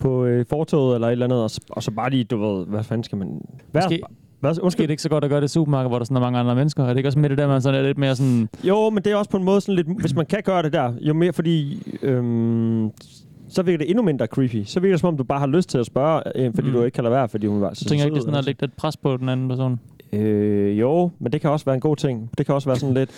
[0.00, 2.66] på øh, fortoget, eller et eller andet, og, så- og så bare lige, du ved,
[2.66, 3.40] hvad fanden skal man...
[3.72, 4.02] Hvad, Måske-
[4.40, 4.86] hvad, undskyld.
[4.86, 6.54] det ikke så godt at gøre det i supermarked, hvor der sådan er mange andre
[6.54, 6.84] mennesker.
[6.84, 8.48] Er det ikke også med det der, man sådan er lidt mere sådan...
[8.64, 10.72] Jo, men det er også på en måde sådan lidt, hvis man kan gøre det
[10.72, 12.90] der, jo mere, fordi øhm,
[13.48, 14.62] så virker det endnu mindre creepy.
[14.64, 16.74] Så virker det som om, du bare har lyst til at spørge, øh, fordi Mm.
[16.74, 18.38] du ikke kan lade være, fordi hun var så tænker jeg ikke, det sådan at
[18.38, 18.48] altså.
[18.48, 19.80] lægge lidt pres på den anden person.
[20.12, 22.30] Øh, jo, men det kan også være en god ting.
[22.38, 23.10] Det kan også være sådan lidt...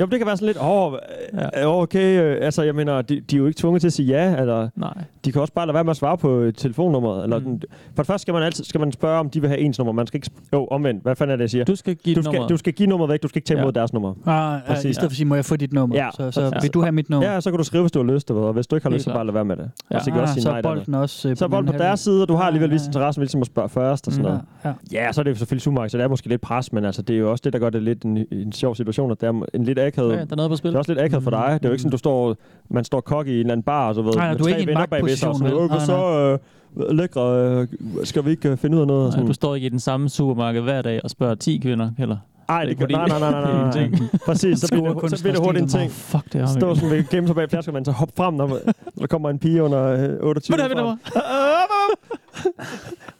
[0.00, 0.92] Jo, det kan være sådan lidt, åh, oh,
[1.34, 1.60] Ja.
[1.60, 1.80] ja.
[1.82, 4.40] okay, øh, altså jeg mener, de, de er jo ikke tvunget til at sige ja,
[4.40, 4.94] eller Nej.
[5.24, 7.22] de kan også bare lade være med at svare på øh, telefonnummeret.
[7.24, 7.44] Eller Mm.
[7.44, 7.62] den,
[7.94, 9.92] for det første skal man altid skal man spørge, om de vil have ens nummer.
[9.92, 10.30] Man skal ikke...
[10.52, 11.02] Jo, omvendt.
[11.02, 11.64] Hvad fanden er det, jeg siger?
[11.64, 12.50] Du skal give du skal, nummeret.
[12.50, 13.62] du skal give nummeret væk, du skal ikke tage Ja.
[13.64, 14.14] imod deres nummer.
[14.26, 14.90] Ah, ja, Præcis.
[14.90, 15.96] I stedet for at sige, må jeg få dit nummer?
[15.96, 16.62] Ja, så, så præcis.
[16.62, 17.32] vil du have mit nummer?
[17.32, 19.04] Ja, så kan du skrive, hvis du har lyst, og hvis du ikke har lyst,
[19.04, 19.70] så bare lade være med det.
[19.90, 19.96] Ja.
[19.96, 21.28] Og så kan du også Ah, sige så nej bolden også...
[21.28, 22.88] øh, Så bolden på deres side, og du har alligevel Ja, vist ja.
[22.88, 24.40] interesse ligesom at spørge først og sådan noget.
[24.64, 25.04] Ja, ja.
[25.06, 27.02] Ja, så er det jo selvfølgelig supermarked, så det er måske lidt pres, men altså,
[27.02, 29.26] det er jo også det, der gør det lidt en, en sjov situation, at det
[29.26, 30.12] er en lidt akavet...
[30.12, 30.68] Ja, der er noget på spil.
[30.70, 31.58] Det er også lidt akavet for dig.
[31.60, 32.36] Det er jo ikke sådan, du står,
[32.70, 34.48] man står kok i en eller anden bar, og så ved, Nej, med du er
[34.48, 36.38] ikke i en bagved sig, og sådan, magtposition, "Åh, hvad vel?
[36.78, 37.66] så øh, lækre, øh,
[38.06, 39.12] skal vi ikke øh, finde ud af noget?
[39.12, 39.26] Sådan.
[39.26, 42.16] du står ikke i den samme supermarked hver dag og spørger 10 kvinder, heller.
[42.48, 44.18] Ej, det, Det er kan, nej, nej, nej, nej, nej, Det er.
[44.26, 45.82] Præcis, så bliver, det, så bliver det hurtigt en ting.
[45.84, 48.34] Oh, fuck, det er Stå sådan ved gemme sig bag flasker, man så hop frem,
[48.34, 48.58] når,
[49.00, 50.54] der kommer en pige under øh, 28.
[50.54, 50.96] Må du have mit nummer?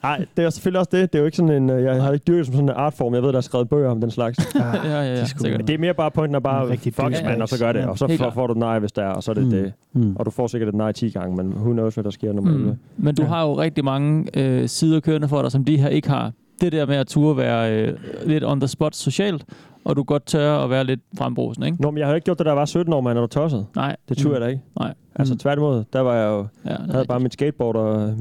[0.03, 1.12] Nej, det er selvfølgelig også det.
[1.12, 2.74] Det er jo ikke sådan en, øh, jeg har ikke dyrket det som sådan en
[2.76, 3.14] artform.
[3.14, 4.39] Jeg ved, der er skrevet bøger om den slags.
[4.55, 5.24] Ja, ja, ja.
[5.24, 5.66] sikkert.
[5.68, 7.24] Det er mere bare pointen er bare, fuck douchebag.
[7.24, 7.85] man, og så gør det.
[7.87, 9.51] Og så får, får du nej, hvis der er, og så er det Mm.
[9.51, 9.72] det.
[9.93, 10.16] Mm.
[10.16, 12.53] Og du får sikkert et nej 10 gange, men who knows, hvad der sker nummer
[12.53, 12.70] 11.
[12.70, 12.79] Mm.
[12.97, 16.09] Men du har jo rigtig mange øh, sider kørende for dig, som de her ikke
[16.09, 16.33] har.
[16.61, 17.94] Det der med at turde være øh,
[18.26, 19.44] lidt on the spot socialt,
[19.84, 21.82] og du godt tør at være lidt frembrusende, ikke?
[21.82, 23.20] Nå, men jeg har jo ikke gjort det, da jeg var 17 år, man, når
[23.22, 23.66] du tosset.
[23.76, 23.96] Nej.
[24.09, 24.62] Det turde jeg da ikke.
[24.80, 24.94] Nej.
[25.14, 25.38] Altså Mm.
[25.38, 28.14] tværtimod, der var jeg jo, Ja, havde bare mit skateboard og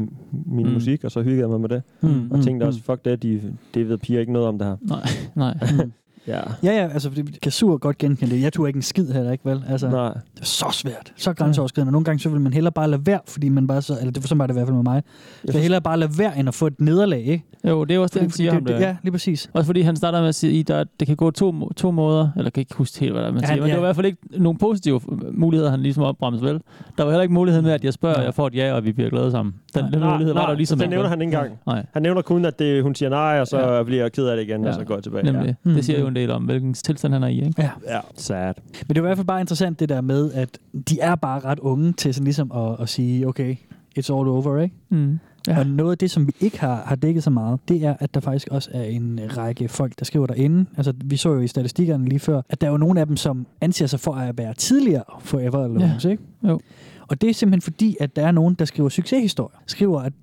[0.45, 0.73] min Mm.
[0.73, 1.81] musik, og så hyggede jeg mig med det.
[2.01, 3.41] Mm, Og tænkte mm, også, fuck det, de,
[3.73, 4.75] det ved piger ikke noget om det her.
[4.81, 5.57] Nej, nej.
[6.27, 6.39] Ja.
[6.63, 8.41] Ja, ja, altså, det kan sur godt genkende det.
[8.41, 9.63] Jeg turde ikke en skid heller, ikke vel?
[9.69, 10.13] Altså, Nej.
[10.13, 11.13] det er så svært.
[11.17, 11.91] Så grænseoverskridende.
[11.91, 13.93] Nogle gange så vil man hellere bare lade være, fordi man bare så...
[13.99, 15.03] Eller det var sådan var det i hvert fald med mig.
[15.45, 17.43] Jeg vil hellere bare lade være, end at få et nederlag, ikke?
[17.67, 18.81] Jo, det er også det, han Fordi siger det, om det, det.
[18.81, 19.49] Ja, lige præcis.
[19.53, 22.49] Også fordi han starter med at sige, at det kan gå to, to måder, eller
[22.49, 23.73] kan ikke huske helt, hvad der er, man Ja, siger, men ja.
[23.73, 25.01] det var i hvert fald ikke nogle positive
[25.31, 26.59] muligheder, han ligesom opbremser vel.
[26.97, 28.85] Der var heller ikke muligheden med, at jeg spørger, og jeg får et ja, og
[28.85, 29.55] vi bliver glade sammen.
[29.75, 31.53] Den, den mulighed var der jo ligesom det ikke, nævner han ikke engang.
[31.67, 31.85] Nej.
[31.93, 33.77] Han nævner kun, at det, hun siger nej, og så Ja.
[33.77, 33.83] ja.
[33.83, 34.67] bliver jeg ked af det igen, ja.
[34.67, 34.79] og Ja.
[34.79, 35.23] så går jeg tilbage.
[35.23, 35.55] Nemlig.
[35.65, 35.69] Ja.
[35.71, 37.61] Det siger jo en del om, hvilken tilstand han er i, ikke?
[37.61, 37.69] Ja.
[37.87, 37.99] ja.
[38.15, 38.53] Sad.
[38.87, 40.59] Men det var i hvert fald bare interessant det der med, at
[40.89, 43.55] de er bare ret unge til sådan ligesom at, at sige, okay,
[43.99, 44.75] it's all over, ikke?
[44.89, 45.19] Mm.
[45.47, 45.59] Ja.
[45.59, 48.13] Og noget af det, som vi ikke har, har dækket så meget, det er, at
[48.13, 50.65] der faktisk også er en række folk, der skriver derinde.
[50.77, 53.17] Altså, vi så jo i statistikkerne lige før, at der er jo nogle af dem,
[53.17, 56.09] som anser sig for at være tidligere forever alone, Ja.
[56.09, 56.23] ikke?
[56.43, 56.59] Jo.
[57.07, 59.57] Og det er simpelthen fordi, at der er nogen, der skriver succeshistorier.
[59.65, 60.13] Skriver, at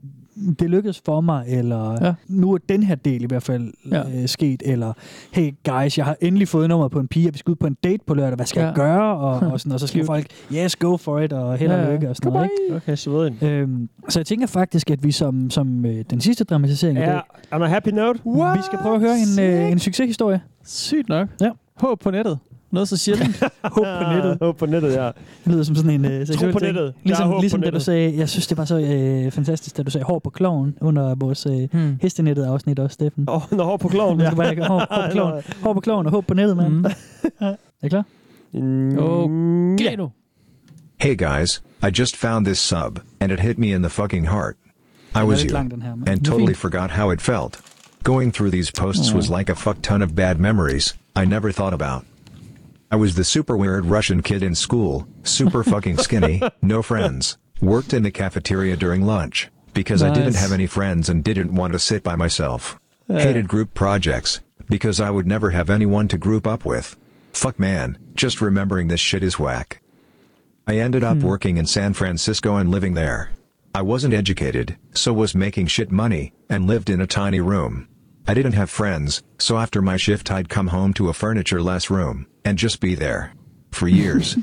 [0.59, 2.15] det lykkedes for mig, eller Ja.
[2.29, 4.03] nu er den her del i hvert fald Ja.
[4.23, 4.93] øh, sket, eller
[5.33, 7.67] hey guys, jeg har endelig fået nummeret på en pige, og vi skal ud på
[7.67, 8.67] en date på lørdag, hvad skal Ja.
[8.67, 9.17] jeg gøre?
[9.17, 11.85] Og, og, sådan, og så skriver folk, yes, go for it, og held og Ja,
[11.85, 11.93] ja.
[11.93, 12.49] lykke, og sådan noget.
[12.69, 12.77] Ikke?
[12.77, 13.49] Okay, så ved jeg.
[13.49, 17.07] Øhm, så jeg tænker faktisk, at vi som, som øh, den sidste dramatisering i Ja,
[17.13, 17.21] dag,
[17.53, 18.21] on a happy note.
[18.57, 20.41] vi skal prøve at høre en, øh, en succeshistorie.
[20.65, 21.29] Sygt nok.
[21.41, 21.51] Ja.
[21.77, 22.39] Håb på nettet.
[22.75, 23.43] Noget så sjældent.
[23.63, 24.39] Håb på nettet.
[24.43, 25.07] Håb på nettet, ja.
[25.07, 25.15] Det
[25.53, 26.83] lyder som sådan en øh, seksuel på nettet.
[26.83, 29.77] Der er Ligesom, håb ligesom da du sagde, jeg synes, det var så øh, fantastisk,
[29.77, 31.99] da du sagde hår på kloven under vores øh, Hmm.
[32.03, 33.25] hestenettet afsnit også, Steffen.
[33.29, 34.21] Åh, oh, når hår på kloven.
[34.21, 34.35] Ja.
[34.35, 36.73] Bare, hår, hår, på kloven, hår på kloven og håb på nettet, mand.
[36.73, 36.85] Mm.
[37.41, 38.05] er I klar?
[38.55, 40.11] Mm, Okay, nu.
[41.01, 44.57] Hey guys, I just found this sub, and it hit me in the fucking heart.
[45.15, 47.61] I er was you, lang, den her, men and er totally forgot how it felt.
[48.05, 51.75] Going through these posts was like a fuck ton of bad memories I never thought
[51.81, 52.05] about.
[52.91, 57.93] I was the super weird Russian kid in school, super fucking skinny, no friends, worked
[57.93, 61.79] in the cafeteria during lunch, because I didn't have any friends and didn't want to
[61.79, 62.79] sit by myself.
[63.09, 63.21] Yeah.
[63.21, 66.97] Hated group projects, because I would never have anyone to group up with.
[67.33, 69.81] Fuck man, just remembering this shit is whack.
[70.67, 71.25] I ended up Hmm.
[71.27, 73.31] working in San Francisco and living there.
[73.75, 77.89] I wasn't educated, so was making shit money, and lived in a tiny room.
[78.27, 82.27] I didn't have friends, so after my shift I'd come home to a furniture-less room,
[82.45, 83.35] and just be there.
[83.71, 84.37] For years.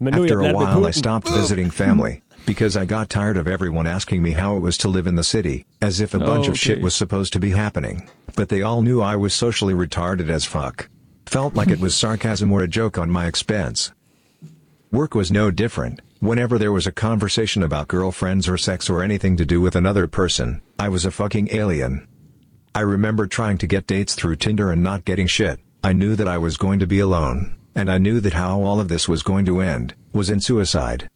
[0.00, 3.38] Men nu er jeg After a while I stopped visiting family, because I got tired
[3.38, 6.18] of everyone asking me how it was to live in the city, as if a
[6.18, 8.08] bunch of shit was supposed to be happening.
[8.36, 10.88] But they all knew I was socially retarded as fuck.
[11.26, 13.92] Felt like it was sarcasm or a joke on my expense.
[14.92, 16.00] Work was no different.
[16.20, 20.06] Whenever there was a conversation about girlfriends or sex or anything to do with another
[20.06, 22.06] person, I was a fucking alien.
[22.74, 25.60] I remember trying to get dates through Tinder and not getting shit.
[25.82, 28.80] I knew that I was going to be alone, and I knew that how all
[28.80, 31.08] of this was going to end was in suicide.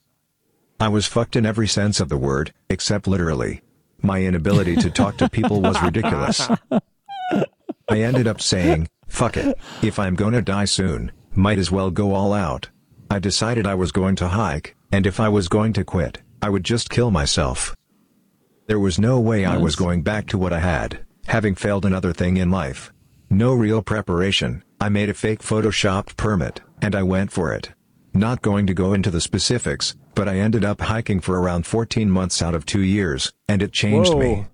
[0.80, 3.60] I was fucked in every sense of the word, except literally.
[4.02, 6.48] My inability to talk to people was ridiculous.
[6.70, 12.14] I ended up saying, fuck it, if I'm gonna die soon, might as well go
[12.14, 12.68] all out.
[13.10, 16.48] I decided I was going to hike, and if I was going to quit, I
[16.48, 17.76] would just kill myself.
[18.66, 22.12] There was no way I was going back to what I had, having failed another
[22.12, 22.92] thing in life.
[23.30, 27.72] No real preparation, I made a fake photoshopped permit, and I went for it.
[28.14, 32.10] Not going to go into the specifics, but I ended up hiking for around 14
[32.10, 34.46] months out of two years, and it changed me.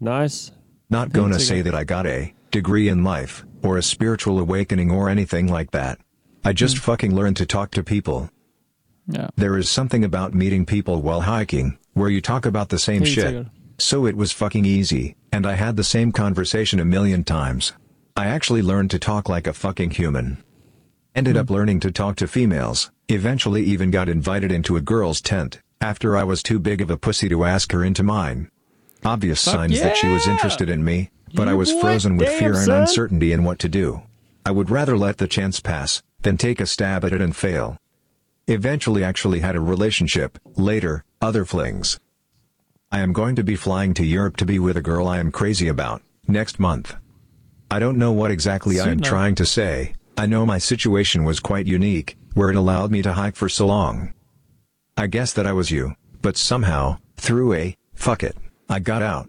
[0.00, 0.50] Nice.
[0.90, 5.08] Not gonna say that I got a degree in life, or a spiritual awakening or
[5.08, 6.00] anything like that.
[6.44, 8.30] I just fucking learned to talk to people.
[9.08, 9.28] Yeah.
[9.36, 13.46] There is something about meeting people while hiking, where you talk about the same shit.
[13.78, 17.72] So it was fucking easy, and I had the same conversation a million times.
[18.16, 20.42] I actually learned to talk like a fucking human.
[21.14, 21.54] Ended up hmm.
[21.54, 26.24] learning to talk to females, eventually even got invited into a girl's tent, after I
[26.24, 28.50] was too big of a pussy to ask her into mine.
[29.04, 32.38] Obvious Fuck signs that she was interested in me, but I was frozen with damn,
[32.38, 32.80] fear and son.
[32.82, 34.02] uncertainty in what to do.
[34.44, 37.76] I would rather let the chance pass, than take a stab at it and fail.
[38.46, 41.98] Eventually actually had a relationship, later, other flings.
[42.92, 45.30] I am going to be flying to Europe to be with a girl I am
[45.32, 46.94] crazy about, next month.
[47.70, 49.08] I don't know what exactly I am Sweet enough.
[49.08, 53.12] trying to say, I know my situation was quite unique, where it allowed me to
[53.12, 54.14] hike for so long.
[54.96, 58.36] I guess that I was you, but somehow, through a, fuck it,
[58.68, 59.28] I got out.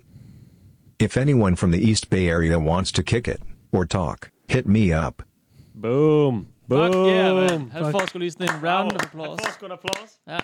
[1.00, 4.94] If anyone from the East Bay area wants to kick it, or talk, hit me
[4.94, 5.24] up.
[5.76, 6.48] Boom.
[6.68, 6.92] Boom.
[6.92, 7.70] Fuck yeah, man.
[7.72, 9.30] Han får sgu lige sådan round of applause.
[9.30, 10.10] Han får sgu en applaus.
[10.28, 10.40] Ja.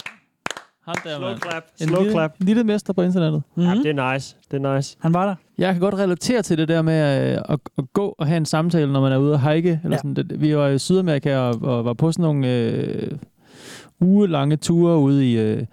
[0.86, 1.40] Ham der, Slow mand.
[1.42, 1.64] clap.
[1.82, 2.32] En Slow lille, clap.
[2.40, 3.44] En lille mester på internettet.
[3.56, 3.72] Mm-hmm.
[3.74, 4.36] Ja, det er nice.
[4.52, 4.98] Det er nice.
[5.00, 5.36] Han var der.
[5.58, 8.46] Jeg kan godt relatere til det der med øh, at, at gå og have en
[8.46, 9.80] samtale, når man er ude at hike.
[9.84, 10.14] Eller Ja.
[10.16, 10.42] sådan.
[10.42, 13.12] Vi var i Sydamerika og, og var på sådan nogle øh,
[14.04, 15.64] ugelange ture ude i øh,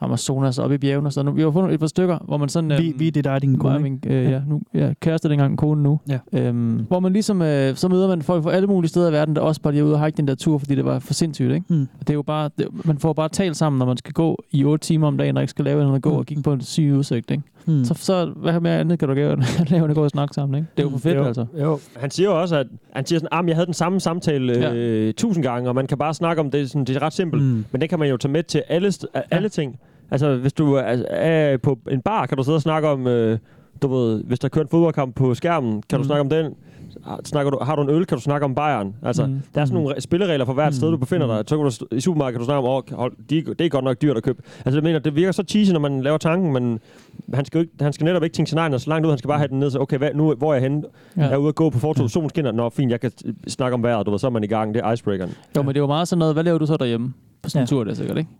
[0.00, 1.08] Amazonas og oppe i bjergene.
[1.08, 1.24] Og sådan.
[1.24, 1.36] noget.
[1.36, 2.70] Vi var på et par stykker, hvor man sådan...
[2.78, 3.78] Vi, vi, det er dig din mig kone.
[3.78, 6.00] min, øh, ja, nu, ja, kæreste dengang, kone nu.
[6.08, 6.18] Ja.
[6.32, 9.36] Øhm, hvor man ligesom, øh, så møder man folk fra alle mulige steder i verden,
[9.36, 11.14] der også bare lige er ude og hike den der tur, fordi det var for
[11.14, 11.66] sindssygt, ikke?
[11.68, 11.88] Mm.
[12.00, 14.64] Det er jo bare, det, man får bare talt sammen, når man skal gå i
[14.64, 16.60] 8 timer om dagen, og ikke skal lave noget at gå og kigge på en
[16.60, 17.42] syg udsigt, ikke?
[17.66, 17.84] Mm.
[17.84, 20.56] Så, så hvad mere andet kan du gøre, lave end at gå og snakke sammen,
[20.56, 20.68] ikke?
[20.76, 21.46] Det er jo for fedt, jo, altså.
[21.60, 21.78] Jo.
[21.96, 25.14] Han siger jo også, at han siger sådan, at jeg havde den samme samtale øh,
[25.14, 26.70] tusind gange, og man kan bare snakke om det.
[26.70, 27.42] Sådan, det er ret simpelt.
[27.42, 27.64] Mm.
[27.72, 28.92] Men det kan man jo tage med til alle,
[29.30, 29.78] alle ting.
[30.10, 33.38] Altså, hvis du er, er på en bar, kan du sidde og snakke om, øh,
[33.82, 36.02] du ved, hvis der kører en fodboldkamp på skærmen, kan mm.
[36.02, 36.54] du snakke om den.
[37.24, 38.94] Snakker du, har du en øl, kan du snakke om Bayern.
[39.02, 39.32] Altså, Mm.
[39.32, 39.40] mm.
[39.54, 40.72] der er sådan nogle re- spilleregler for hvert mm.
[40.76, 41.44] sted, du befinder dig.
[41.46, 43.84] Så kan du, I supermarkedet kan du snakke om, oh, hold, de, det er godt
[43.84, 44.42] nok dyrt at købe.
[44.64, 46.80] Altså, jeg mener, det virker så cheesy, når man laver tanken, men
[47.34, 49.10] han skal, jo ikke, han skal netop ikke tænke scenarierne så langt ud.
[49.10, 50.82] Han skal bare have den ned, så okay, hvad, nu, hvor er jeg henne?
[51.16, 51.20] Ja.
[51.22, 51.26] Ja.
[51.26, 52.52] Jeg er ude at gå på fortoget, solen skinner.
[52.52, 54.74] Nå, fint, jeg kan øh, snakke om vejret, du ved, så er man i gang.
[54.74, 55.32] Det er icebreakeren.
[55.56, 57.12] Jo, men det jo meget sådan noget, hvad laver du så derhjemme?
[57.42, 58.30] På sådan en tur, det er sikkert, ikke?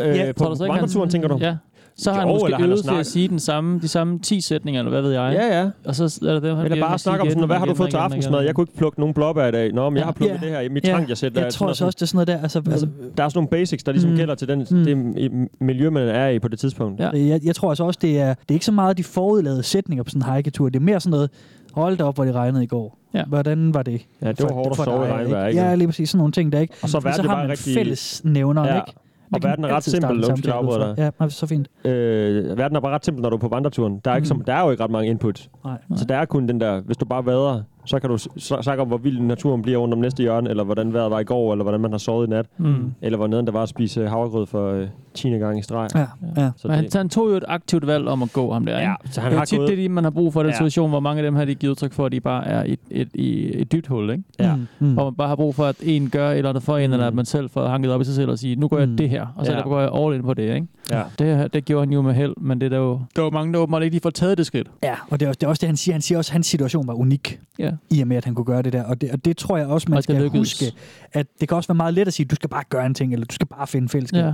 [0.00, 1.38] Øh, Ja, på vandreturen, tænker du?
[1.40, 1.56] Ja.
[1.96, 4.80] Så har Jo, han måske øvet til at sige den samme, de samme 10 sætninger,
[4.80, 5.32] eller hvad ved jeg.
[5.34, 5.70] Ja, ja.
[5.84, 7.74] Og så er det det, han Eller bare snakke om sådan, igen hvad har du
[7.74, 8.42] fået til aftensmad?
[8.44, 9.72] Jeg kunne ikke plukke nogen blåbær i dag.
[9.72, 10.04] Nå, men jeg Ja.
[10.04, 10.46] har plukket Ja.
[10.46, 10.92] det her i mit Ja.
[10.92, 11.36] tanksæt.
[11.36, 12.42] Jeg tror altså også, det er sådan noget der.
[12.42, 14.16] Altså, altså, der er sådan nogle basics, der ligesom Mm.
[14.16, 14.84] gælder til den, mm.
[14.84, 17.00] det miljø, man er i på det tidspunkt.
[17.00, 17.10] Ja.
[17.10, 20.02] Jeg, jeg tror altså også, det er, det er ikke så meget de forudlavede sætninger
[20.02, 20.68] på sådan en hiketur.
[20.68, 21.30] Det er mere sådan noget,
[21.72, 22.98] hold da op, hvor det regnede i går.
[23.14, 23.24] Ja.
[23.24, 24.06] Hvordan var det?
[24.22, 25.60] Ja, det var hårdt at for sove i dig, regnvejr, ikke?
[25.62, 26.74] Ja, lige præcis sådan nogle ting, der ikke.
[26.82, 28.74] Og så verden er har bare man rigtig- fælles nævner, Ja.
[28.76, 28.92] ikke?
[29.34, 30.24] Og verden er ret simpel.
[30.30, 30.94] Undskyld, afbryder dig.
[30.98, 31.68] Ja, nej, så fint.
[31.84, 34.00] Øh, verden er bare ret simpel, når du er på vandreturen.
[34.04, 34.28] Der er, ikke Mm.
[34.28, 35.48] som, der er jo ikke ret mange input.
[35.64, 35.78] Nej.
[35.96, 38.18] Så der er kun den der, hvis du bare vader, så kan du
[38.62, 41.24] snakke om, hvor vild naturen bliver rundt om næste hjørne, eller hvordan vejret var i
[41.24, 42.46] går, eller hvordan man har sovet i nat.
[42.58, 42.92] Mm.
[43.02, 45.28] Eller hvor neden der var at spise havregrød for øh, 10.
[45.30, 45.88] gang i streg.
[45.94, 46.00] Ja,
[46.36, 46.50] ja.
[46.56, 48.78] Så Men han, det, han tog jo et aktivt valg om at gå ham der,
[48.78, 48.90] ikke?
[48.90, 50.44] Ja, så han det er har tit gået- det, de- man har brug for i
[50.44, 50.56] den Ja.
[50.56, 52.78] situation, hvor mange af dem her, de giver udtryk for, at de bare er et,
[52.90, 54.22] et, et, et dybt hul, ikke?
[54.38, 54.54] Ja.
[54.78, 54.92] Mm.
[54.94, 57.06] Hvor man bare har brug for, at en gør et eller andet for en, eller
[57.06, 58.96] at man selv får hanket op i sig selv og sige, nu gør jeg Mm.
[58.96, 59.60] det her, og så Ja.
[59.62, 60.66] går jeg all in på det, ikke?
[60.90, 61.02] Ja.
[61.18, 63.52] Det, det gjorde han jo med held, men det er der jo, der var mange,
[63.52, 64.68] der åbenbart ikke lige får taget det skridt.
[64.82, 65.94] Ja, og det er, også, det er også det, han siger.
[65.94, 67.70] Han siger også, at hans situation var unik, Ja.
[67.90, 68.82] i og med, at han kunne gøre det der.
[68.84, 70.60] Og det, og det tror jeg også, man Og det skal lykkedes.
[70.60, 70.76] huske,
[71.12, 72.94] at det kan også være meget let at sige, at du skal bare gøre en
[72.94, 74.24] ting, eller du skal bare finde fællesskab.
[74.24, 74.32] Ja.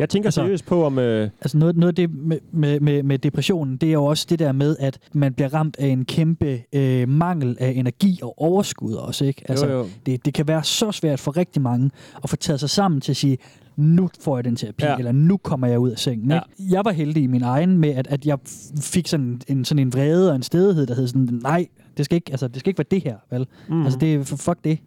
[0.00, 0.98] Jeg tænker Altså- seriøst på, om...
[0.98, 4.26] Øh, Altså noget, noget af det med, med, med, med depressionen, det er jo også
[4.30, 8.34] det der med, at man bliver ramt af en kæmpe øh, mangel af energi og
[8.42, 9.42] overskud også, ikke?
[9.48, 9.86] Altså, Jo, jo.
[10.06, 11.90] Det, det kan være så svært for rigtig mange
[12.24, 13.38] at få taget sig sammen til at sige,
[13.76, 14.96] nu får jeg den terapi, Ja.
[14.96, 16.30] eller nu kommer jeg ud af sengen.
[16.30, 16.40] Ja.
[16.60, 16.74] Ikke?
[16.74, 18.38] Jeg var heldig i min egen med, at, at jeg
[18.80, 21.66] fik sådan en, sådan en vrede og en stedighed, der hed sådan, nej,
[21.96, 23.46] det skal ikke, altså, det skal ikke være det her, vel?
[23.68, 23.84] Mm.
[23.84, 24.78] Altså, det fuck det.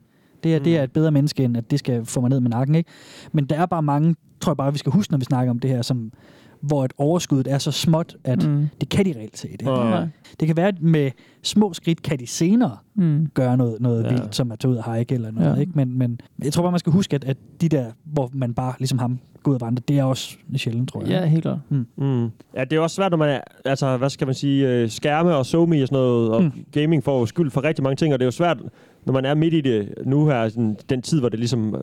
[0.43, 0.63] Det er, mm.
[0.63, 2.89] det er et bedre menneske, end at det skal få mig ned med nakken, ikke?
[3.31, 5.59] Men der er bare mange, tror jeg bare, vi skal huske, når vi snakker om
[5.59, 6.11] det her, som,
[6.61, 8.67] hvor et overskuddet er så småt, at Mm.
[8.81, 9.51] det kan de reelt set.
[9.51, 9.65] Ikke?
[9.65, 10.07] Nej.
[10.39, 11.11] Det kan være, at med
[11.43, 13.27] små skridt kan de senere Mm.
[13.33, 14.07] gøre noget, noget Ja.
[14.09, 14.13] ja.
[14.13, 15.47] vildt, som at tage ud og hike eller noget.
[15.47, 15.53] Ja.
[15.53, 15.59] Ja.
[15.59, 15.71] Ikke?
[15.75, 18.73] Men, men jeg tror bare, man skal huske, at, at de der, hvor man bare
[18.79, 21.09] ligesom ham går ud og vandrer, det er også sjældent, tror jeg.
[21.09, 21.57] Ja, helt klart.
[21.69, 21.85] Mm.
[21.97, 22.29] Mm.
[22.55, 25.35] Ja, det er også svært, når man er, altså, hvad skal man sige, øh, skærme
[25.35, 26.51] og SoMe og sådan noget, og mm.
[26.71, 28.57] gaming får skyld for rigtig mange ting, og det er jo svært,
[29.05, 31.81] når man er midt i det nu her, sådan, den tid, hvor det ligesom øh,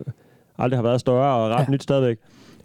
[0.58, 1.60] aldrig har været større og ret ja.
[1.62, 1.70] Ja.
[1.70, 2.18] nyt stadigvæk,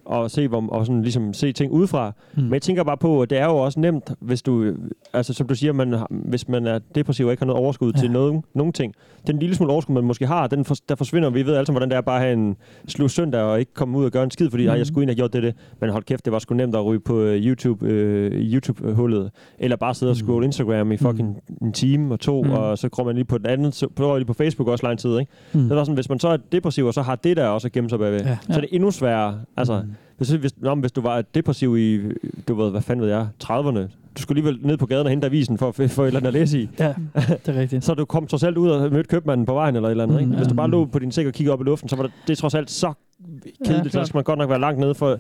[0.06, 2.10] og se, hvor, og sådan, ligesom, se ting udefra.
[2.10, 2.40] Mm.
[2.40, 2.44] Mm.
[2.44, 4.74] Men jeg tænker bare på, at det er jo også nemt, hvis du,
[5.14, 8.00] altså som du siger, man, hvis man er depressiv og ikke har noget overskud ja.
[8.00, 8.94] til noget, nogen ting.
[9.28, 11.30] Den lille smule overskud, man måske har, den for, der forsvinder.
[11.30, 12.56] Vi ved alle sammen, hvordan det er bare at have en
[12.88, 14.74] slu søndag og ikke komme ud og gøre en skid, fordi mm.
[14.76, 15.56] Jeg skulle ind og gjort det, det.
[15.82, 19.32] Men hold kæft, det var sgu nemt at ryge på øh, YouTube, øh, YouTube-hullet.
[19.60, 22.52] Eller bare sidde og scrolle Instagram i fucking en time og to, Mm.
[22.52, 25.00] og så går man lige på den anden, så prøver lige på Facebook også lang
[25.00, 25.32] tid, ikke?
[25.54, 25.60] Mm.
[25.62, 27.72] Det er sådan, hvis man så er depressiv, og så har det der også at
[27.72, 28.38] gemme sig bagved, Ja.
[28.42, 29.40] så er det endnu sværere.
[29.58, 29.84] Altså,
[30.18, 32.02] hvis, hvis, nå, hvis du var depressiv i,
[32.48, 33.80] du ved, hvad fanden ved jeg, 30'erne,
[34.18, 36.28] du skulle alligevel ned på gaden og hente avisen for at få et eller andet
[36.28, 36.70] at læse i.
[36.80, 37.86] Ja, det er rigtigt.
[37.86, 40.18] Så du kom trods alt ud og mødte købmanden på vejen eller et eller andet.
[40.18, 40.36] Mm, ikke?
[40.38, 42.12] Hvis du bare lå på din sæk og kiggede op i luften, så var det,
[42.28, 42.94] det er trods alt så
[43.66, 45.20] kedeligt, ja, så skal man godt nok være langt nede for...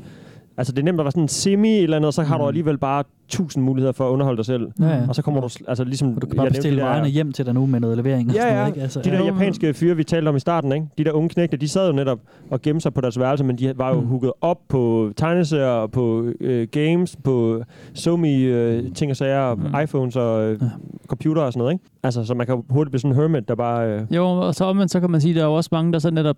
[0.57, 2.47] Altså, det er nemt at være sådan en semi eller andet, og så har du
[2.47, 4.67] alligevel bare tusind muligheder for at underholde dig selv.
[4.79, 5.07] Ja, ja.
[5.09, 6.15] Og så kommer du, altså ligesom...
[6.19, 8.29] Du kan bare bestille varerne hjem til dig nu med noget levering.
[8.29, 8.57] og Ja, sådan ja.
[8.59, 8.81] noget, ikke?
[8.81, 9.25] Altså, de der ja.
[9.25, 10.87] japanske fyre, vi talte om i starten, ikke?
[10.97, 12.19] de der unge knægte, de sad jo netop
[12.51, 14.07] og gemte sig på deres værelse, men de var jo mm.
[14.07, 19.75] hugget op på tegneserier, på øh, games, på SoMe øh, ting og sager, mm.
[19.83, 20.59] iPhones og øh,
[21.07, 21.73] computer og sådan noget.
[21.73, 21.85] Ikke?
[22.03, 23.87] Altså, så man kan jo hurtigt blive sådan en hermit, der bare...
[23.89, 25.93] Øh, Jo, og så omvendt, så kan man sige, at der er jo også mange,
[25.93, 26.37] der så netop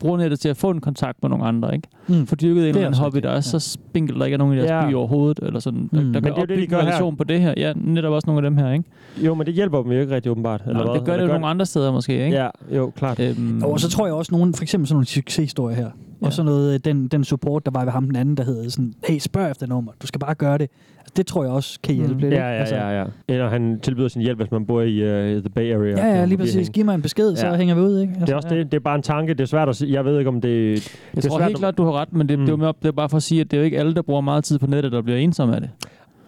[0.00, 1.88] bruger nettet til at få en kontakt med nogle andre, ikke?
[2.08, 2.26] Mm.
[2.26, 4.34] For dyrket en Det er eller anden også hobby, der er så spinkel, der ikke
[4.34, 4.88] er nogen i deres Ja.
[4.88, 5.88] by overhovedet, eller sådan.
[5.92, 6.12] Mm.
[6.12, 6.88] Der, der Men det er jo det, de gør en her.
[6.92, 7.54] relation på det her.
[7.56, 8.84] Ja, netop også nogle af dem her, ikke?
[9.24, 10.62] jo, men det hjælper dem jo ikke rigtig åbenbart.
[10.66, 10.82] Nå, hvad?
[10.82, 12.36] det gør Eller det jo nogle andre steder måske, ikke?
[12.36, 13.20] Ja, jo, klart.
[13.20, 15.84] Øhm, Og så tror jeg også, nogen, for eksempel sådan nogle succeshistorier her,
[16.22, 16.26] ja.
[16.26, 18.70] og så noget, øh, den, den support, der var ved ham den anden, der hedder
[18.70, 20.70] sådan, hey, spørg efter nummer, du skal bare gøre det.
[20.98, 22.20] Altså, det tror jeg også kan hjælpe Mm.
[22.20, 22.32] lidt.
[22.34, 23.04] Ja, ja, Altså, ja, ja.
[23.28, 26.06] Eller han tilbyder sin hjælp, hvis man bor i uh, The Bay Area.
[26.06, 26.54] Ja, ja, lige præcis.
[26.54, 26.72] hænge.
[26.72, 27.54] Giv mig en besked, så Ja.
[27.56, 28.14] hænger vi ud, ikke?
[28.20, 28.72] Det er også det.
[28.72, 29.34] Det er bare en tanke.
[29.34, 29.92] Det er svært at sige.
[29.92, 30.70] Jeg ved ikke, om det...
[30.70, 30.76] Jeg
[31.14, 32.44] det er tror svært helt at- klart, du har ret, men det, mm.
[32.44, 33.78] det, er jo mere, det er bare for at sige, at det er jo ikke
[33.78, 35.70] alle, der bruger meget tid på nettet, der bliver ensomme af det.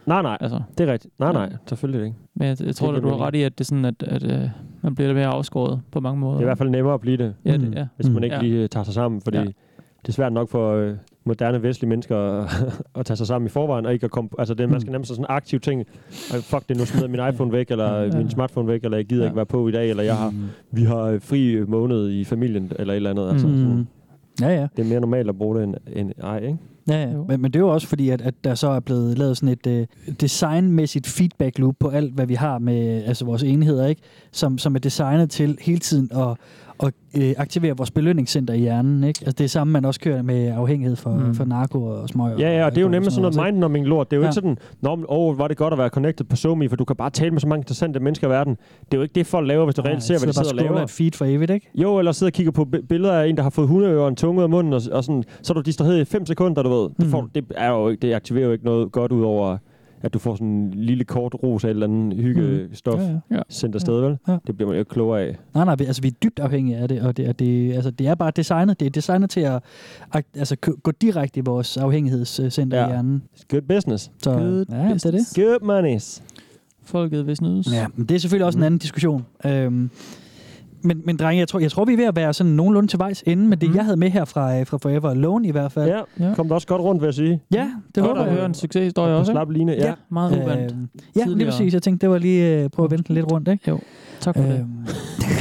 [0.06, 0.38] Nej, nej.
[0.40, 0.60] Altså.
[0.78, 1.14] Det er rigtigt.
[1.18, 1.32] Nej, Ja.
[1.32, 1.52] nej.
[1.66, 2.16] Selvfølgelig ikke.
[2.34, 4.02] Men jeg, jeg tror, Det at du har ret i, at det er sådan, at,
[4.02, 4.48] at øh,
[4.82, 6.32] man bliver lidt mere afskåret på mange måder.
[6.32, 7.86] Det er i hvert fald nemmere at blive det, Ja, det, ja.
[7.96, 8.42] hvis man ikke ja.
[8.42, 9.20] lige tager sig sammen.
[9.20, 9.44] Fordi Ja.
[10.02, 10.94] det er svært nok for øh,
[11.24, 12.50] moderne vestlige mennesker at,
[12.98, 14.30] at tage sig sammen i forvejen, og ikke at komme...
[14.38, 15.80] Altså, det, man skal nærmest sådan en aktiv ting.
[16.34, 18.16] Øh, Fuck det, nu smider min iPhone væk, eller Ja.
[18.16, 19.28] min smartphone væk, eller jeg gider Ja.
[19.28, 20.34] ikke være på i dag, eller jeg har,
[20.72, 23.30] vi har øh, fri måned i familien, eller et eller andet.
[23.30, 23.56] Altså, Mm.
[23.56, 23.88] sådan.
[24.40, 24.68] Ja, ja.
[24.76, 26.58] Det er mere normalt at bruge det end, end ej, ikke?
[26.90, 27.06] Ja, ja.
[27.06, 29.48] Men, men det er jo også fordi, at, at der så er blevet lavet sådan
[29.48, 29.86] et øh,
[30.20, 34.02] designmæssigt feedback loop på alt, hvad vi har med altså vores enheder, ikke?
[34.32, 36.36] Som, som er designet til hele tiden at,
[36.82, 39.04] at øh, aktivere vores belønningscenter i hjernen.
[39.04, 39.20] Ikke?
[39.20, 41.34] Altså det er samme, man også kører med afhængighed for, Mm.
[41.34, 42.38] for narko og smøg.
[42.38, 44.10] Ja, ja, og det er jo nemlig sådan noget mindnumbing lort.
[44.10, 44.28] Det er jo Ja.
[44.28, 46.84] ikke sådan, Nå, men, åh, var det godt at være connected på SoMe, for du
[46.84, 48.54] kan bare tale med så mange interessante mennesker i verden.
[48.54, 50.56] Det er jo ikke det, folk laver, hvis du reelt ser, hvad de sidder og
[50.56, 50.82] laver.
[50.82, 51.70] et feed for evigt, ikke?
[51.74, 54.08] Jo, eller sidder og kigger på bi- billeder af en, der har fået hundeører og
[54.08, 56.62] en tunge ud af munden, og, og sådan, så er du distraheret i 5 sekunder,
[56.62, 56.88] du ved.
[56.88, 57.10] Det, Mm.
[57.10, 59.56] får, det, er jo, ikke- det aktiverer jo ikke noget godt ud over,
[60.02, 63.04] at du får sådan en lille kort ros af et eller andet hyggestof Mm.
[63.06, 63.36] Ja, ja.
[63.36, 63.42] Ja.
[63.48, 64.18] sendt afsted, vel?
[64.28, 64.36] Ja.
[64.46, 65.36] Det bliver man jo ikke klogere af.
[65.54, 67.90] Nej, nej, vi, altså vi er dybt afhængige af det, og det, og det, altså,
[67.90, 68.80] det er bare designet.
[68.80, 69.62] Det er designet til at
[70.34, 72.86] altså, gå direkte i vores afhængighedscenter Ja.
[72.86, 73.22] i hjernen.
[73.48, 74.10] Good business.
[74.22, 75.20] Så, Good ja, det er det.
[75.34, 76.22] Good monies.
[76.84, 77.72] Folket vil snydes.
[77.72, 78.62] Ja, men det er selvfølgelig også mm.
[78.62, 79.26] en anden diskussion.
[79.46, 79.90] Øhm,
[80.82, 82.98] men, men drenge, jeg tror, jeg tror, vi er ved at være sådan nogenlunde til
[82.98, 83.72] vejs inde med det, Mhm.
[83.72, 83.76] mm.
[83.76, 85.88] jeg havde med her fra, øh, fra Forever Alone i hvert fald.
[85.90, 86.34] Ja, Ja.
[86.34, 87.42] kom du også godt rundt, vil jeg sige.
[87.54, 88.34] Ja, det Godt håber at jeg.
[88.34, 89.86] høre en succeshistorie På også, slap line, ja.
[89.86, 89.92] Ja.
[90.10, 90.72] Meget uvandt.
[90.72, 90.78] Øh,
[91.16, 91.74] ja, lige præcis.
[91.74, 93.70] Jeg tænkte, det var lige øh, prøve at vente lidt rundt, ikke?
[93.70, 93.80] Jo,
[94.20, 94.58] tak for det.
[94.58, 94.86] Øhm,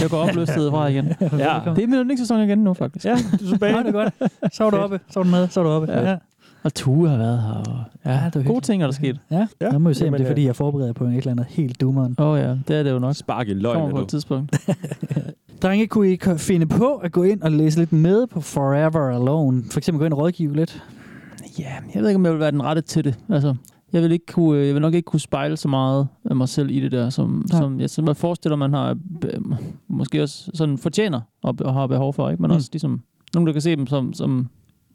[0.02, 1.06] Jeg går opløftet fra igen.
[1.22, 1.60] Ja.
[1.76, 3.06] Det er min yndlingssæson igen nu, faktisk.
[3.06, 3.74] Ja, du er tilbage.
[3.78, 4.14] ja, det er godt.
[4.54, 5.92] Så var du oppe, så var du med, så var du oppe.
[5.94, 6.16] Ja, ja.
[6.64, 7.50] Og Tue har været her.
[7.54, 8.64] Og, ja, Ja, det var gode hyggeligt.
[8.66, 9.20] ting er der sket.
[9.32, 9.48] ja.
[9.62, 9.70] Ja.
[9.72, 11.32] Nu må vi se, om det er, fordi øh, jeg forbereder på en et eller
[11.32, 12.16] andet helt dummeren.
[12.20, 13.16] Åh oh, ja, det er det jo nok.
[13.16, 14.70] Spark i løgn, på et tidspunkt.
[15.62, 19.64] Drenge, kunne I finde på at gå ind og læse lidt med på Forever Alone?
[19.72, 20.84] For eksempel gå ind og rådgive lidt?
[21.60, 23.16] Ja, jeg ved ikke, om jeg vil være den rette til det.
[23.30, 23.56] Altså,
[23.94, 26.70] jeg vil, ikke kunne, jeg vil nok ikke kunne spejle så meget af mig selv
[26.70, 27.58] i det der, som, Ja.
[27.58, 28.90] som, jeg, som jeg forestiller, man har
[29.24, 29.42] øh,
[29.88, 32.30] måske også sådan fortjener og, og har behov for.
[32.30, 32.42] Ikke?
[32.42, 32.56] Men Mm.
[32.56, 33.02] også ligesom
[33.34, 34.48] nogen, der kan se dem som, som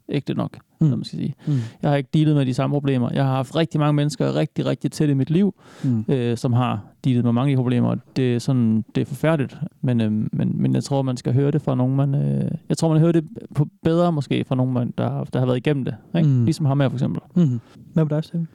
[0.09, 0.87] ægte nok, Mm.
[0.87, 0.91] mm.
[0.93, 1.33] man skal sige.
[1.47, 1.53] Mm.
[1.81, 3.09] Jeg har ikke dealet med de samme problemer.
[3.13, 6.05] Jeg har haft rigtig mange mennesker rigtig, rigtig tæt i mit liv, Mm.
[6.07, 7.95] øh, som har dealet med mange af de problemer.
[8.15, 11.51] Det er, sådan, det er forfærdeligt, men, øh, men, men jeg tror, man skal høre
[11.51, 12.15] det fra nogen, man...
[12.15, 13.25] Øh, jeg tror, man hører det
[13.55, 15.95] på bedre måske fra nogen, man, der, har- der har været igennem det.
[16.17, 16.29] Ikke?
[16.29, 16.43] Mm.
[16.45, 17.21] Ligesom ham her, for eksempel.
[17.35, 17.59] Mm.
[17.93, 18.47] Hvad med dig, Steffen?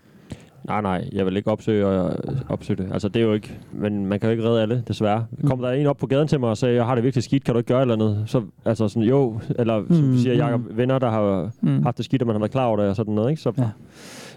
[0.66, 2.11] Nej, nej, jeg vil ikke opsøge, øh,
[2.49, 2.93] opsøge det.
[2.93, 3.59] Altså, det er jo ikke...
[3.73, 5.27] Men man kan jo ikke redde alle, desværre.
[5.47, 7.45] Kommer der en op på gaden til mig og siger, jeg har det virkelig skidt,
[7.45, 8.23] kan du ikke gøre et eller andet?
[8.27, 10.41] Så, altså sådan, jo, eller mm, Mm, siger mm.
[10.41, 11.70] Jacob, venner, der har Mm.
[11.70, 11.82] mm.
[11.82, 13.43] haft det skidt, og man har været klar over det, og sådan noget, ikke?
[13.43, 13.62] Så, ja.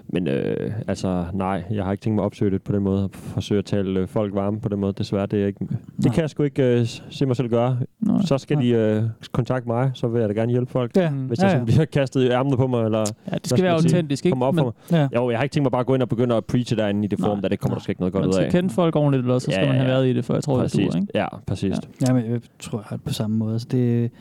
[0.07, 3.03] Men øh, altså, nej, jeg har ikke tænkt mig at opsøge det på den måde,
[3.03, 4.93] og forsøge at tale øh, folk varme på den måde.
[4.97, 5.67] Desværre, det, er ikke,
[6.03, 7.77] det kan jeg sgu ikke øh, se mig selv gøre.
[7.99, 8.21] Nej.
[8.25, 10.95] Så skal de øh, kontakte mig, så vil jeg da gerne hjælpe folk.
[10.97, 11.09] Ja.
[11.09, 11.63] Hvis Ja, der ja.
[11.63, 12.99] bliver kastet i ærmene på mig, eller...
[12.99, 14.37] Ja, det skal være man autentisk, ikke?
[14.41, 14.99] Op Men- for mig.
[15.13, 15.19] Ja.
[15.21, 17.03] Jo, jeg har ikke tænkt mig bare at gå ind og begynde at preache derinde
[17.05, 18.51] i det form, der det kommer der sgu ikke noget godt Man ud skal af.
[18.51, 20.43] kende folk ordentligt, eller også så skal Ja, man have været i det, før jeg
[20.43, 20.87] tror, det Præcis.
[20.93, 21.07] duer, ikke?
[21.15, 21.75] Ja, præcis.
[22.01, 22.07] Ja.
[22.07, 23.53] Ja, men jeg tror, jeg har det på samme måde.
[23.53, 24.11] Altså det,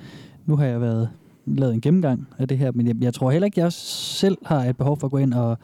[0.47, 1.09] nu har jeg været
[1.47, 4.65] lavet en gennemgang af det her, men jeg, jeg tror heller ikke, jeg selv har
[4.65, 5.59] et behov for at gå ind og,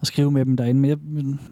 [0.00, 0.80] og skrive med dem derinde.
[0.80, 0.98] Men jeg,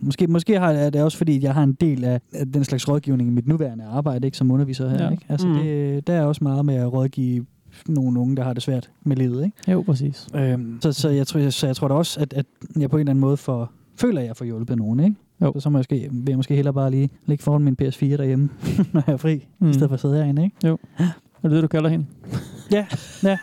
[0.01, 2.21] måske, måske har jeg det også, fordi jeg har en del af,
[2.55, 5.05] den slags rådgivning i mit nuværende arbejde, ikke som underviser her.
[5.05, 5.11] Ja.
[5.11, 5.25] Ikke?
[5.29, 5.55] Altså Mm.
[5.55, 7.47] det, der er også meget med at rådgive
[7.89, 9.45] nogle unge, der har det svært med livet.
[9.45, 9.73] Ikke?
[9.73, 10.29] Jo, præcis.
[10.35, 12.47] Øhm, så, så, jeg tror, så jeg tror da også, at, at
[12.79, 15.01] jeg på en eller anden måde får, føler, at jeg får hjulpet nogen.
[15.01, 15.17] Ikke?
[15.43, 15.53] Jo.
[15.55, 18.05] Så, så må jeg måske, vil jeg måske hellere bare lige ligge foran min PS4
[18.17, 18.49] derhjemme,
[18.93, 19.47] når jeg er fri.
[19.59, 19.71] Mm.
[19.71, 20.45] i stedet for at sidde herinde.
[20.45, 20.57] Ikke?
[20.69, 20.79] Jo.
[20.99, 21.05] Er
[21.43, 22.07] det det, du kalder hende?
[22.73, 22.87] Ja,
[23.25, 23.39] ja.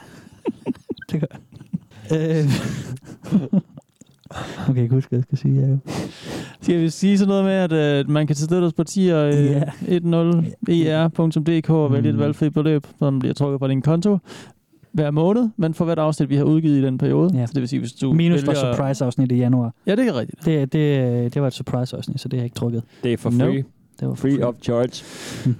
[1.11, 1.39] det gør jeg.
[2.11, 2.45] Øh.
[4.69, 5.59] okay, jeg kan huske, hvad jeg skal sige.
[5.61, 5.77] Ja, jo.
[6.61, 9.45] Skal vi sige sådan noget med, at øh, man kan støtte os på tier øh,
[9.45, 9.63] Ja.
[10.69, 12.21] 10er.dk og vælge et Mm.
[12.21, 14.17] valgfrit beløb, som bliver trukket fra din konto
[14.91, 17.29] hver måned, men for hvert afsnit, vi har udgivet i den periode.
[17.39, 17.45] Ja.
[17.45, 18.73] Så det vil sige, hvis du Minus for vælger...
[18.75, 19.73] surprise-afsnit i januar.
[19.87, 20.45] Ja, det er rigtigt.
[20.45, 22.83] Det, det, det var et surprise-afsnit, så det har jeg ikke trukket.
[23.03, 23.53] Det er for No.
[23.99, 24.05] Free.
[24.05, 25.03] Det var Free of charge.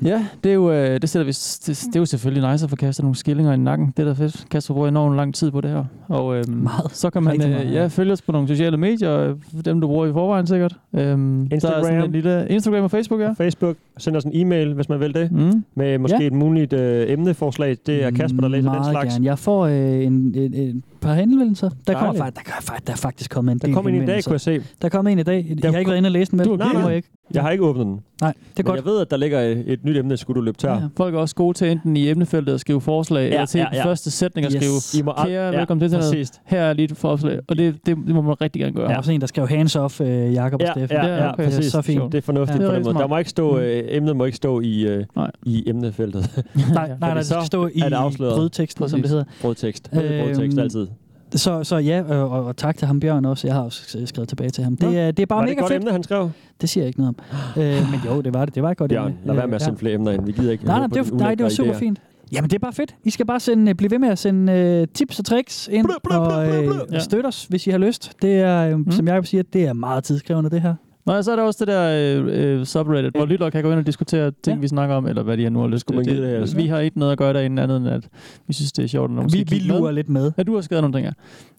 [0.10, 2.70] Ja, det er jo, øh, det, sætter vi, det, det er jo selvfølgelig nice at
[2.70, 3.94] få kastet nogle skillinger i nakken.
[3.98, 4.46] Det er da fedt.
[4.52, 5.86] Kasper bruger enormt lang tid på det her.
[6.08, 6.92] Og øhm, Meget.
[6.92, 9.36] så kan man øh, ja, følge os på nogle sociale medier, øh,
[9.66, 10.76] dem du bruger i forvejen sikkert.
[10.94, 12.04] Øhm, Der er sådan Instagram.
[12.06, 13.32] en lille Instagram og Facebook, ja.
[13.38, 13.76] Facebook.
[13.98, 15.32] Send os en e-mail, hvis man vil det.
[15.32, 15.64] Mm.
[15.76, 16.28] Med måske Ja.
[16.28, 17.78] et muligt øh, emneforslag.
[17.86, 19.14] Det er Kasper, der læser den Meget slags.
[19.14, 19.26] Gerne.
[19.26, 21.70] Jeg får øh, en, en, en par henvendelser.
[21.88, 24.24] Der, kommer, faktisk, der, faktisk- der er faktisk kommet en Der kom en i dag,
[24.24, 24.60] kunne jeg se.
[24.60, 25.56] Der er kommet en i dag.
[25.64, 26.48] Jeg har ikke været inde og læse den, vel?
[26.48, 26.94] Du Nej, nej.
[26.94, 27.08] Ikke.
[27.34, 28.00] Jeg har ikke åbnet den.
[28.22, 28.78] Nej, det er Men godt.
[28.78, 30.74] jeg ved, at der ligger et, et nyt emne, skulle du løbe tør.
[30.74, 30.80] Ja.
[30.98, 33.68] Folk er også gode til enten i emnefeltet at skrive forslag, ja, eller til ja,
[33.74, 33.86] ja.
[33.86, 34.84] første sætning at Yes.
[34.84, 36.32] skrive, I må kære, ja, velkommen til præcis.
[36.46, 37.40] Her er lige et forslag.
[37.48, 38.88] Og det, det, det må man rigtig gerne gøre.
[38.88, 40.98] Der er også en, der skrev hands off, øh, Jakob og Ja, Steffen.
[40.98, 41.44] ja, ja, okay.
[41.44, 41.58] præcis.
[41.60, 42.12] Det er så fint.
[42.12, 42.66] Det er fornuftigt Ja.
[42.68, 43.02] på Det er den måde.
[43.02, 45.32] Der må ikke stå, øh, emnet må ikke stå i, øh, Nej.
[45.46, 46.30] i emnefeltet.
[46.74, 48.34] Nej, nej, nej, det skal stå i det afsløret.
[48.36, 49.24] brødteksten, som det hedder.
[49.42, 49.92] Brødtekst.
[49.92, 50.88] Brødtekst Øhm, altid.
[51.36, 53.48] Så, så ja, og, og, og tak til ham Bjørn også.
[53.48, 54.76] Jeg har også skrevet tilbage til ham.
[54.78, 55.82] Det, er, det er bare var det mega et godt fedt.
[55.84, 56.30] emne, han skrev?
[56.62, 57.16] Det siger jeg ikke noget
[57.56, 57.62] om.
[57.62, 58.56] øh, men jo, det var det.
[58.56, 59.18] Det var et godt Bjørn, emne.
[59.26, 60.26] lad være med at Øh, sende flere emner ind.
[60.26, 61.78] Vi gider ikke Nej, nej, det var, nej, det var super idéer.
[61.80, 62.02] fint.
[62.32, 62.96] Jamen, det er bare fedt.
[63.04, 66.48] I skal bare sende, blive ved med at sende uh, tips og tricks ind, og
[66.66, 67.00] øh, Ja.
[67.00, 68.12] støtte os, hvis I har lyst.
[68.22, 68.92] Det er, mm.
[68.92, 70.74] som jeg siger, det er meget tidskrævende, det her.
[71.08, 73.80] Nej, så er der også det der øh, øh, subreddit, hvor lytter kan gå ind
[73.80, 74.62] og diskutere ting, ja.
[74.62, 75.98] vi snakker om, eller hvad de har nu har lyst til.
[75.98, 76.56] det, Det, altså.
[76.56, 78.10] vi har ikke noget at gøre derinde andet end, at
[78.48, 79.12] vi synes, det er sjovt.
[79.12, 80.32] Når Vi, vi lurer lidt med.
[80.38, 81.12] Ja, du har skrevet nogle ting, ja.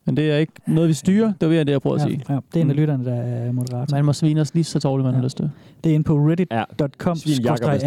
[0.09, 1.33] Men det er ikke noget, vi styrer.
[1.41, 2.25] Det var det, jeg prøvede at Ja, sige.
[2.29, 2.81] ja, det er en af Mm.
[2.81, 3.97] lytterne, der er moderator.
[3.97, 5.17] Man må svine os lige så dårligt, man ja.
[5.19, 5.51] har lyst til.
[5.85, 7.83] Det er inde på reddit.com Svin Jakob, hvis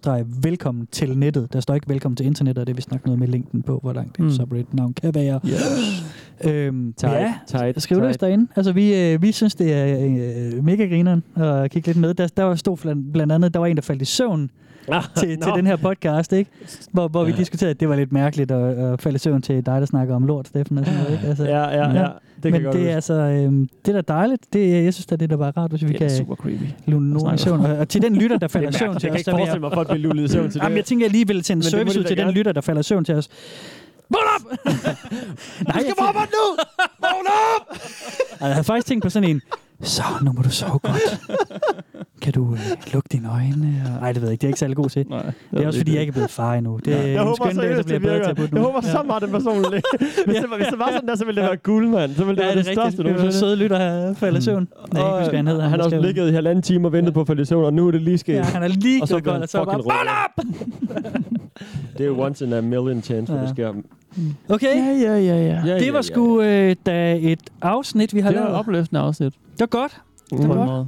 [0.00, 0.22] der er.
[0.22, 1.52] r velkommen til nettet.
[1.52, 3.78] Der står ikke velkommen til internettet, og det er vist nok noget med linken på,
[3.82, 4.30] hvor langt det Mm.
[4.30, 5.40] subreddit-navn kan være.
[5.46, 6.04] Yes.
[6.44, 8.46] Øhm, Tight, ja, tight, skriv det derinde.
[8.56, 10.06] Altså, vi, øh, vi synes, det er
[10.56, 12.14] øh, mega grineren at kigge lidt med.
[12.14, 14.50] Der, der var stod blandt, blandt andet, der var en, der faldt i søvn
[14.88, 16.50] Ah, til, til den her podcast, ikke?
[16.92, 19.80] Hvor, hvor vi diskuterede, at det var lidt mærkeligt at, at falde søvn til dig,
[19.80, 20.78] der snakker om lort, Steffen.
[20.78, 21.26] Og sådan noget, ikke?
[21.26, 22.08] Altså, Ja, ja, ja.
[22.42, 24.52] Det kan Men jeg godt det er altså, øhm, det er da dejligt.
[24.52, 26.62] Det, jeg synes da, det er da bare rart, hvis vi kan super creepy.
[26.86, 27.60] lune nogen i søvn.
[27.60, 29.36] Og, og til den lytter, der falder er søvn til Jeg kan os, ikke der
[29.36, 30.64] vil forestille mig, at folk bliver lullet i søvn til det.
[30.64, 33.04] Jamen, jeg tænker en Men det må service ud til den lytter, der falder søvn
[33.04, 33.28] til os.
[34.10, 34.42] Vågn op!
[35.68, 36.64] Nej, jeg, Vågn op nu!
[37.00, 37.76] Vågn op!
[38.40, 39.40] jeg havde faktisk tænkt på sådan en,
[39.82, 41.20] så nu må du sove godt.
[42.22, 42.60] Kan du øh,
[42.92, 43.82] lukke dine øjne?
[43.96, 44.02] Og...
[44.06, 44.40] Ej, det ved jeg ikke.
[44.40, 45.06] Det er ikke særlig god til.
[45.10, 46.80] Nej, Det er også fordi, jeg ikke er blevet far endnu.
[46.84, 48.54] Det er Jeg en håber skøn dag, så bliver det jeg bedre til at putte
[48.56, 49.64] Jeg håber så meget, den person vil
[50.26, 52.14] hvis, det var, hvis det var sådan der, så ville det være guld, mand.
[52.14, 52.98] Så ville det Ja, være det det er største rigtigt.
[52.98, 53.46] Det var nogensinde.
[53.46, 54.68] søde lytter her falder i søvn.
[54.92, 55.62] Nej, ikke huske, han hedder.
[55.68, 57.74] Han har også ligget i halvanden time og ventet på at falde i søvn, og
[57.74, 58.34] nu er det lige sket.
[58.34, 60.44] Ja, han er lige og så gået godt, han og så bare.
[61.98, 63.72] Det er once in a million chance, hvor det sker.
[64.48, 64.66] Okay.
[64.76, 65.62] Ja, ja, ja, ja.
[65.66, 66.02] Ja, Det var ja.
[66.02, 68.58] sgu øh, da et afsnit, vi har Det var lavet.
[68.58, 69.32] opløftende afsnit.
[69.52, 70.00] Det var godt.
[70.30, 70.86] Det var godt.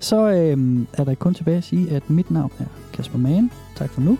[0.00, 3.50] Så øh, er der kun tilbage at sige, at mit navn er Kasper Mann.
[3.76, 4.18] Tak for nu.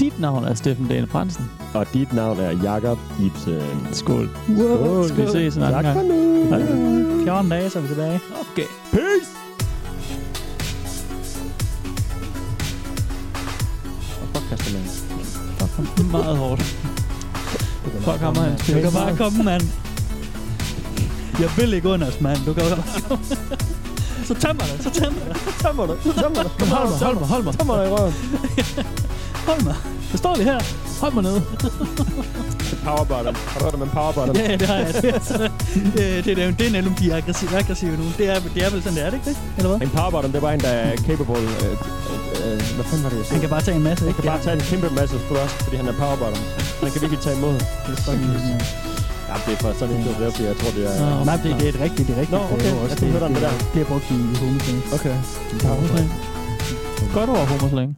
[0.00, 1.44] Dit navn er Steffen Dane Fransen.
[1.74, 3.60] Og dit navn er Jakob Ibsen.
[3.92, 4.28] Skål.
[4.48, 6.08] Wow, Vi ses en anden Tak for gang.
[7.18, 7.24] nu.
[7.24, 8.20] 14 dage, så er vi tilbage.
[8.52, 8.66] Okay.
[8.92, 9.30] Peace!
[14.34, 16.10] Fuck, Kaster man.
[16.10, 16.77] Meget hårdt.
[18.04, 19.62] Fuck ham og hans Du kan bare komme, mand.
[21.40, 22.38] Jeg vil ikke under os, mand.
[22.46, 23.24] Du kan bare komme.
[24.24, 25.36] Så tag mig det, så tag mig det.
[25.60, 26.52] Tag mig det, tag mig det.
[26.58, 27.54] Kom, hold mig, hold mig, hold mig.
[27.54, 28.14] Tag mig i røven.
[29.46, 29.74] Hold mig.
[30.12, 30.60] Jeg står lige her.
[31.00, 31.42] Hold mig nede.
[32.84, 33.34] Power bottom.
[33.34, 34.36] Har du hørt om en power bottom?
[34.36, 34.94] Ja, det har jeg.
[35.02, 38.04] Det er, sådan, det, det, det, er, det er de er aggressive, aggressive nu.
[38.18, 39.38] Det er, det er vel sådan, det er det ikke det?
[39.56, 39.86] Eller hvad?
[39.86, 41.38] En power bottom, det er bare en, der er capable...
[41.38, 44.08] Øh, øh, øh, hvad fanden var det, jeg Han kan bare tage en masse, Han
[44.08, 44.22] ikke?
[44.22, 46.16] kan bare tage en kæmpe masse thrust, fordi han er power
[46.82, 47.54] Han kan virkelig tage imod.
[47.84, 48.32] Det er fucking...
[49.28, 50.94] Ja, det er for sådan en joke, fordi jeg tror, det er...
[51.18, 52.38] Nå, nej, det, det er et rigtigt, det er rigtigt.
[52.40, 52.72] Nå, okay.
[52.90, 53.52] Jeg kunne høre dig der.
[53.62, 54.78] Det bliver brugt i homoslang.
[54.96, 55.16] Okay.
[55.68, 56.08] Homoslang.
[57.16, 57.90] Godt ord, homoslang.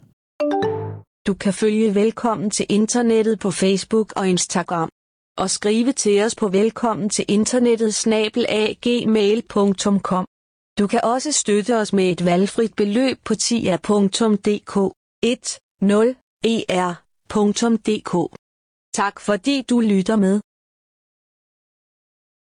[1.27, 4.89] Du kan følge Velkommen til Internettet på Facebook og Instagram.
[5.39, 10.25] Og skrive til os på velkommen til internettet snabel-gmail.com.
[10.79, 14.77] Du kan også støtte os med et valgfrit beløb på tia.dk
[16.47, 18.40] 10er.dk.
[18.93, 20.41] Tak fordi du lytter med.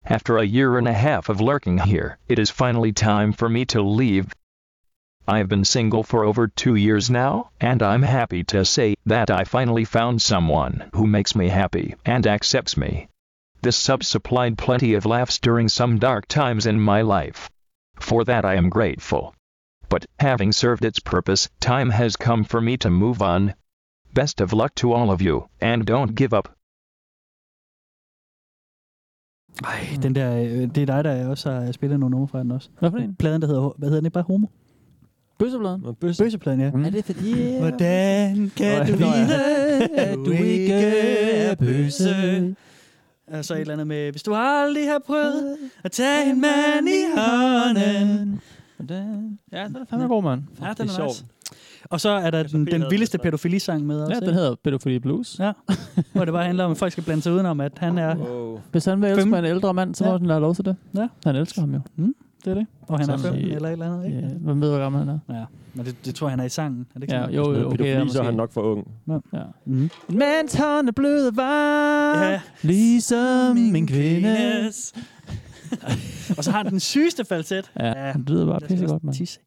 [0.05, 3.65] After a year and a half of lurking here, it is finally time for me
[3.65, 4.33] to leave.
[5.27, 9.29] I have been single for over two years now, and I'm happy to say that
[9.29, 13.09] I finally found someone who makes me happy and accepts me.
[13.61, 17.49] This sub supplied plenty of laughs during some dark times in my life.
[17.99, 19.35] For that I am grateful.
[19.89, 23.53] But having served its purpose, time has come for me to move on.
[24.15, 26.47] Best of luck to all of you, and don't give up.
[29.63, 32.51] Ej, den der, øh, det er dig, der også har spillet nogle numre fra den
[32.51, 32.69] også.
[32.79, 33.15] Hvad for en?
[33.15, 34.47] Pladen, der hedder, hvad hedder den bare Homo?
[35.39, 35.95] Bøssebladen?
[36.01, 36.23] Bøsse.
[36.23, 36.71] Bøssepladen, ja.
[36.71, 36.83] Mm.
[36.85, 37.57] Er det fordi...
[37.59, 39.43] Hvordan kan du vide,
[39.97, 42.55] at du ikke er bøsse?
[43.27, 46.87] Og så et eller andet med, hvis du aldrig har prøvet at tage en mand
[46.87, 48.41] i hånden.
[49.51, 50.43] Ja, den er fandme god, mand.
[50.61, 51.09] Ja, den Det er sjovt.
[51.09, 51.25] nice.
[51.89, 54.13] Og så er der den, den vildeste pædofilisang med også.
[54.13, 55.39] Ja, den hedder Pædofili Blues.
[55.39, 55.51] Ja,
[56.13, 58.15] hvor det bare handler om, at folk skal blande sig udenom, at han er...
[58.15, 58.59] Wow.
[58.71, 60.17] Hvis han vil elske en ældre mand, så må Ja.
[60.17, 60.75] han have lov til det.
[60.97, 61.07] Ja.
[61.25, 61.79] Han elsker ham jo.
[61.95, 62.67] Mm, det er det.
[62.87, 64.17] Og han er Sådan 15 i- eller et eller andet, ikke?
[64.19, 65.35] Ja, hvem ved, hvor gammel han er?
[65.39, 66.79] Ja, men det, det tror jeg, han er i sangen.
[66.95, 67.35] Er det ikke Ja, sådan?
[67.35, 68.87] jo, jo, okay, pædofili, ja, så er han nok for ung.
[69.33, 69.39] Ja.
[69.65, 69.89] Mm.
[70.09, 72.41] Mens han er blød varm, Ja.
[72.61, 74.21] ligesom min kvinde.
[74.21, 74.93] Kvindes.
[76.37, 77.71] og så har han den sygeste falset.
[77.79, 79.15] Ja, det lyder bare pissegodt, mand.
[79.15, 79.39] Tisse.